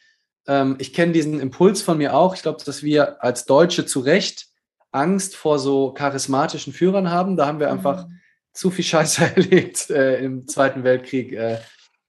ähm, 0.46 0.76
ich 0.78 0.92
kenne 0.92 1.12
diesen 1.12 1.38
Impuls 1.38 1.82
von 1.82 1.98
mir 1.98 2.14
auch. 2.14 2.34
Ich 2.34 2.42
glaube, 2.42 2.62
dass 2.64 2.82
wir 2.82 3.22
als 3.22 3.44
Deutsche 3.44 3.86
zu 3.86 4.00
Recht 4.00 4.48
Angst 4.90 5.36
vor 5.36 5.58
so 5.58 5.92
charismatischen 5.92 6.72
Führern 6.72 7.10
haben. 7.10 7.36
Da 7.36 7.46
haben 7.46 7.60
wir 7.60 7.70
einfach 7.70 8.08
mhm. 8.08 8.20
zu 8.52 8.70
viel 8.70 8.84
Scheiße 8.84 9.22
erlebt 9.36 9.90
äh, 9.90 10.22
im 10.24 10.48
Zweiten 10.48 10.82
Weltkrieg. 10.82 11.32
Äh, 11.32 11.58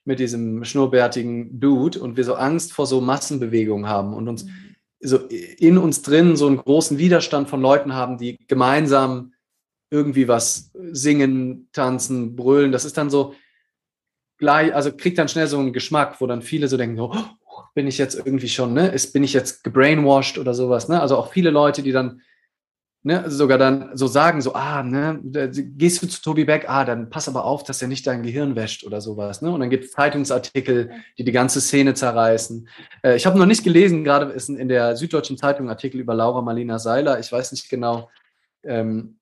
mit 0.06 0.20
diesem 0.20 0.66
schnurrbärtigen 0.66 1.60
Dude 1.60 2.00
und 2.00 2.18
wir 2.18 2.24
so 2.24 2.36
Angst 2.36 2.74
vor 2.74 2.86
so 2.86 3.00
Massenbewegungen 3.02 3.88
haben 3.88 4.14
und 4.14 4.28
uns 4.28 4.44
mhm. 4.46 4.76
so 5.00 5.18
in 5.18 5.78
uns 5.78 6.02
drin 6.02 6.36
so 6.36 6.48
einen 6.48 6.58
großen 6.58 6.98
Widerstand 6.98 7.50
von 7.50 7.62
Leuten 7.62 7.94
haben, 7.94 8.18
die 8.18 8.38
gemeinsam 8.48 9.33
irgendwie 9.94 10.28
was 10.28 10.72
singen, 10.92 11.70
tanzen, 11.72 12.36
brüllen. 12.36 12.72
Das 12.72 12.84
ist 12.84 12.98
dann 12.98 13.12
so 13.12 13.36
gleich, 14.38 14.74
also 14.74 14.92
kriegt 14.92 15.20
dann 15.20 15.30
schnell 15.30 15.48
so 15.48 15.60
einen 15.60 15.72
Geschmack, 15.72 16.20
wo 16.20 16.28
dann 16.28 16.42
viele 16.42 16.68
so 16.68 16.78
denken, 16.78 17.00
oh, 17.00 17.16
bin 17.76 17.88
ich 17.88 18.00
jetzt 18.00 18.16
irgendwie 18.16 18.50
schon, 18.50 18.74
ne? 18.74 18.88
Ist, 18.88 19.14
bin 19.14 19.24
ich 19.24 19.34
jetzt 19.34 19.64
gebrainwashed 19.64 20.40
oder 20.40 20.54
sowas, 20.54 20.90
ne? 20.90 21.00
Also 21.00 21.16
auch 21.16 21.32
viele 21.32 21.52
Leute, 21.52 21.84
die 21.84 21.92
dann 21.92 22.22
ne, 23.04 23.30
sogar 23.30 23.58
dann 23.58 23.96
so 23.96 24.08
sagen, 24.08 24.42
so, 24.42 24.54
ah, 24.54 24.82
ne, 24.82 25.20
gehst 25.24 26.02
du 26.02 26.08
zu 26.08 26.22
Tobi 26.22 26.46
Beck, 26.46 26.66
ah, 26.68 26.86
dann 26.86 27.10
pass 27.10 27.28
aber 27.28 27.46
auf, 27.46 27.64
dass 27.64 27.82
er 27.82 27.88
nicht 27.88 28.08
dein 28.08 28.24
Gehirn 28.24 28.56
wäscht 28.56 28.84
oder 28.84 29.02
sowas. 29.02 29.42
Ne? 29.42 29.52
Und 29.52 29.60
dann 29.60 29.70
gibt 29.70 29.86
es 29.86 29.92
Zeitungsartikel, 29.92 30.92
die 31.18 31.24
die 31.24 31.32
ganze 31.32 31.62
Szene 31.62 31.94
zerreißen. 31.94 32.68
Äh, 33.04 33.16
ich 33.16 33.26
habe 33.26 33.38
noch 33.38 33.46
nicht 33.46 33.64
gelesen, 33.64 34.04
gerade 34.04 34.32
ist 34.32 34.50
in 34.50 34.70
der 34.70 34.96
Süddeutschen 34.96 35.38
Zeitung 35.38 35.70
Artikel 35.70 36.00
über 36.00 36.16
Laura 36.16 36.42
Marlina 36.42 36.80
Seiler. 36.80 37.20
Ich 37.20 37.32
weiß 37.32 37.52
nicht 37.52 37.70
genau, 37.70 38.10
ähm, 38.64 39.18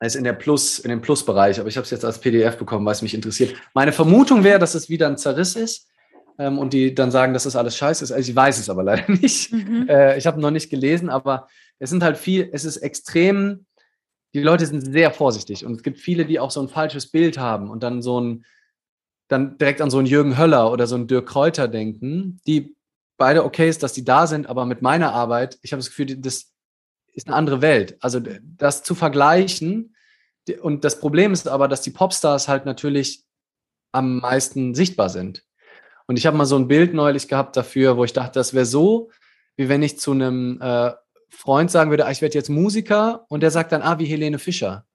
ist 0.00 0.16
in 0.16 0.24
der 0.24 0.32
Plus, 0.32 0.78
in 0.78 0.90
dem 0.90 1.00
Plus-Bereich, 1.00 1.58
aber 1.58 1.68
ich 1.68 1.76
habe 1.76 1.84
es 1.84 1.90
jetzt 1.90 2.04
als 2.04 2.20
PDF 2.20 2.56
bekommen, 2.56 2.86
weil 2.86 2.92
es 2.92 3.02
mich 3.02 3.14
interessiert. 3.14 3.54
Meine 3.74 3.92
Vermutung 3.92 4.44
wäre, 4.44 4.58
dass 4.58 4.74
es 4.74 4.88
wieder 4.88 5.08
ein 5.08 5.18
Zerriss 5.18 5.56
ist 5.56 5.88
ähm, 6.38 6.58
und 6.58 6.72
die 6.72 6.94
dann 6.94 7.10
sagen, 7.10 7.32
dass 7.32 7.44
das 7.44 7.56
alles 7.56 7.76
scheiße 7.76 8.04
ist. 8.04 8.12
Also 8.12 8.30
ich 8.30 8.36
weiß 8.36 8.58
es 8.58 8.70
aber 8.70 8.84
leider 8.84 9.10
nicht. 9.12 9.52
Mhm. 9.52 9.88
Äh, 9.88 10.16
ich 10.16 10.26
habe 10.26 10.40
noch 10.40 10.50
nicht 10.50 10.70
gelesen, 10.70 11.10
aber 11.10 11.48
es 11.78 11.90
sind 11.90 12.02
halt 12.02 12.16
viel, 12.16 12.48
es 12.52 12.64
ist 12.64 12.78
extrem, 12.78 13.66
die 14.34 14.42
Leute 14.42 14.66
sind 14.66 14.82
sehr 14.82 15.10
vorsichtig 15.10 15.64
und 15.64 15.74
es 15.74 15.82
gibt 15.82 15.98
viele, 15.98 16.26
die 16.26 16.38
auch 16.38 16.50
so 16.50 16.60
ein 16.60 16.68
falsches 16.68 17.10
Bild 17.10 17.38
haben 17.38 17.70
und 17.70 17.82
dann 17.82 18.02
so 18.02 18.20
ein, 18.20 18.44
dann 19.28 19.58
direkt 19.58 19.80
an 19.80 19.90
so 19.90 19.98
einen 19.98 20.06
Jürgen 20.06 20.38
Höller 20.38 20.70
oder 20.72 20.86
so 20.86 20.94
einen 20.94 21.06
Dirk 21.06 21.26
Kräuter 21.26 21.66
denken, 21.66 22.40
die 22.46 22.76
beide 23.16 23.44
okay 23.44 23.68
ist, 23.68 23.82
dass 23.82 23.92
die 23.92 24.04
da 24.04 24.26
sind, 24.26 24.48
aber 24.48 24.64
mit 24.64 24.80
meiner 24.80 25.12
Arbeit, 25.12 25.58
ich 25.62 25.72
habe 25.72 25.80
das 25.80 25.88
Gefühl, 25.88 26.16
das 26.16 26.52
ist 27.18 27.26
eine 27.26 27.36
andere 27.36 27.60
Welt. 27.60 27.96
Also 28.00 28.20
das 28.20 28.82
zu 28.82 28.94
vergleichen, 28.94 29.94
und 30.62 30.84
das 30.84 30.98
Problem 30.98 31.32
ist 31.32 31.46
aber, 31.46 31.68
dass 31.68 31.82
die 31.82 31.90
Popstars 31.90 32.48
halt 32.48 32.64
natürlich 32.64 33.24
am 33.92 34.20
meisten 34.20 34.74
sichtbar 34.74 35.10
sind. 35.10 35.44
Und 36.06 36.16
ich 36.16 36.26
habe 36.26 36.38
mal 36.38 36.46
so 36.46 36.56
ein 36.56 36.68
Bild 36.68 36.94
neulich 36.94 37.28
gehabt 37.28 37.56
dafür, 37.56 37.98
wo 37.98 38.04
ich 38.04 38.14
dachte, 38.14 38.38
das 38.38 38.54
wäre 38.54 38.64
so, 38.64 39.10
wie 39.56 39.68
wenn 39.68 39.82
ich 39.82 39.98
zu 39.98 40.12
einem 40.12 40.58
äh, 40.62 40.92
Freund 41.28 41.70
sagen 41.70 41.90
würde, 41.90 42.06
ah, 42.06 42.10
ich 42.10 42.22
werde 42.22 42.34
jetzt 42.34 42.48
Musiker 42.48 43.26
und 43.28 43.42
der 43.42 43.50
sagt 43.50 43.72
dann, 43.72 43.82
ah, 43.82 43.98
wie 43.98 44.06
Helene 44.06 44.38
Fischer. 44.38 44.86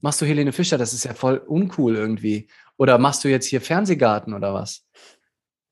Machst 0.00 0.20
du 0.20 0.26
Helene 0.26 0.52
Fischer? 0.52 0.76
Das 0.76 0.92
ist 0.92 1.04
ja 1.04 1.14
voll 1.14 1.38
uncool 1.38 1.96
irgendwie. 1.96 2.48
Oder 2.76 2.98
machst 2.98 3.24
du 3.24 3.28
jetzt 3.28 3.46
hier 3.46 3.60
Fernsehgarten 3.60 4.34
oder 4.34 4.52
was? 4.52 4.84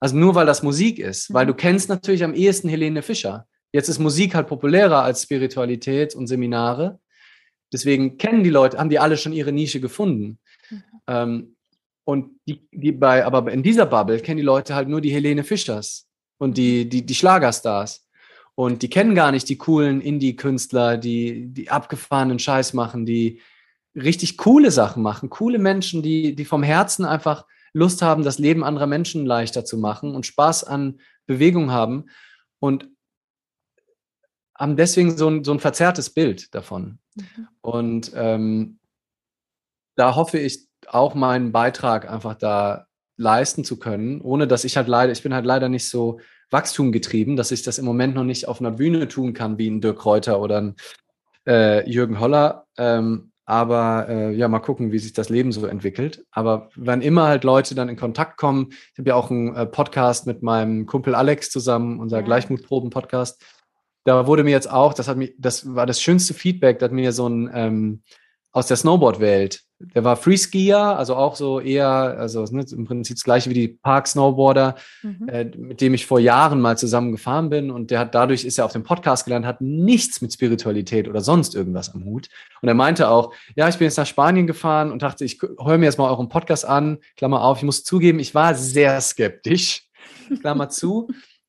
Also 0.00 0.16
nur 0.16 0.34
weil 0.34 0.46
das 0.46 0.62
Musik 0.62 0.98
ist, 0.98 1.34
weil 1.34 1.46
du 1.46 1.52
mhm. 1.52 1.58
kennst 1.58 1.88
natürlich 1.88 2.24
am 2.24 2.34
ehesten 2.34 2.68
Helene 2.68 3.02
Fischer. 3.02 3.46
Jetzt 3.72 3.88
ist 3.88 3.98
Musik 3.98 4.35
halt 4.35 4.48
populärer 4.48 5.02
als 5.02 5.22
Spiritualität 5.22 6.14
und 6.14 6.26
Seminare. 6.26 7.00
Deswegen 7.72 8.16
kennen 8.16 8.42
die 8.42 8.50
Leute, 8.50 8.78
haben 8.78 8.90
die 8.90 8.98
alle 8.98 9.16
schon 9.16 9.33
ihre 9.33 9.52
Nische 9.52 9.81
gefunden. 9.81 10.38
Mhm. 10.70 10.83
Ähm, 11.07 11.57
und 12.04 12.40
die, 12.46 12.66
die 12.72 12.92
bei, 12.92 13.26
aber 13.26 13.52
in 13.52 13.62
dieser 13.62 13.85
Bubble 13.85 14.20
kennen 14.20 14.38
die 14.38 14.42
Leute 14.42 14.74
halt 14.74 14.88
nur 14.88 15.02
die 15.02 15.12
Helene 15.12 15.44
Fischers 15.44 16.09
und 16.38 16.57
die, 16.57 16.88
die, 16.88 17.04
die 17.04 17.14
Schlagerstars. 17.14 18.09
Und 18.54 18.83
die 18.83 18.90
kennen 18.90 19.14
gar 19.14 19.31
nicht 19.31 19.48
die 19.48 19.59
coolen 19.59 20.00
Indie-Künstler, 20.00 20.96
die, 20.96 21.46
die 21.48 21.70
abgefahrenen 21.70 22.38
Scheiß 22.38 22.72
machen, 22.72 23.04
die 23.04 23.40
richtig 23.94 24.38
coole 24.38 24.70
Sachen 24.70 25.02
machen, 25.02 25.28
coole 25.28 25.59
Menschen, 25.59 26.02
die, 26.02 26.35
die 26.35 26.44
vom 26.44 26.62
Herzen 26.62 27.04
einfach 27.04 27.44
Lust 27.72 28.02
haben, 28.02 28.24
das 28.24 28.38
Leben 28.38 28.64
anderer 28.64 28.87
Menschen 28.87 29.26
leichter 29.26 29.64
zu 29.64 29.76
machen 29.76 30.14
und 30.14 30.26
Spaß 30.26 30.64
an 30.64 31.00
Bewegung 31.26 31.70
haben 31.70 32.07
und 32.59 32.88
haben 34.59 34.77
deswegen 34.77 35.16
so 35.16 35.29
ein, 35.29 35.44
so 35.44 35.53
ein 35.53 35.61
verzerrtes 35.61 36.11
Bild 36.11 36.55
davon. 36.55 36.99
Mhm. 37.14 37.49
Und 37.61 38.12
ähm, 38.14 38.79
da 39.94 40.16
hoffe 40.16 40.38
ich 40.38 40.66
auch 40.87 41.14
meinen 41.14 41.53
Beitrag 41.53 42.11
einfach 42.11 42.35
da 42.35 42.87
leisten 43.16 43.64
zu 43.64 43.79
können, 43.79 44.21
ohne 44.21 44.47
dass 44.47 44.64
ich 44.64 44.77
halt 44.77 44.88
leider, 44.88 45.12
ich 45.12 45.23
bin 45.23 45.35
halt 45.35 45.44
leider 45.44 45.68
nicht 45.68 45.88
so 45.88 46.21
Wachstum 46.51 46.92
getrieben, 46.92 47.37
dass 47.37 47.51
ich 47.51 47.62
das 47.62 47.79
im 47.79 47.85
Moment 47.85 48.14
noch 48.14 48.25
nicht 48.25 48.49
auf 48.49 48.61
einer 48.61 48.71
Bühne 48.71 49.09
tun 49.09 49.35
kann, 49.35 49.59
wie 49.59 49.68
ein 49.68 49.81
Dirk 49.81 50.05
Reuter 50.05 50.40
oder 50.40 50.59
ein 50.59 50.77
äh, 51.47 51.88
Jürgen 51.88 52.21
Holler. 52.21 52.66
Ähm, 52.77 53.33
aber 53.44 54.07
äh, 54.09 54.35
ja, 54.35 54.47
mal 54.47 54.59
gucken, 54.59 54.92
wie 54.92 54.99
sich 54.99 55.14
das 55.14 55.31
Leben 55.31 55.53
so 55.53 55.66
entwickelt. 55.66 56.25
Aber 56.31 56.68
wenn 56.77 57.01
immer 57.01 57.27
halt 57.27 57.44
Leute 57.44 57.75
dann 57.75 57.88
in 57.88 57.97
Kontakt 57.97 58.37
kommen, 58.37 58.68
ich 58.71 58.99
habe 58.99 59.09
ja 59.09 59.14
auch 59.14 59.31
einen 59.31 59.55
äh, 59.55 59.66
Podcast 59.66 60.27
mit 60.27 60.42
meinem 60.42 60.85
Kumpel 60.87 61.14
Alex 61.14 61.51
zusammen, 61.51 61.99
unser 61.99 62.18
ja. 62.18 62.25
Gleichmutproben-Podcast. 62.25 63.42
Da 64.09 64.27
wurde 64.27 64.42
mir 64.42 64.53
jetzt 64.53 64.71
auch, 64.71 64.94
das 64.94 65.07
hat 65.07 65.18
mir, 65.18 65.35
das 65.37 65.75
war 65.75 65.85
das 65.85 66.01
schönste 66.01 66.33
Feedback, 66.33 66.79
dass 66.79 66.90
mir 66.90 67.12
so 67.12 67.29
ein 67.29 67.51
ähm, 67.53 68.03
aus 68.53 68.66
der 68.66 68.79
Snowboard-Welt. 68.79 69.61
Der 69.81 70.03
war 70.03 70.16
Freeskier, 70.16 70.79
also 70.79 71.14
auch 71.14 71.37
so 71.37 71.61
eher, 71.61 71.87
also 71.87 72.42
ne, 72.44 72.64
im 72.73 72.87
Prinzip 72.87 73.16
das 73.16 73.23
gleiche 73.23 73.51
wie 73.51 73.55
die 73.55 73.68
Park-Snowboarder, 73.68 74.77
mhm. 75.03 75.29
äh, 75.29 75.44
mit 75.44 75.83
dem 75.83 75.92
ich 75.92 76.07
vor 76.07 76.21
Jahren 76.21 76.59
mal 76.62 76.79
zusammen 76.79 77.12
gefahren 77.12 77.51
bin. 77.51 77.71
Und 77.71 77.90
der 77.90 77.99
hat 77.99 78.14
dadurch 78.14 78.47
ist 78.47 78.57
er 78.57 78.64
auf 78.64 78.73
dem 78.73 78.83
Podcast 78.83 79.27
gelernt, 79.27 79.44
hat 79.44 79.61
nichts 79.61 80.23
mit 80.23 80.33
Spiritualität 80.33 81.07
oder 81.07 81.21
sonst 81.21 81.55
irgendwas 81.55 81.94
am 81.94 82.07
Hut. 82.07 82.31
Und 82.62 82.68
er 82.68 82.75
meinte 82.75 83.11
auch, 83.11 83.35
ja, 83.57 83.68
ich 83.68 83.77
bin 83.77 83.85
jetzt 83.85 83.99
nach 83.99 84.07
Spanien 84.07 84.47
gefahren 84.47 84.90
und 84.90 85.03
dachte, 85.03 85.27
ich 85.27 85.38
höre 85.42 85.77
mir 85.77 85.85
jetzt 85.85 85.99
mal 85.99 86.09
euren 86.09 86.31
Podcast 86.31 86.64
an. 86.64 86.97
Klammer 87.18 87.44
auf, 87.44 87.59
ich 87.59 87.64
muss 87.64 87.85
zugeben, 87.85 88.21
ich 88.21 88.35
war 88.35 88.55
sehr 88.55 88.99
skeptisch. 89.03 89.83
Klammer 90.40 90.71
zu. 90.71 91.09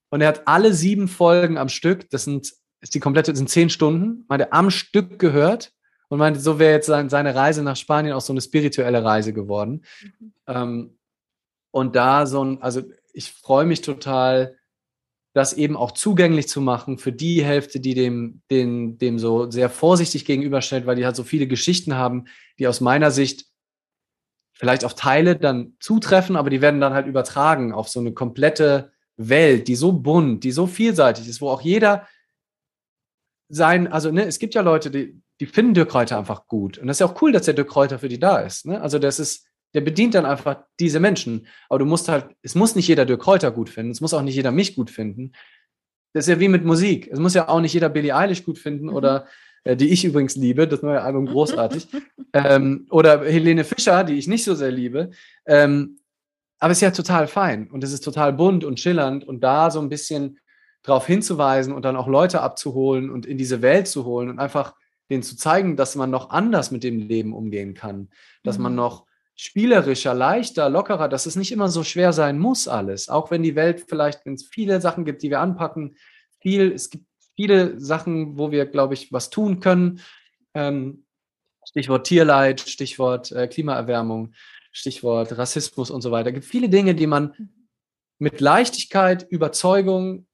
Und 0.10 0.22
er 0.22 0.30
hat 0.30 0.48
alle 0.48 0.74
sieben 0.74 1.08
Folgen 1.08 1.58
am 1.58 1.70
Stück, 1.70 2.10
das 2.10 2.24
sind, 2.24 2.54
ist 2.82 2.96
die 2.96 3.00
komplette, 3.00 3.36
sind 3.36 3.50
zehn 3.50 3.70
Stunden, 3.70 4.26
meinte, 4.28 4.52
am 4.54 4.72
Stück 4.72 5.20
gehört 5.20 5.72
und 6.08 6.20
meinte, 6.20 6.40
so 6.40 6.60
wäre 6.60 6.74
jetzt 6.74 6.88
seine 6.88 7.36
Reise 7.36 7.64
nach 7.64 7.76
Spanien 7.76 8.14
auch 8.14 8.22
so 8.22 8.34
eine 8.34 8.42
spirituelle 8.42 9.04
Reise 9.04 9.34
geworden. 9.34 9.84
Mhm. 10.02 10.34
Ähm, 10.48 10.98
und 11.72 11.96
da 11.96 12.26
so 12.26 12.44
ein, 12.44 12.62
also 12.62 12.82
ich 13.14 13.32
freue 13.32 13.66
mich 13.66 13.82
total, 13.82 14.58
das 15.34 15.54
eben 15.54 15.78
auch 15.78 15.92
zugänglich 15.92 16.48
zu 16.48 16.60
machen 16.60 16.98
für 16.98 17.12
die 17.12 17.44
Hälfte, 17.44 17.80
die 17.80 17.94
dem, 17.94 18.42
dem, 18.50 18.98
dem 18.98 19.20
so 19.20 19.50
sehr 19.52 19.70
vorsichtig 19.70 20.26
gegenüberstellt, 20.26 20.88
weil 20.88 20.96
die 20.96 21.06
halt 21.06 21.16
so 21.16 21.24
viele 21.24 21.48
Geschichten 21.48 21.96
haben, 21.96 22.26
die 22.58 22.68
aus 22.68 22.82
meiner 22.82 23.12
Sicht 23.12 23.46
vielleicht 24.54 24.84
auf 24.84 24.96
Teile 24.96 25.36
dann 25.38 25.76
zutreffen, 25.80 26.36
aber 26.36 26.50
die 26.50 26.62
werden 26.62 26.82
dann 26.82 26.94
halt 26.94 27.08
übertragen 27.08 27.72
auf 27.72 27.88
so 27.88 28.00
eine 28.00 28.12
komplette 28.12 28.92
Welt, 29.20 29.68
die 29.68 29.76
so 29.76 29.92
bunt, 29.92 30.44
die 30.44 30.52
so 30.52 30.66
vielseitig 30.66 31.28
ist, 31.28 31.42
wo 31.42 31.50
auch 31.50 31.62
jeder 31.62 32.08
sein, 33.50 33.88
also 33.88 34.12
ne, 34.12 34.26
es 34.26 34.40
gibt 34.40 34.56
ja 34.56 34.62
Leute, 34.62 34.90
die, 34.90 35.20
die 35.40 35.46
finden 35.46 35.74
Dirk 35.74 35.90
Kräuter 35.90 36.18
einfach 36.18 36.48
gut. 36.48 36.78
Und 36.78 36.88
das 36.88 36.96
ist 36.96 37.02
ja 37.02 37.08
auch 37.08 37.22
cool, 37.22 37.32
dass 37.32 37.44
der 37.44 37.54
Dirk 37.54 37.70
Kräuter 37.70 38.00
für 38.00 38.08
die 38.08 38.20
da 38.20 38.40
ist. 38.40 38.66
Ne? 38.66 38.82
Also 38.82 38.98
das 38.98 39.20
ist, 39.20 39.48
der 39.74 39.82
bedient 39.82 40.16
dann 40.16 40.26
einfach 40.26 40.64
diese 40.80 41.00
Menschen. 41.00 41.48
Aber 41.68 41.80
du 41.80 41.86
musst 41.86 42.08
halt, 42.08 42.28
es 42.42 42.56
muss 42.56 42.76
nicht 42.76 42.88
jeder 42.88 43.06
Dirk 43.06 43.22
Kräuter 43.22 43.52
gut 43.52 43.70
finden, 43.70 43.92
es 43.92 44.02
muss 44.02 44.14
auch 44.14 44.22
nicht 44.22 44.36
jeder 44.36 44.52
mich 44.52 44.76
gut 44.76 44.90
finden. 44.90 45.34
Das 46.14 46.26
ist 46.26 46.30
ja 46.30 46.40
wie 46.40 46.48
mit 46.48 46.64
Musik. 46.64 47.10
Es 47.12 47.20
muss 47.20 47.34
ja 47.34 47.50
auch 47.50 47.60
nicht 47.60 47.74
jeder 47.74 47.90
Billie 47.90 48.16
Eilish 48.16 48.46
gut 48.46 48.58
finden 48.58 48.86
mhm. 48.86 48.96
oder 48.96 49.28
äh, 49.64 49.76
die 49.76 49.90
ich 49.90 50.06
übrigens 50.06 50.36
liebe, 50.36 50.68
das 50.68 50.82
neue 50.82 51.02
Album 51.02 51.26
großartig. 51.28 51.88
ähm, 52.34 52.88
oder 52.90 53.26
Helene 53.26 53.64
Fischer, 53.64 54.04
die 54.04 54.16
ich 54.16 54.28
nicht 54.28 54.44
so 54.44 54.56
sehr 54.56 54.72
liebe. 54.72 55.12
Ähm, 55.46 55.99
aber 56.60 56.72
es 56.72 56.78
ist 56.78 56.82
ja 56.82 56.92
total 56.92 57.28
fein 57.28 57.70
und 57.70 57.84
es 57.84 57.94
ist 57.94 58.04
total 58.04 58.34
bunt 58.34 58.64
und 58.64 58.80
schillernd 58.80 59.24
und 59.24 59.42
da 59.42 59.72
so 59.72 59.80
ein 59.80 59.90
bisschen 59.90 60.40
darauf 60.84 61.08
hinzuweisen 61.08 61.74
und 61.74 61.84
dann 61.84 61.96
auch 61.96 62.08
Leute 62.08 62.42
abzuholen 62.42 63.10
und 63.10 63.26
in 63.26 63.38
diese 63.38 63.62
Welt 63.62 63.88
zu 63.88 64.06
holen 64.06 64.30
und 64.30 64.40
einfach 64.40 64.76
denen 65.10 65.24
zu 65.24 65.36
zeigen, 65.36 65.76
dass 65.76 65.96
man 65.96 66.10
noch 66.10 66.30
anders 66.30 66.72
mit 66.72 66.84
dem 66.84 67.00
Leben 67.00 67.34
umgehen 67.34 67.74
kann, 67.74 68.10
dass 68.44 68.58
mhm. 68.58 68.64
man 68.64 68.76
noch 68.76 69.06
spielerischer, 69.36 70.14
leichter, 70.14 70.70
lockerer, 70.70 71.08
dass 71.08 71.26
es 71.26 71.36
nicht 71.36 71.52
immer 71.52 71.70
so 71.70 71.84
schwer 71.84 72.12
sein 72.12 72.38
muss 72.38 72.68
alles, 72.68 73.08
auch 73.10 73.32
wenn 73.32 73.42
die 73.42 73.56
Welt 73.56 73.86
vielleicht, 73.88 74.26
wenn 74.26 74.34
es 74.34 74.46
viele 74.46 74.82
Sachen 74.82 75.06
gibt, 75.06 75.24
die 75.24 75.30
wir 75.30 75.40
anpacken, 75.40 75.96
viel, 76.40 76.72
es 76.74 76.90
gibt 76.90 77.06
viele 77.36 77.80
Sachen, 77.80 78.38
wo 78.38 78.52
wir, 78.52 78.66
glaube 78.66 78.96
ich, 78.96 79.14
was 79.14 79.30
tun 79.30 79.62
können. 79.62 80.02
Ähm, 80.54 81.06
Stichwort 81.66 82.06
Tierleid, 82.06 82.60
Stichwort 82.60 83.32
äh, 83.32 83.48
Klimaerwärmung, 83.48 84.34
Stichwort 84.72 85.38
Rassismus 85.38 85.90
und 85.90 86.02
so 86.02 86.12
weiter. 86.12 86.30
Es 86.30 86.36
gibt 86.36 86.46
viele 86.46 86.70
Dinge, 86.70 86.96
die 86.96 87.08
man 87.08 87.34
mhm. 87.38 87.50
mit 88.18 88.40
Leichtigkeit, 88.42 89.26
Überzeugung 89.30 90.28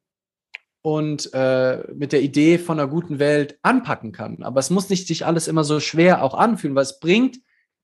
und 0.81 1.33
äh, 1.33 1.83
mit 1.93 2.11
der 2.11 2.21
Idee 2.21 2.59
von 2.59 2.79
einer 2.79 2.89
guten 2.89 3.17
Welt 3.17 3.57
anpacken 3.63 4.11
kann. 4.11 4.43
Aber 4.43 4.59
es 4.59 4.69
muss 4.69 4.89
nicht 4.89 5.07
sich 5.07 5.25
alles 5.25 5.47
immer 5.47 5.63
so 5.63 5.79
schwer 5.79 6.23
auch 6.23 6.35
anfühlen, 6.35 6.75
weil 6.75 6.83
es 6.83 6.99
bringt 6.99 7.39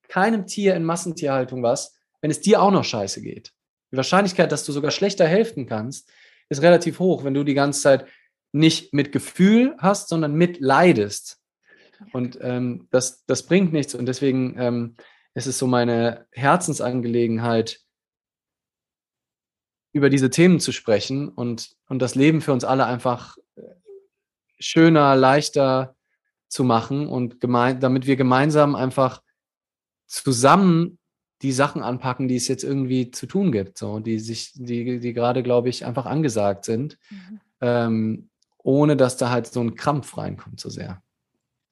keinem 0.08 0.46
Tier 0.46 0.76
in 0.76 0.84
Massentierhaltung 0.84 1.62
was, 1.62 1.98
wenn 2.20 2.30
es 2.30 2.40
dir 2.40 2.62
auch 2.62 2.70
noch 2.70 2.84
scheiße 2.84 3.22
geht. 3.22 3.52
Die 3.90 3.96
Wahrscheinlichkeit, 3.96 4.52
dass 4.52 4.64
du 4.64 4.72
sogar 4.72 4.90
schlechter 4.90 5.26
helfen 5.26 5.66
kannst, 5.66 6.10
ist 6.48 6.62
relativ 6.62 6.98
hoch, 6.98 7.24
wenn 7.24 7.34
du 7.34 7.44
die 7.44 7.54
ganze 7.54 7.80
Zeit 7.80 8.06
nicht 8.52 8.92
mit 8.94 9.10
Gefühl 9.10 9.74
hast, 9.78 10.08
sondern 10.08 10.34
mitleidest. 10.34 11.40
Und 12.12 12.38
ähm, 12.40 12.88
das, 12.90 13.24
das 13.26 13.44
bringt 13.44 13.72
nichts. 13.72 13.94
Und 13.94 14.06
deswegen 14.06 14.54
ähm, 14.58 14.96
ist 15.34 15.46
es 15.46 15.58
so 15.58 15.66
meine 15.66 16.26
Herzensangelegenheit, 16.32 17.80
über 19.92 20.08
diese 20.08 20.30
Themen 20.30 20.58
zu 20.58 20.72
sprechen 20.72 21.28
und, 21.28 21.76
und 21.88 22.00
das 22.00 22.14
Leben 22.14 22.40
für 22.40 22.52
uns 22.52 22.64
alle 22.64 22.86
einfach 22.86 23.36
äh, 23.56 23.62
schöner, 24.58 25.14
leichter 25.16 25.94
zu 26.48 26.64
machen 26.64 27.06
und 27.06 27.40
gemein, 27.40 27.80
damit 27.80 28.06
wir 28.06 28.16
gemeinsam 28.16 28.74
einfach 28.74 29.22
zusammen 30.06 30.98
die 31.42 31.52
Sachen 31.52 31.82
anpacken, 31.82 32.28
die 32.28 32.36
es 32.36 32.48
jetzt 32.48 32.64
irgendwie 32.64 33.10
zu 33.10 33.26
tun 33.26 33.52
gibt, 33.52 33.76
so, 33.76 33.98
die 33.98 34.18
sich, 34.18 34.52
die, 34.54 35.00
die 35.00 35.12
gerade, 35.12 35.42
glaube 35.42 35.68
ich, 35.68 35.84
einfach 35.84 36.06
angesagt 36.06 36.64
sind, 36.64 36.98
mhm. 37.10 37.40
ähm, 37.60 38.30
ohne 38.58 38.96
dass 38.96 39.16
da 39.16 39.30
halt 39.30 39.46
so 39.46 39.60
ein 39.60 39.74
Krampf 39.74 40.16
reinkommt 40.16 40.60
so 40.60 40.70
sehr. 40.70 41.01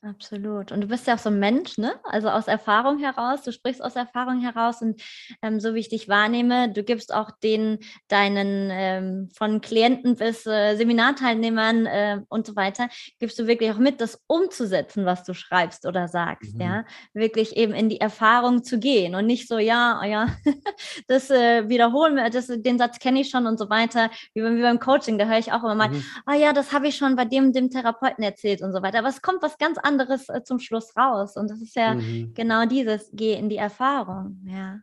Absolut. 0.03 0.73
Und 0.73 0.81
du 0.81 0.87
bist 0.87 1.07
ja 1.07 1.15
auch 1.15 1.19
so 1.19 1.29
ein 1.29 1.39
Mensch, 1.39 1.77
ne? 1.77 1.93
Also 2.05 2.31
aus 2.31 2.49
Erfahrung 2.49 2.99
heraus, 2.99 3.43
du 3.43 3.53
sprichst 3.53 3.85
aus 3.85 3.97
Erfahrung 3.97 4.41
heraus 4.41 4.81
und 4.81 5.03
ähm, 5.43 5.61
so 5.61 5.75
wie 5.75 5.81
ich 5.81 5.91
dich 5.91 6.09
wahrnehme, 6.09 6.73
du 6.73 6.83
gibst 6.83 7.13
auch 7.13 7.31
den 7.43 7.81
deinen 8.09 8.71
ähm, 8.73 9.29
von 9.37 9.61
Klienten 9.61 10.17
bis 10.17 10.47
äh, 10.47 10.75
Seminarteilnehmern 10.77 11.85
äh, 11.85 12.21
und 12.31 12.47
so 12.47 12.57
weiter, 12.57 12.89
gibst 13.19 13.39
du 13.39 13.47
wirklich 13.47 13.73
auch 13.73 13.79
mit, 13.79 14.01
das 14.01 14.19
umzusetzen, 14.27 15.05
was 15.05 15.23
du 15.25 15.35
schreibst 15.35 15.85
oder 15.85 16.09
sagst, 16.09 16.55
mhm. 16.55 16.61
ja? 16.63 16.85
Wirklich 17.13 17.59
eben 17.59 17.75
in 17.75 17.91
die 17.91 18.01
Erfahrung 18.01 18.65
zu 18.65 18.79
gehen 18.79 19.15
und 19.15 19.27
nicht 19.27 19.49
so, 19.49 19.59
ja, 19.59 20.01
oh 20.03 20.07
ja, 20.07 20.29
das 21.09 21.29
äh, 21.29 21.69
wiederholen 21.69 22.17
wir, 22.17 22.31
das, 22.31 22.47
den 22.47 22.79
Satz 22.79 23.01
kenne 23.01 23.21
ich 23.21 23.29
schon 23.29 23.47
und 23.47 23.59
so 23.59 23.69
weiter, 23.69 24.09
wie, 24.33 24.43
wie 24.43 24.63
beim 24.63 24.81
Coaching, 24.81 25.19
da 25.19 25.27
höre 25.27 25.39
ich 25.39 25.53
auch 25.53 25.63
immer 25.63 25.75
mal, 25.75 25.91
mhm. 25.91 26.03
oh 26.27 26.33
ja, 26.33 26.55
das 26.55 26.73
habe 26.73 26.89
ich 26.89 26.97
schon 26.97 27.17
bei 27.17 27.27
dem, 27.27 27.53
dem 27.53 27.69
Therapeuten 27.69 28.25
erzählt 28.25 28.63
und 28.63 28.73
so 28.73 28.81
weiter. 28.81 29.01
Aber 29.01 29.09
es 29.09 29.21
kommt 29.21 29.43
was 29.43 29.59
ganz 29.59 29.77
anderes 29.77 29.90
anderes 29.91 30.29
äh, 30.29 30.43
zum 30.43 30.59
Schluss 30.59 30.97
raus. 30.97 31.37
Und 31.37 31.51
das 31.51 31.61
ist 31.61 31.77
ja 31.77 31.95
mhm. 31.95 32.33
genau 32.35 32.67
dieses, 32.67 33.11
geh 33.13 33.35
in 33.35 33.49
die 33.49 33.57
Erfahrung, 33.57 34.41
ja. 34.47 34.81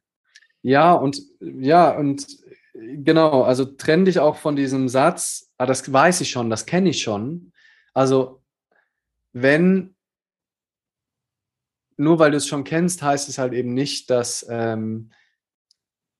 Ja, 0.62 0.93
und 0.93 1.22
ja, 1.39 1.91
und 1.91 2.26
genau, 2.74 3.43
also 3.43 3.64
trenn 3.64 4.05
dich 4.05 4.20
auch 4.20 4.36
von 4.36 4.55
diesem 4.55 4.89
Satz, 4.89 5.51
ah, 5.58 5.66
das 5.66 5.91
weiß 5.91 6.22
ich 6.22 6.30
schon, 6.30 6.49
das 6.49 6.66
kenne 6.66 6.89
ich 6.89 7.01
schon. 7.01 7.53
Also, 7.93 8.41
wenn 9.34 9.95
nur 11.97 12.20
weil 12.20 12.32
du 12.32 12.38
es 12.38 12.47
schon 12.47 12.64
kennst, 12.64 13.01
heißt 13.01 13.28
es 13.28 13.38
halt 13.38 13.53
eben 13.53 13.74
nicht, 13.74 14.10
dass, 14.10 14.45
ähm, 14.49 15.12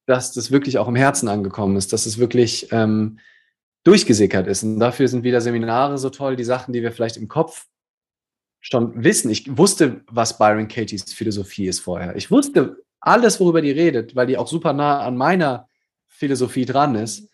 dass 0.08 0.34
das 0.34 0.52
wirklich 0.52 0.80
auch 0.80 0.88
im 0.88 0.96
Herzen 0.96 1.28
angekommen 1.28 1.78
ist, 1.78 1.94
dass 1.94 2.06
es 2.06 2.18
wirklich 2.18 2.72
ähm, 2.72 3.20
durchgesickert 3.84 4.48
ist. 4.48 4.64
Und 4.64 4.80
dafür 4.80 5.08
sind 5.08 5.24
wieder 5.24 5.40
Seminare 5.40 5.98
so 5.98 6.10
toll, 6.10 6.36
die 6.36 6.44
Sachen, 6.44 6.74
die 6.74 6.82
wir 6.82 6.92
vielleicht 6.92 7.18
im 7.18 7.28
Kopf 7.28 7.68
schon 8.60 9.04
wissen. 9.04 9.30
Ich 9.30 9.58
wusste, 9.58 10.02
was 10.08 10.38
Byron 10.38 10.68
Katie's 10.68 11.14
Philosophie 11.14 11.68
ist 11.68 11.80
vorher. 11.80 12.16
Ich 12.16 12.32
wusste 12.32 12.78
alles, 13.00 13.40
worüber 13.40 13.62
die 13.62 13.72
redet, 13.72 14.16
weil 14.16 14.28
die 14.28 14.38
auch 14.38 14.48
super 14.48 14.74
nah 14.74 15.02
an 15.02 15.16
meiner 15.16 15.68
Philosophie 16.08 16.66
dran 16.66 16.96
ist. 16.96 17.30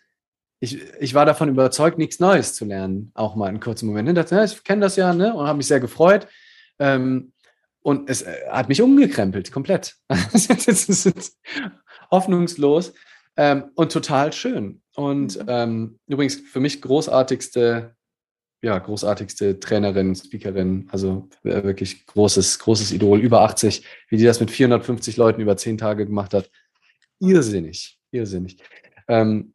Ich, 0.60 0.80
ich 1.00 1.14
war 1.14 1.26
davon 1.26 1.48
überzeugt, 1.48 1.98
nichts 1.98 2.20
Neues 2.20 2.54
zu 2.54 2.64
lernen, 2.64 3.10
auch 3.14 3.34
mal 3.34 3.48
in 3.48 3.60
kurzen 3.60 3.86
Momenten. 3.86 4.16
Ich 4.16 4.22
dachte, 4.22 4.44
ich 4.44 4.64
kenne 4.64 4.82
das 4.82 4.96
ja, 4.96 5.12
ne? 5.12 5.34
Und 5.34 5.46
habe 5.46 5.56
mich 5.56 5.66
sehr 5.66 5.80
gefreut. 5.80 6.28
Ähm, 6.78 7.32
und 7.82 8.08
es 8.08 8.22
äh, 8.22 8.34
hat 8.50 8.68
mich 8.68 8.80
umgekrempelt, 8.80 9.52
komplett. 9.52 9.96
hoffnungslos 12.10 12.94
ähm, 13.36 13.64
und 13.74 13.92
total 13.92 14.32
schön. 14.32 14.80
Und 14.94 15.36
mhm. 15.36 15.44
ähm, 15.48 15.98
übrigens 16.06 16.36
für 16.36 16.60
mich 16.60 16.80
großartigste 16.80 17.94
ja, 18.64 18.78
großartigste 18.78 19.60
Trainerin, 19.60 20.14
Speakerin, 20.14 20.88
also 20.90 21.28
wirklich 21.42 22.06
großes, 22.06 22.58
großes 22.60 22.92
Idol, 22.92 23.20
über 23.20 23.42
80, 23.42 23.84
wie 24.08 24.16
die 24.16 24.24
das 24.24 24.40
mit 24.40 24.50
450 24.50 25.18
Leuten 25.18 25.42
über 25.42 25.58
zehn 25.58 25.76
Tage 25.76 26.06
gemacht 26.06 26.32
hat. 26.32 26.50
Irrsinnig, 27.20 28.00
irrsinnig. 28.10 28.56
Ähm, 29.06 29.52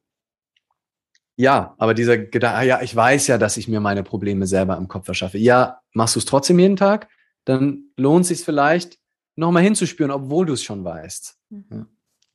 ja, 1.37 1.73
aber 1.79 1.95
dieser 1.95 2.19
Gedanke, 2.19 2.57
ah 2.57 2.61
ja, 2.61 2.81
ich 2.83 2.95
weiß 2.95 3.25
ja, 3.27 3.39
dass 3.39 3.57
ich 3.57 3.67
mir 3.67 3.79
meine 3.79 4.03
Probleme 4.03 4.45
selber 4.45 4.77
im 4.77 4.87
Kopf 4.87 5.05
verschaffe. 5.05 5.39
Ja, 5.39 5.81
machst 5.93 6.15
du 6.15 6.19
es 6.19 6.25
trotzdem 6.25 6.59
jeden 6.59 6.75
Tag, 6.75 7.09
dann 7.45 7.85
lohnt 7.97 8.21
es 8.21 8.27
sich 8.27 8.45
vielleicht, 8.45 8.99
nochmal 9.35 9.63
hinzuspüren, 9.63 10.11
obwohl 10.11 10.45
du 10.45 10.53
es 10.53 10.61
schon 10.61 10.83
weißt. 10.83 11.35
Mhm. 11.49 11.65
Ja. 11.71 11.87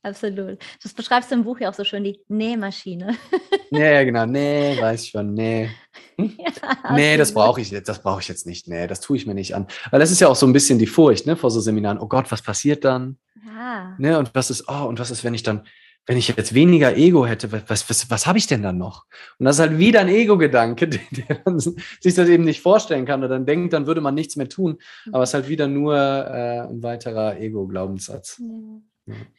Absolut. 0.04 0.58
Das 0.82 0.92
beschreibst 0.92 1.30
du 1.30 1.34
im 1.34 1.44
Buch 1.44 1.58
ja 1.60 1.70
auch 1.70 1.74
so 1.74 1.82
schön, 1.82 2.04
die 2.04 2.20
Nähmaschine. 2.28 3.16
Ja, 3.70 4.04
genau. 4.04 4.24
Nee, 4.24 4.76
weiß 4.80 5.02
ich 5.02 5.10
schon. 5.10 5.34
Nee. 5.34 5.68
Hm? 6.16 6.38
Ja, 6.38 6.94
nee, 6.94 7.16
das 7.16 7.34
brauche 7.34 7.60
ich 7.60 7.72
jetzt, 7.72 7.88
das 7.88 8.00
brauche 8.00 8.20
ich 8.20 8.28
jetzt 8.28 8.46
nicht. 8.46 8.68
Nee, 8.68 8.86
das 8.86 9.00
tue 9.00 9.16
ich 9.16 9.26
mir 9.26 9.34
nicht 9.34 9.56
an. 9.56 9.66
Weil 9.90 9.98
das 9.98 10.12
ist 10.12 10.20
ja 10.20 10.28
auch 10.28 10.36
so 10.36 10.46
ein 10.46 10.52
bisschen 10.52 10.78
die 10.78 10.86
Furcht, 10.86 11.26
ne, 11.26 11.34
vor 11.34 11.50
so 11.50 11.58
Seminaren. 11.58 11.98
Oh 11.98 12.06
Gott, 12.06 12.30
was 12.30 12.40
passiert 12.40 12.84
dann? 12.84 13.18
Ja. 13.44 13.96
Ne, 13.98 14.16
und 14.16 14.32
was 14.32 14.50
ist, 14.50 14.68
oh, 14.68 14.84
und 14.84 15.00
was 15.00 15.10
ist, 15.10 15.24
wenn 15.24 15.34
ich 15.34 15.42
dann, 15.42 15.66
wenn 16.06 16.16
ich 16.16 16.28
jetzt 16.28 16.54
weniger 16.54 16.96
Ego 16.96 17.26
hätte, 17.26 17.50
was, 17.50 17.90
was, 17.90 18.08
was 18.10 18.26
habe 18.28 18.38
ich 18.38 18.46
denn 18.46 18.62
dann 18.62 18.78
noch? 18.78 19.06
Und 19.40 19.46
das 19.46 19.56
ist 19.56 19.60
halt 19.60 19.78
wieder 19.78 20.02
ein 20.02 20.08
Ego-Gedanke, 20.08 20.86
der, 20.88 21.00
der 21.10 21.58
sich 21.58 22.14
das 22.14 22.28
eben 22.28 22.44
nicht 22.44 22.60
vorstellen 22.60 23.06
kann 23.06 23.20
oder 23.20 23.30
dann 23.30 23.46
denkt, 23.46 23.72
dann 23.72 23.88
würde 23.88 24.02
man 24.02 24.14
nichts 24.14 24.36
mehr 24.36 24.48
tun. 24.48 24.78
Aber 25.10 25.24
es 25.24 25.30
ist 25.30 25.34
halt 25.34 25.48
wieder 25.48 25.66
nur 25.66 25.96
äh, 25.96 26.60
ein 26.60 26.80
weiterer 26.80 27.40
Ego-Glaubenssatz. 27.40 28.40
Ja. 28.40 28.80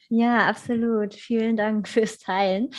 Ja, 0.09 0.47
absolut. 0.47 1.13
Vielen 1.13 1.57
Dank 1.57 1.87
fürs 1.87 2.17
Teilen. 2.19 2.69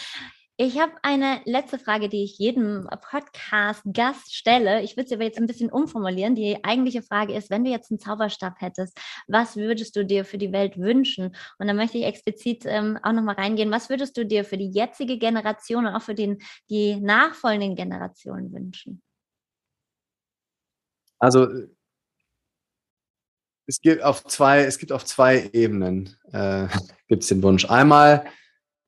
Ich 0.58 0.80
habe 0.80 0.92
eine 1.02 1.42
letzte 1.44 1.78
Frage, 1.78 2.08
die 2.08 2.24
ich 2.24 2.38
jedem 2.38 2.88
Podcast-Gast 3.10 4.34
stelle. 4.34 4.80
Ich 4.82 4.96
würde 4.96 5.06
sie 5.06 5.14
aber 5.14 5.24
jetzt 5.24 5.36
ein 5.36 5.46
bisschen 5.46 5.70
umformulieren. 5.70 6.34
Die 6.34 6.64
eigentliche 6.64 7.02
Frage 7.02 7.34
ist, 7.34 7.50
wenn 7.50 7.62
du 7.62 7.70
jetzt 7.70 7.90
einen 7.90 8.00
Zauberstab 8.00 8.54
hättest, 8.58 8.98
was 9.28 9.56
würdest 9.56 9.96
du 9.96 10.06
dir 10.06 10.24
für 10.24 10.38
die 10.38 10.52
Welt 10.52 10.78
wünschen? 10.78 11.36
Und 11.58 11.66
da 11.66 11.74
möchte 11.74 11.98
ich 11.98 12.04
explizit 12.04 12.64
ähm, 12.64 12.98
auch 13.02 13.12
nochmal 13.12 13.34
reingehen. 13.34 13.70
Was 13.70 13.90
würdest 13.90 14.16
du 14.16 14.24
dir 14.24 14.46
für 14.46 14.56
die 14.56 14.70
jetzige 14.70 15.18
Generation 15.18 15.86
und 15.86 15.94
auch 15.94 16.00
für 16.00 16.14
den, 16.14 16.38
die 16.70 16.96
nachfolgenden 16.96 17.76
Generationen 17.76 18.50
wünschen? 18.50 19.02
Also 21.18 21.48
es 23.66 23.80
gibt 23.80 24.02
auf 24.02 24.24
zwei, 24.24 24.64
es 24.64 24.78
gibt 24.78 24.92
auf 24.92 25.04
zwei 25.04 25.50
Ebenen 25.52 26.16
äh, 26.32 26.66
gibt 27.08 27.22
es 27.22 27.28
den 27.28 27.42
Wunsch. 27.42 27.68
Einmal 27.68 28.24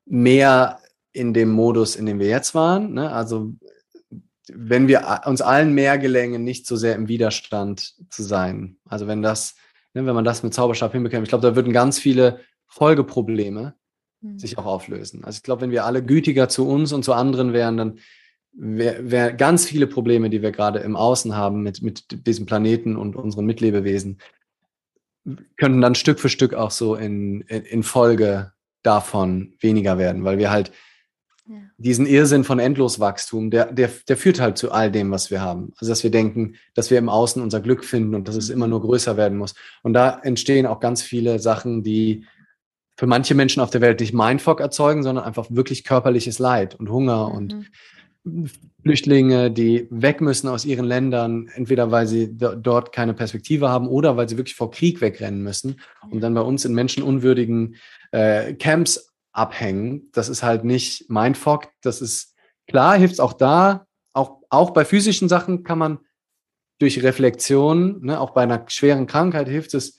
mehr 0.07 0.81
in 1.13 1.35
dem 1.35 1.51
Modus, 1.51 1.97
in 1.97 2.07
dem 2.07 2.19
wir 2.19 2.29
jetzt 2.29 2.55
waren. 2.55 2.95
Ne? 2.95 3.11
Also 3.11 3.55
wenn 4.53 4.89
wir 4.89 5.23
uns 5.27 5.43
allen 5.43 5.75
mehr 5.75 5.99
gelängen, 5.99 6.45
nicht 6.45 6.67
so 6.67 6.77
sehr 6.77 6.95
im 6.95 7.09
Widerstand 7.09 7.95
zu 8.11 8.23
sein. 8.23 8.79
Also 8.89 9.07
wenn 9.07 9.21
das, 9.21 9.57
ne, 9.95 10.07
wenn 10.07 10.15
man 10.15 10.25
das 10.25 10.43
mit 10.43 10.55
Zauberstab 10.55 10.93
hinbekommt, 10.93 11.25
ich 11.25 11.29
glaube, 11.29 11.47
da 11.47 11.57
würden 11.57 11.73
ganz 11.73 11.99
viele 11.99 12.41
Folgeprobleme 12.67 13.75
mhm. 14.21 14.39
sich 14.39 14.57
auch 14.57 14.65
auflösen. 14.65 15.25
Also 15.25 15.39
ich 15.39 15.43
glaube, 15.43 15.63
wenn 15.63 15.71
wir 15.71 15.85
alle 15.85 16.03
gütiger 16.03 16.49
zu 16.49 16.67
uns 16.67 16.93
und 16.93 17.05
zu 17.05 17.13
anderen 17.13 17.53
wären, 17.53 17.77
dann 17.77 17.99
wären 18.53 19.11
wär 19.11 19.33
ganz 19.35 19.67
viele 19.67 19.87
Probleme, 19.87 20.31
die 20.31 20.43
wir 20.43 20.51
gerade 20.51 20.81
im 20.81 20.97
Außen 20.97 21.37
haben 21.37 21.63
mit, 21.63 21.83
mit 21.83 22.27
diesem 22.27 22.47
Planeten 22.47 22.97
und 22.97 23.15
unseren 23.15 23.47
Mitlebewesen, 23.47 24.19
könnten 25.57 25.81
dann 25.81 25.95
Stück 25.95 26.21
für 26.21 26.29
Stück 26.29 26.55
auch 26.55 26.71
so 26.71 26.95
in, 26.95 27.43
in, 27.43 27.63
in 27.63 27.83
Folge 27.83 28.53
davon 28.83 29.55
weniger 29.61 29.99
werden, 29.99 30.25
weil 30.25 30.39
wir 30.39 30.51
halt 30.51 30.73
diesen 31.79 32.07
Irrsinn 32.07 32.45
von 32.45 32.59
Endloswachstum, 32.59 33.51
der, 33.51 33.73
der, 33.73 33.91
der 34.09 34.17
führt 34.17 34.41
halt 34.41 34.59
zu 34.59 34.73
all 34.73 34.91
dem, 34.91 35.11
was 35.11 35.31
wir 35.31 35.41
haben. 35.41 35.73
Also, 35.79 35.91
dass 35.91 36.03
wir 36.03 36.11
denken, 36.11 36.57
dass 36.75 36.91
wir 36.91 36.99
im 36.99 37.09
Außen 37.09 37.43
unser 37.43 37.61
Glück 37.61 37.85
finden 37.85 38.15
und 38.15 38.29
dass 38.29 38.37
es 38.37 38.51
immer 38.51 38.67
nur 38.67 38.83
größer 38.83 39.17
werden 39.17 39.39
muss. 39.39 39.55
Und 39.83 39.95
da 39.95 40.19
entstehen 40.23 40.67
auch 40.67 40.81
ganz 40.81 41.03
viele 41.03 41.39
Sachen, 41.39 41.83
die 41.83 42.27
für 42.97 43.07
manche 43.07 43.35
Menschen 43.35 43.63
auf 43.63 43.71
der 43.71 43.81
Welt 43.81 44.01
nicht 44.01 44.13
Mindfuck 44.13 44.61
erzeugen, 44.61 45.03
sondern 45.03 45.25
einfach 45.25 45.47
wirklich 45.51 45.85
körperliches 45.85 46.39
Leid 46.39 46.75
und 46.75 46.91
Hunger 46.91 47.29
mhm. 47.29 47.35
und 47.35 47.71
Flüchtlinge, 48.83 49.51
die 49.51 49.87
weg 49.91 50.21
müssen 50.21 50.49
aus 50.49 50.65
ihren 50.65 50.85
Ländern, 50.85 51.49
entweder 51.55 51.91
weil 51.91 52.07
sie 52.07 52.37
dort 52.37 52.93
keine 52.93 53.15
Perspektive 53.15 53.69
haben 53.69 53.89
oder 53.89 54.17
weil 54.17 54.29
sie 54.29 54.37
wirklich 54.37 54.57
vor 54.57 54.71
Krieg 54.71 55.01
wegrennen 55.01 55.43
müssen 55.43 55.81
und 56.11 56.21
dann 56.21 56.35
bei 56.35 56.41
uns 56.41 56.65
in 56.65 56.75
menschenunwürdigen 56.75 57.77
äh, 58.11 58.55
Camps 58.55 59.15
abhängen. 59.33 60.11
Das 60.13 60.29
ist 60.29 60.43
halt 60.43 60.65
nicht 60.65 61.09
Mindfuck. 61.11 61.69
Das 61.83 62.01
ist 62.01 62.35
klar, 62.67 62.97
hilft 62.99 63.15
es 63.15 63.21
auch 63.21 63.33
da. 63.33 63.87
Auch, 64.13 64.43
auch 64.51 64.71
bei 64.71 64.85
physischen 64.85 65.29
Sachen 65.29 65.63
kann 65.63 65.79
man 65.79 65.99
durch 66.79 67.03
Reflexion, 67.03 68.05
ne, 68.05 68.21
auch 68.21 68.31
bei 68.31 68.43
einer 68.43 68.65
schweren 68.69 69.07
Krankheit 69.07 69.49
hilft 69.49 69.75
es, 69.75 69.99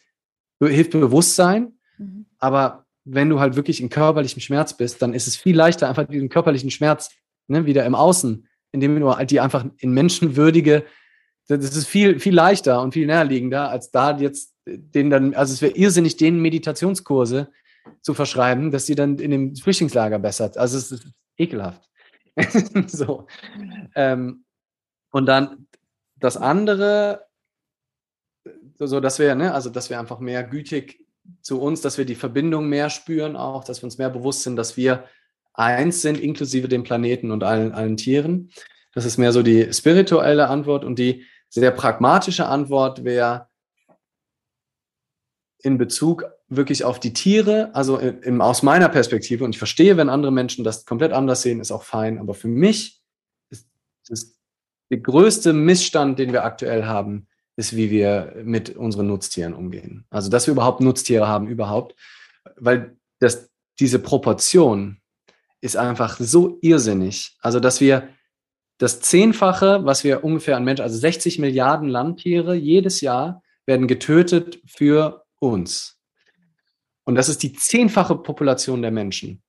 hilft 0.60 0.92
Bewusstsein. 0.92 1.80
Mhm. 1.98 2.26
Aber 2.38 2.86
wenn 3.06 3.30
du 3.30 3.40
halt 3.40 3.56
wirklich 3.56 3.82
in 3.82 3.90
körperlichem 3.90 4.42
Schmerz 4.42 4.76
bist, 4.76 5.02
dann 5.02 5.14
ist 5.14 5.28
es 5.28 5.36
viel 5.36 5.56
leichter, 5.56 5.90
einfach 5.90 6.06
diesen 6.06 6.30
körperlichen 6.30 6.72
Schmerz 6.72 7.10
ne, 7.50 7.66
wieder 7.66 7.86
im 7.86 7.96
Außen, 7.96 8.48
indem 8.72 9.00
du 9.00 9.16
halt 9.16 9.32
die 9.32 9.40
einfach 9.40 9.66
in 9.78 9.92
menschenwürdige, 9.92 10.86
das 11.48 11.76
ist 11.76 11.88
viel, 11.88 12.20
viel 12.20 12.36
leichter 12.36 12.82
und 12.82 12.94
viel 12.94 13.08
näherliegender, 13.08 13.70
als 13.70 13.90
da 13.92 14.18
jetzt 14.18 14.56
den 14.66 15.10
dann, 15.10 15.34
also 15.34 15.54
es 15.54 15.62
wäre 15.62 15.76
irrsinnig, 15.76 16.18
den 16.18 16.40
Meditationskurse 16.42 17.52
zu 18.02 18.14
verschreiben, 18.14 18.72
dass 18.72 18.86
sie 18.86 18.96
dann 18.96 19.18
in 19.18 19.32
dem 19.32 19.56
Flüchtlingslager 19.56 20.20
bessert. 20.20 20.58
Also 20.58 20.78
es 20.78 20.92
ist 20.92 21.08
ekelhaft. 21.38 21.82
so. 22.88 23.28
Ähm, 23.96 24.46
und 25.12 25.26
dann 25.26 25.68
das 26.18 26.38
andere, 26.38 27.26
so 28.78 29.00
dass 29.00 29.20
wir, 29.20 29.34
ne, 29.36 29.54
also 29.54 29.70
dass 29.70 29.90
wir 29.90 30.00
einfach 30.00 30.20
mehr 30.20 30.44
gütig 30.44 31.06
zu 31.42 31.62
uns, 31.62 31.82
dass 31.82 31.98
wir 31.98 32.06
die 32.06 32.16
Verbindung 32.16 32.70
mehr 32.70 32.90
spüren, 32.90 33.36
auch, 33.36 33.64
dass 33.64 33.82
wir 33.82 33.86
uns 33.86 33.98
mehr 33.98 34.10
bewusst 34.10 34.44
sind, 34.44 34.56
dass 34.56 34.78
wir 34.78 35.06
eins 35.60 36.02
sind, 36.02 36.20
inklusive 36.20 36.68
dem 36.68 36.84
Planeten 36.84 37.32
und 37.32 37.44
allen, 37.44 37.74
allen 37.74 37.98
Tieren. 37.98 38.52
Das 38.94 39.06
ist 39.06 39.18
mehr 39.18 39.34
so 39.34 39.44
die 39.44 39.72
spirituelle 39.74 40.48
Antwort 40.48 40.84
und 40.84 40.98
die 40.98 41.26
sehr 41.50 41.72
pragmatische 41.72 42.48
Antwort 42.48 43.04
wäre 43.04 43.48
in 45.62 45.78
Bezug 45.78 46.26
wirklich 46.48 46.84
auf 46.84 47.00
die 47.00 47.14
Tiere, 47.14 47.70
also 47.76 47.98
in, 47.98 48.22
in, 48.24 48.42
aus 48.42 48.64
meiner 48.64 48.90
Perspektive, 48.90 49.44
und 49.44 49.52
ich 49.52 49.58
verstehe, 49.58 49.98
wenn 49.98 50.10
andere 50.10 50.32
Menschen 50.32 50.64
das 50.64 50.86
komplett 50.86 51.12
anders 51.12 51.42
sehen, 51.42 51.60
ist 51.60 51.72
auch 51.72 51.84
fein, 51.84 52.18
aber 52.18 52.34
für 52.34 52.48
mich 52.48 53.02
ist, 53.50 53.68
ist 54.08 54.40
der 54.90 55.00
größte 55.00 55.54
Missstand, 55.54 56.18
den 56.18 56.32
wir 56.32 56.46
aktuell 56.46 56.86
haben, 56.86 57.28
ist, 57.58 57.76
wie 57.76 57.92
wir 57.92 58.36
mit 58.44 58.76
unseren 58.76 59.08
Nutztieren 59.08 59.54
umgehen. 59.54 60.06
Also, 60.10 60.30
dass 60.30 60.48
wir 60.48 60.54
überhaupt 60.54 60.80
Nutztiere 60.80 61.28
haben, 61.28 61.48
überhaupt, 61.48 61.96
weil 62.56 62.98
das, 63.20 63.52
diese 63.80 64.00
Proportion 64.00 65.02
ist 65.62 65.78
einfach 65.78 66.18
so 66.20 66.58
irrsinnig. 66.62 67.36
Also, 67.40 67.60
dass 67.60 67.82
wir 67.82 68.10
das 68.78 69.02
Zehnfache, 69.02 69.86
was 69.86 70.04
wir 70.04 70.24
ungefähr 70.24 70.56
an 70.56 70.64
Menschen, 70.64 70.84
also 70.84 70.98
60 70.98 71.40
Milliarden 71.40 71.90
Landtiere 71.90 72.56
jedes 72.56 73.02
Jahr 73.02 73.44
werden 73.66 73.88
getötet 73.88 74.62
für 74.66 75.26
uns. 75.40 76.00
Und 77.04 77.16
das 77.16 77.28
ist 77.28 77.44
die 77.44 77.54
zehnfache 77.54 78.16
Population 78.16 78.82
der 78.82 78.92
Menschen. 78.92 79.42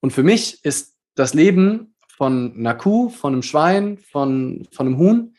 Und 0.00 0.12
für 0.12 0.22
mich 0.22 0.64
ist 0.64 0.96
das 1.14 1.34
Leben 1.34 1.94
von 2.08 2.54
einer 2.56 2.74
Kuh, 2.74 3.08
von 3.08 3.32
einem 3.32 3.42
Schwein, 3.42 3.98
von, 3.98 4.66
von 4.70 4.86
einem 4.86 4.98
Huhn 4.98 5.34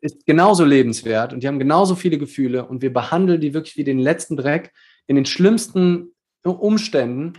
ist 0.00 0.26
genauso 0.26 0.64
lebenswert 0.64 1.32
und 1.32 1.42
die 1.42 1.48
haben 1.48 1.60
genauso 1.60 1.94
viele 1.94 2.18
Gefühle 2.18 2.66
und 2.66 2.82
wir 2.82 2.92
behandeln 2.92 3.40
die 3.40 3.54
wirklich 3.54 3.76
wie 3.76 3.84
den 3.84 4.00
letzten 4.00 4.36
Dreck 4.36 4.72
in 5.06 5.16
den 5.16 5.26
schlimmsten 5.26 6.12
Umständen 6.42 7.34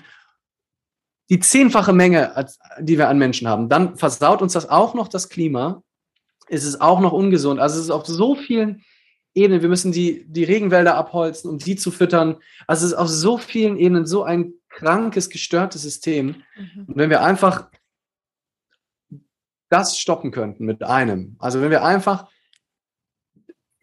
die 1.30 1.40
zehnfache 1.40 1.94
Menge, 1.94 2.48
die 2.80 2.98
wir 2.98 3.10
an 3.10 3.18
Menschen 3.18 3.48
haben. 3.48 3.70
Dann 3.70 3.98
versaut 3.98 4.42
uns 4.42 4.54
das 4.54 4.70
auch 4.70 4.94
noch 4.94 5.08
das 5.08 5.30
Klima. 5.30 5.84
Es 6.48 6.64
ist 6.64 6.82
auch 6.82 7.00
noch 7.00 7.14
ungesund. 7.14 7.60
Also 7.60 7.78
es 7.78 7.86
ist 7.86 7.92
auf 7.92 8.06
so 8.06 8.36
vielen 8.36 8.84
Ebenen. 9.34 9.62
Wir 9.62 9.70
müssen 9.70 9.92
die, 9.92 10.26
die 10.28 10.44
Regenwälder 10.44 10.96
abholzen, 10.96 11.50
um 11.50 11.58
die 11.58 11.76
zu 11.76 11.92
füttern. 11.92 12.38
Also 12.68 12.86
es 12.86 12.92
ist 12.92 12.98
auf 12.98 13.08
so 13.08 13.38
vielen 13.38 13.78
Ebenen 13.78 14.06
so 14.06 14.24
ein 14.24 14.54
krankes, 14.70 15.30
gestörtes 15.30 15.82
System. 15.82 16.44
Mhm. 16.56 16.86
Und 16.88 16.96
wenn 16.98 17.10
wir 17.10 17.22
einfach 17.24 17.70
das 19.70 19.98
stoppen 19.98 20.32
könnten 20.32 20.66
mit 20.66 20.84
einem, 20.84 21.36
also 21.40 21.62
wenn 21.62 21.72
wir 21.72 21.84
einfach 21.84 22.28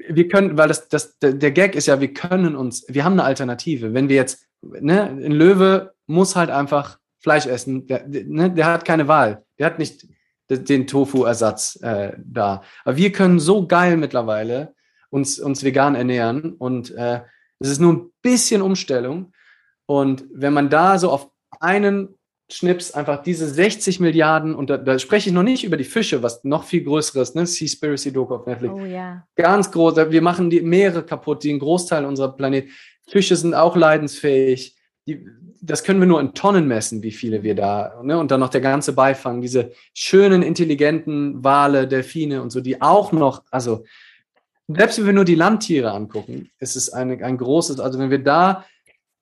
wir 0.09 0.29
können, 0.29 0.57
weil 0.57 0.69
das, 0.69 0.89
das, 0.89 1.19
der 1.19 1.51
Gag 1.51 1.75
ist 1.75 1.87
ja, 1.87 2.01
wir 2.01 2.13
können 2.13 2.57
uns, 2.57 2.85
wir 2.89 3.05
haben 3.05 3.13
eine 3.13 3.25
Alternative. 3.25 3.93
Wenn 3.93 4.09
wir 4.09 4.17
jetzt, 4.17 4.47
ne, 4.63 5.03
ein 5.03 5.33
Löwe 5.33 5.95
muss 6.07 6.37
halt 6.37 6.51
einfach 6.51 7.00
Fleisch 7.21 7.47
essen, 7.47 7.87
der, 7.87 8.07
ne, 8.07 8.51
der 8.51 8.67
hat 8.67 8.85
keine 8.85 9.09
Wahl. 9.09 9.45
Der 9.59 9.67
hat 9.67 9.79
nicht 9.79 10.07
den 10.49 10.87
Tofu-Ersatz 10.87 11.79
äh, 11.83 12.13
da. 12.19 12.63
Aber 12.85 12.97
wir 12.97 13.13
können 13.13 13.39
so 13.39 13.67
geil 13.67 13.97
mittlerweile 13.97 14.75
uns, 15.11 15.39
uns 15.39 15.63
vegan 15.63 15.95
ernähren 15.95 16.55
und 16.55 16.91
äh, 16.93 17.21
es 17.61 17.69
ist 17.69 17.81
nur 17.81 17.93
ein 17.93 18.11
bisschen 18.23 18.63
Umstellung. 18.63 19.33
Und 19.87 20.25
wenn 20.33 20.53
man 20.53 20.71
da 20.71 20.99
so 20.99 21.11
auf 21.11 21.31
einen 21.61 22.17
Schnips 22.51 22.93
einfach 22.93 23.23
diese 23.23 23.49
60 23.49 24.01
Milliarden, 24.01 24.55
und 24.55 24.71
da, 24.71 24.77
da, 24.77 24.99
spreche 24.99 25.29
ich 25.29 25.35
noch 25.35 25.43
nicht 25.43 25.63
über 25.63 25.77
die 25.77 25.85
Fische, 25.85 26.23
was 26.23 26.43
noch 26.43 26.65
viel 26.65 26.83
größeres, 26.83 27.35
ne? 27.35 27.47
Seaspiracy 27.47 28.13
Doku 28.13 28.35
auf 28.35 28.47
Netflix. 28.47 28.75
Oh 28.75 28.85
ja. 28.85 29.25
Ganz 29.37 29.71
groß, 29.71 29.97
wir 29.97 30.23
machen 30.23 30.51
die 30.51 30.61
Meere 30.63 31.05
kaputt, 31.05 31.45
die 31.45 31.53
ein 31.53 31.59
Großteil 31.59 32.05
unserer 32.05 32.35
Planet. 32.35 32.69
Fische 33.09 33.37
sind 33.37 33.55
auch 33.55 33.77
leidensfähig. 33.77 34.77
Die, 35.07 35.27
das 35.61 35.83
können 35.83 36.01
wir 36.01 36.07
nur 36.07 36.21
in 36.21 36.35
Tonnen 36.35 36.69
messen, 36.69 37.03
wie 37.03 37.11
viele 37.11 37.43
wir 37.43 37.55
da, 37.55 38.01
ne? 38.03 38.19
Und 38.19 38.31
dann 38.31 38.41
noch 38.41 38.51
der 38.51 38.61
ganze 38.61 38.93
Beifang, 38.93 39.41
diese 39.41 39.73
schönen, 39.95 40.43
intelligenten 40.43 41.43
Wale, 41.43 41.89
Delfine 41.89 42.43
und 42.43 42.51
so, 42.51 42.61
die 42.61 42.81
auch 42.83 43.13
noch, 43.13 43.43
also 43.51 43.85
selbst 44.69 44.99
wenn 44.99 45.07
wir 45.07 45.13
nur 45.13 45.25
die 45.25 45.35
Landtiere 45.35 45.91
angucken, 45.93 46.51
ist 46.59 46.77
es 46.77 46.91
eine, 46.91 47.25
ein 47.25 47.39
großes, 47.39 47.81
also 47.81 47.99
wenn 47.99 48.11
wir 48.11 48.23
da 48.23 48.65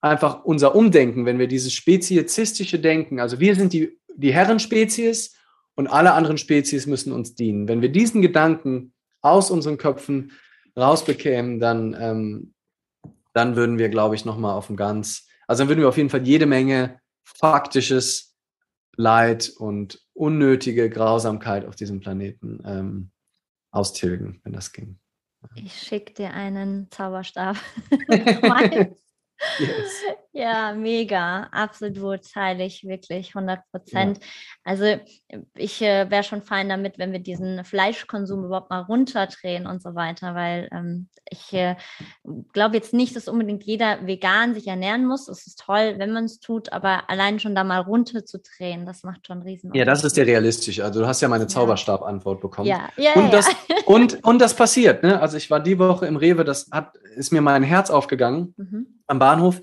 einfach 0.01 0.45
unser 0.45 0.75
Umdenken, 0.75 1.27
wenn 1.27 1.39
wir 1.39 1.49
dieses 1.49 1.73
speziesistische 1.73 2.79
Denken, 2.79 3.21
also 3.21 3.41
wir 3.41 3.55
sind 3.55 3.73
die, 3.73 3.99
die 4.15 4.33
Herrenspezies 4.33 5.37
und 5.75 5.87
alle 5.87 6.13
anderen 6.13 6.39
Spezies 6.39 6.87
müssen 6.87 7.13
uns 7.13 7.35
dienen. 7.35 7.69
Wenn 7.69 7.83
wir 7.83 7.89
diesen 7.89 8.21
Gedanken 8.21 8.93
aus 9.21 9.51
unseren 9.51 9.79
Köpfen 9.79 10.33
rausbekämen, 10.77 11.61
dann, 11.61 11.97
ähm, 11.99 12.55
dann 13.33 13.57
würden 13.57 13.79
wir, 13.79 13.89
glaube 13.89 14.15
ich, 14.15 14.25
nochmal 14.25 14.55
auf 14.55 14.69
dem 14.69 14.77
ganz, 14.77 15.28
also 15.49 15.63
dann 15.63 15.69
würden 15.69 15.81
wir 15.81 15.89
auf 15.89 15.97
jeden 15.97 16.11
Fall 16.11 16.27
jede 16.27 16.47
Menge 16.47 17.01
faktisches 17.25 18.37
Leid 18.97 19.53
und 19.57 20.01
unnötige 20.13 20.91
Grausamkeit 20.91 21.65
auf 21.65 21.75
diesem 21.77 22.01
Planeten 22.01 22.61
ähm, 22.65 23.11
austilgen, 23.71 24.41
wenn 24.45 24.53
das 24.53 24.73
ging. 24.73 24.99
Ich 25.55 25.75
schicke 25.75 26.15
dir 26.15 26.33
einen 26.33 26.91
Zauberstab. 26.91 27.57
Yes. 29.59 30.03
Ja, 30.33 30.73
mega. 30.73 31.49
Absolut 31.51 32.33
teile 32.33 32.65
ich 32.65 32.85
wirklich 32.85 33.35
100 33.35 33.61
Prozent. 33.73 34.19
Ja. 34.19 34.25
Also 34.65 35.01
ich 35.57 35.83
äh, 35.83 36.09
wäre 36.11 36.23
schon 36.23 36.43
fein 36.43 36.69
damit, 36.69 36.99
wenn 36.99 37.13
wir 37.13 37.19
diesen 37.19 37.65
Fleischkonsum 37.65 38.45
überhaupt 38.45 38.71
mal 38.71 38.83
runterdrehen 38.83 39.67
und 39.67 39.83
so 39.83 39.95
weiter, 39.95 40.35
weil 40.35 40.69
ähm, 40.73 41.09
ich 41.29 41.53
äh, 41.53 41.77
glaube 42.53 42.77
jetzt 42.77 42.95
nicht, 42.95 43.17
dass 43.17 43.29
unbedingt 43.29 43.65
jeder 43.65 44.07
vegan 44.07 44.55
sich 44.55 44.67
ernähren 44.67 45.07
muss. 45.07 45.29
Es 45.29 45.47
ist 45.47 45.61
toll, 45.61 45.95
wenn 45.99 46.13
man 46.13 46.25
es 46.25 46.41
tut, 46.41 46.73
aber 46.73 47.11
allein 47.11 47.41
schon 47.41 47.55
da 47.55 47.65
mal 47.65 47.81
runterzudrehen, 47.81 48.87
das 48.87 49.03
macht 49.03 49.27
schon 49.27 49.43
riesen. 49.43 49.73
Ja, 49.75 49.85
das 49.85 50.05
ist 50.05 50.17
ja 50.17 50.25
realistisch. 50.25 50.81
Also 50.81 51.01
du 51.01 51.07
hast 51.07 51.21
ja 51.21 51.29
meine 51.29 51.47
Zauberstab-Antwort 51.47 52.41
bekommen. 52.41 52.69
Ja, 52.69 52.89
ja, 52.97 53.15
und, 53.15 53.25
ja. 53.25 53.31
Das, 53.31 53.49
und, 53.87 54.25
und 54.25 54.41
das 54.41 54.55
passiert. 54.55 55.03
Ne? 55.03 55.21
Also 55.21 55.37
ich 55.37 55.51
war 55.51 55.61
die 55.61 55.79
Woche 55.79 56.07
im 56.07 56.17
Rewe, 56.17 56.45
das 56.45 56.69
hat, 56.71 56.97
ist 57.17 57.33
mir 57.33 57.41
mein 57.41 57.63
Herz 57.63 57.91
aufgegangen. 57.91 58.55
Mhm 58.57 58.98
am 59.09 59.19
Bahnhof 59.19 59.61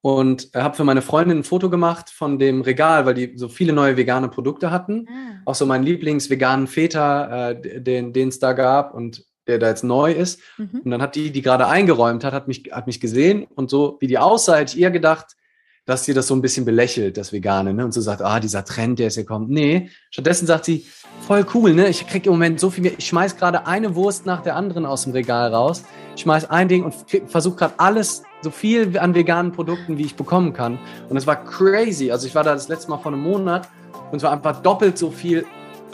und 0.00 0.50
habe 0.54 0.76
für 0.76 0.84
meine 0.84 1.02
Freundin 1.02 1.38
ein 1.38 1.44
Foto 1.44 1.70
gemacht 1.70 2.10
von 2.10 2.38
dem 2.38 2.60
Regal, 2.60 3.06
weil 3.06 3.14
die 3.14 3.32
so 3.36 3.48
viele 3.48 3.72
neue 3.72 3.96
vegane 3.96 4.28
Produkte 4.28 4.70
hatten. 4.70 5.06
Ah. 5.08 5.42
Auch 5.44 5.54
so 5.54 5.64
meinen 5.64 5.84
Lieblingsveganen 5.84 6.66
Feta, 6.66 7.50
äh, 7.50 7.80
den 7.80 8.28
es 8.28 8.38
da 8.38 8.52
gab 8.52 8.94
und 8.94 9.24
der 9.46 9.58
da 9.58 9.68
jetzt 9.68 9.84
neu 9.84 10.12
ist. 10.12 10.40
Mhm. 10.58 10.82
Und 10.84 10.90
dann 10.90 11.02
hat 11.02 11.14
die, 11.14 11.30
die 11.30 11.42
gerade 11.42 11.66
eingeräumt 11.66 12.24
hat, 12.24 12.32
hat 12.32 12.48
mich, 12.48 12.70
hat 12.72 12.86
mich 12.86 13.00
gesehen 13.00 13.46
und 13.54 13.70
so, 13.70 13.96
wie 14.00 14.06
die 14.06 14.18
aussah, 14.18 14.56
hätte 14.56 14.76
ich 14.76 14.80
ihr 14.80 14.90
gedacht, 14.90 15.36
dass 15.84 16.04
sie 16.04 16.14
das 16.14 16.28
so 16.28 16.34
ein 16.34 16.42
bisschen 16.42 16.64
belächelt, 16.64 17.16
das 17.16 17.32
Vegane, 17.32 17.74
ne? 17.74 17.84
Und 17.84 17.92
so 17.92 18.00
sagt, 18.00 18.22
ah, 18.22 18.38
dieser 18.38 18.64
Trend, 18.64 19.00
der 19.00 19.06
jetzt 19.06 19.16
hier 19.16 19.26
kommt. 19.26 19.50
Nee, 19.50 19.90
stattdessen 20.10 20.46
sagt 20.46 20.64
sie, 20.64 20.86
voll 21.26 21.44
cool, 21.54 21.74
ne? 21.74 21.88
Ich 21.88 22.06
krieg 22.06 22.24
im 22.26 22.32
Moment 22.32 22.60
so 22.60 22.70
viel 22.70 22.84
mehr. 22.84 22.92
Ich 22.96 23.06
schmeiß 23.06 23.36
gerade 23.36 23.66
eine 23.66 23.96
Wurst 23.96 24.24
nach 24.24 24.42
der 24.42 24.54
anderen 24.54 24.86
aus 24.86 25.02
dem 25.04 25.12
Regal 25.12 25.52
raus. 25.52 25.82
Ich 26.14 26.22
schmeiß 26.22 26.50
ein 26.50 26.68
Ding 26.68 26.84
und 26.84 26.94
versuche 27.26 27.56
gerade 27.56 27.74
alles, 27.78 28.22
so 28.42 28.50
viel 28.50 28.98
an 28.98 29.14
veganen 29.14 29.52
Produkten, 29.52 29.98
wie 29.98 30.04
ich 30.04 30.16
bekommen 30.16 30.52
kann. 30.52 30.78
Und 31.08 31.16
es 31.16 31.26
war 31.26 31.36
crazy. 31.36 32.10
Also 32.10 32.26
ich 32.26 32.34
war 32.34 32.44
da 32.44 32.52
das 32.52 32.68
letzte 32.68 32.90
Mal 32.90 32.98
vor 32.98 33.12
einem 33.12 33.22
Monat 33.22 33.68
und 34.10 34.18
es 34.18 34.22
war 34.22 34.32
einfach 34.32 34.62
doppelt 34.62 34.98
so 34.98 35.10
viel 35.10 35.46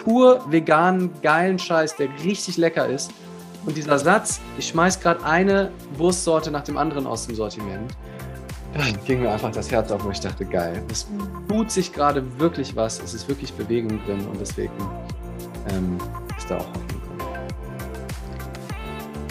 pur 0.03 0.45
veganen, 0.49 1.11
geilen 1.23 1.59
Scheiß, 1.59 1.97
der 1.97 2.09
richtig 2.25 2.57
lecker 2.57 2.87
ist. 2.87 3.13
Und 3.67 3.77
dieser 3.77 3.99
Satz, 3.99 4.41
ich 4.57 4.69
schmeiß 4.69 5.01
gerade 5.01 5.25
eine 5.25 5.71
Wurstsorte 5.97 6.51
nach 6.51 6.65
dem 6.65 6.79
anderen 6.79 7.07
aus 7.07 7.27
dem 7.27 7.35
Sortiment, 7.35 7.93
ging 9.05 9.21
mir 9.21 9.31
einfach 9.31 9.51
das 9.51 9.71
Herz 9.71 9.91
auf, 9.91 10.05
wo 10.05 10.11
ich 10.11 10.21
dachte, 10.21 10.45
geil, 10.45 10.83
es 10.91 11.07
tut 11.49 11.71
sich 11.71 11.93
gerade 11.93 12.23
wirklich 12.39 12.77
was, 12.77 13.03
es 13.03 13.15
ist 13.15 13.29
wirklich 13.29 13.53
Bewegung 13.53 14.01
drin 14.07 14.27
und 14.31 14.41
deswegen 14.41 14.73
ähm, 15.71 15.99
ist 16.37 16.51
da 16.51 16.59
auch 16.59 16.69
Hoffnung. 16.69 16.98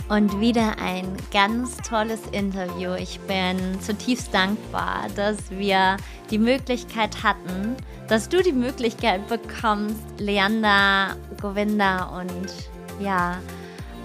Und 0.09 0.39
wieder 0.39 0.77
ein 0.79 1.17
ganz 1.33 1.75
tolles 1.77 2.21
Interview. 2.31 2.93
Ich 2.93 3.19
bin 3.21 3.57
zutiefst 3.81 4.33
dankbar, 4.33 5.07
dass 5.17 5.51
wir 5.51 5.97
die 6.31 6.37
Möglichkeit 6.37 7.23
hatten, 7.23 7.75
dass 8.07 8.29
du 8.29 8.41
die 8.41 8.53
Möglichkeit 8.53 9.27
bekommst, 9.27 9.99
Leander, 10.17 11.17
Govinda 11.41 12.19
und 12.19 12.53
ja, 13.01 13.37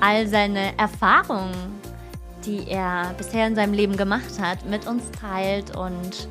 all 0.00 0.26
seine 0.26 0.76
Erfahrungen, 0.76 1.54
die 2.44 2.68
er 2.68 3.14
bisher 3.16 3.46
in 3.46 3.54
seinem 3.54 3.72
Leben 3.72 3.96
gemacht 3.96 4.40
hat, 4.40 4.66
mit 4.68 4.88
uns 4.88 5.04
teilt. 5.12 5.76
Und 5.76 6.26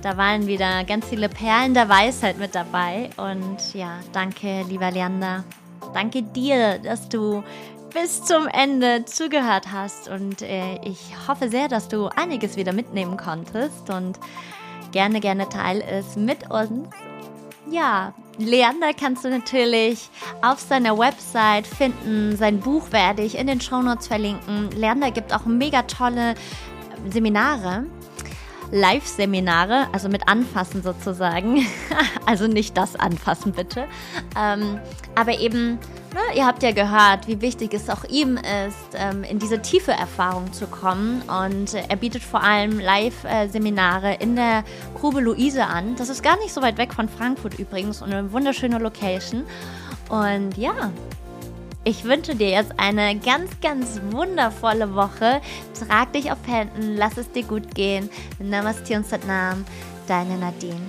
da 0.00 0.16
waren 0.16 0.46
wieder 0.46 0.82
ganz 0.84 1.04
viele 1.04 1.28
Perlen 1.28 1.74
der 1.74 1.90
Weisheit 1.90 2.38
mit 2.38 2.54
dabei. 2.54 3.10
Und 3.18 3.74
ja, 3.74 3.98
danke, 4.14 4.64
lieber 4.66 4.90
Leander. 4.90 5.44
Danke 5.92 6.22
dir, 6.22 6.78
dass 6.78 7.06
du 7.10 7.42
bis 7.92 8.24
zum 8.24 8.46
Ende 8.46 9.04
zugehört 9.04 9.72
hast. 9.72 10.08
Und 10.08 10.42
äh, 10.42 10.80
ich 10.84 10.98
hoffe 11.26 11.48
sehr, 11.48 11.68
dass 11.68 11.88
du 11.88 12.06
einiges 12.06 12.56
wieder 12.56 12.72
mitnehmen 12.72 13.16
konntest. 13.16 13.90
Und 13.90 14.18
gerne, 14.92 15.20
gerne 15.20 15.48
teile 15.48 15.84
es 15.84 16.16
mit 16.16 16.50
uns. 16.50 16.88
Ja, 17.70 18.14
Leander 18.38 18.94
kannst 18.94 19.24
du 19.24 19.28
natürlich 19.28 20.08
auf 20.42 20.60
seiner 20.60 20.98
Website 20.98 21.66
finden. 21.66 22.36
Sein 22.36 22.60
Buch 22.60 22.90
werde 22.90 23.22
ich 23.22 23.36
in 23.36 23.46
den 23.46 23.60
Shownotes 23.60 24.08
verlinken. 24.08 24.70
Leander 24.72 25.10
gibt 25.10 25.34
auch 25.34 25.44
mega 25.44 25.82
tolle 25.82 26.34
Seminare. 27.10 27.84
Live-Seminare, 28.72 29.88
also 29.92 30.08
mit 30.08 30.28
Anfassen 30.28 30.82
sozusagen. 30.82 31.66
also 32.26 32.46
nicht 32.46 32.76
das 32.76 32.96
Anfassen 32.96 33.52
bitte. 33.52 33.86
Ähm, 34.38 34.80
aber 35.14 35.38
eben, 35.38 35.78
ne, 36.14 36.20
ihr 36.36 36.46
habt 36.46 36.62
ja 36.62 36.72
gehört, 36.72 37.26
wie 37.26 37.40
wichtig 37.40 37.74
es 37.74 37.88
auch 37.88 38.04
ihm 38.04 38.36
ist, 38.36 38.94
ähm, 38.94 39.24
in 39.24 39.38
diese 39.38 39.60
tiefe 39.62 39.92
Erfahrung 39.92 40.52
zu 40.52 40.66
kommen. 40.66 41.22
Und 41.22 41.74
er 41.74 41.96
bietet 41.96 42.22
vor 42.22 42.42
allem 42.42 42.78
Live-Seminare 42.78 44.14
in 44.14 44.36
der 44.36 44.64
Grube 44.98 45.20
Luise 45.20 45.64
an. 45.64 45.96
Das 45.96 46.08
ist 46.08 46.22
gar 46.22 46.38
nicht 46.38 46.52
so 46.52 46.62
weit 46.62 46.78
weg 46.78 46.92
von 46.92 47.08
Frankfurt 47.08 47.58
übrigens 47.58 48.02
und 48.02 48.12
eine 48.12 48.32
wunderschöne 48.32 48.78
Location. 48.78 49.44
Und 50.08 50.56
ja, 50.56 50.90
ich 51.84 52.04
wünsche 52.04 52.34
dir 52.34 52.50
jetzt 52.50 52.72
eine 52.78 53.18
ganz, 53.18 53.50
ganz 53.62 54.00
wundervolle 54.10 54.94
Woche. 54.94 55.40
Trag 55.86 56.12
dich 56.12 56.30
auf 56.30 56.38
Händen, 56.46 56.96
lass 56.96 57.16
es 57.16 57.30
dir 57.32 57.44
gut 57.44 57.74
gehen. 57.74 58.10
Namaste 58.38 58.96
und 58.96 59.06
Satnam, 59.06 59.64
deine 60.06 60.36
Nadine. 60.36 60.80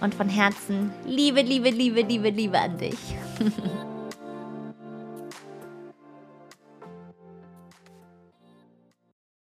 Und 0.00 0.14
von 0.14 0.30
Herzen 0.30 0.92
Liebe, 1.04 1.42
Liebe, 1.42 1.68
Liebe, 1.68 2.00
Liebe, 2.00 2.30
Liebe 2.30 2.58
an 2.58 2.78
dich. 2.78 2.98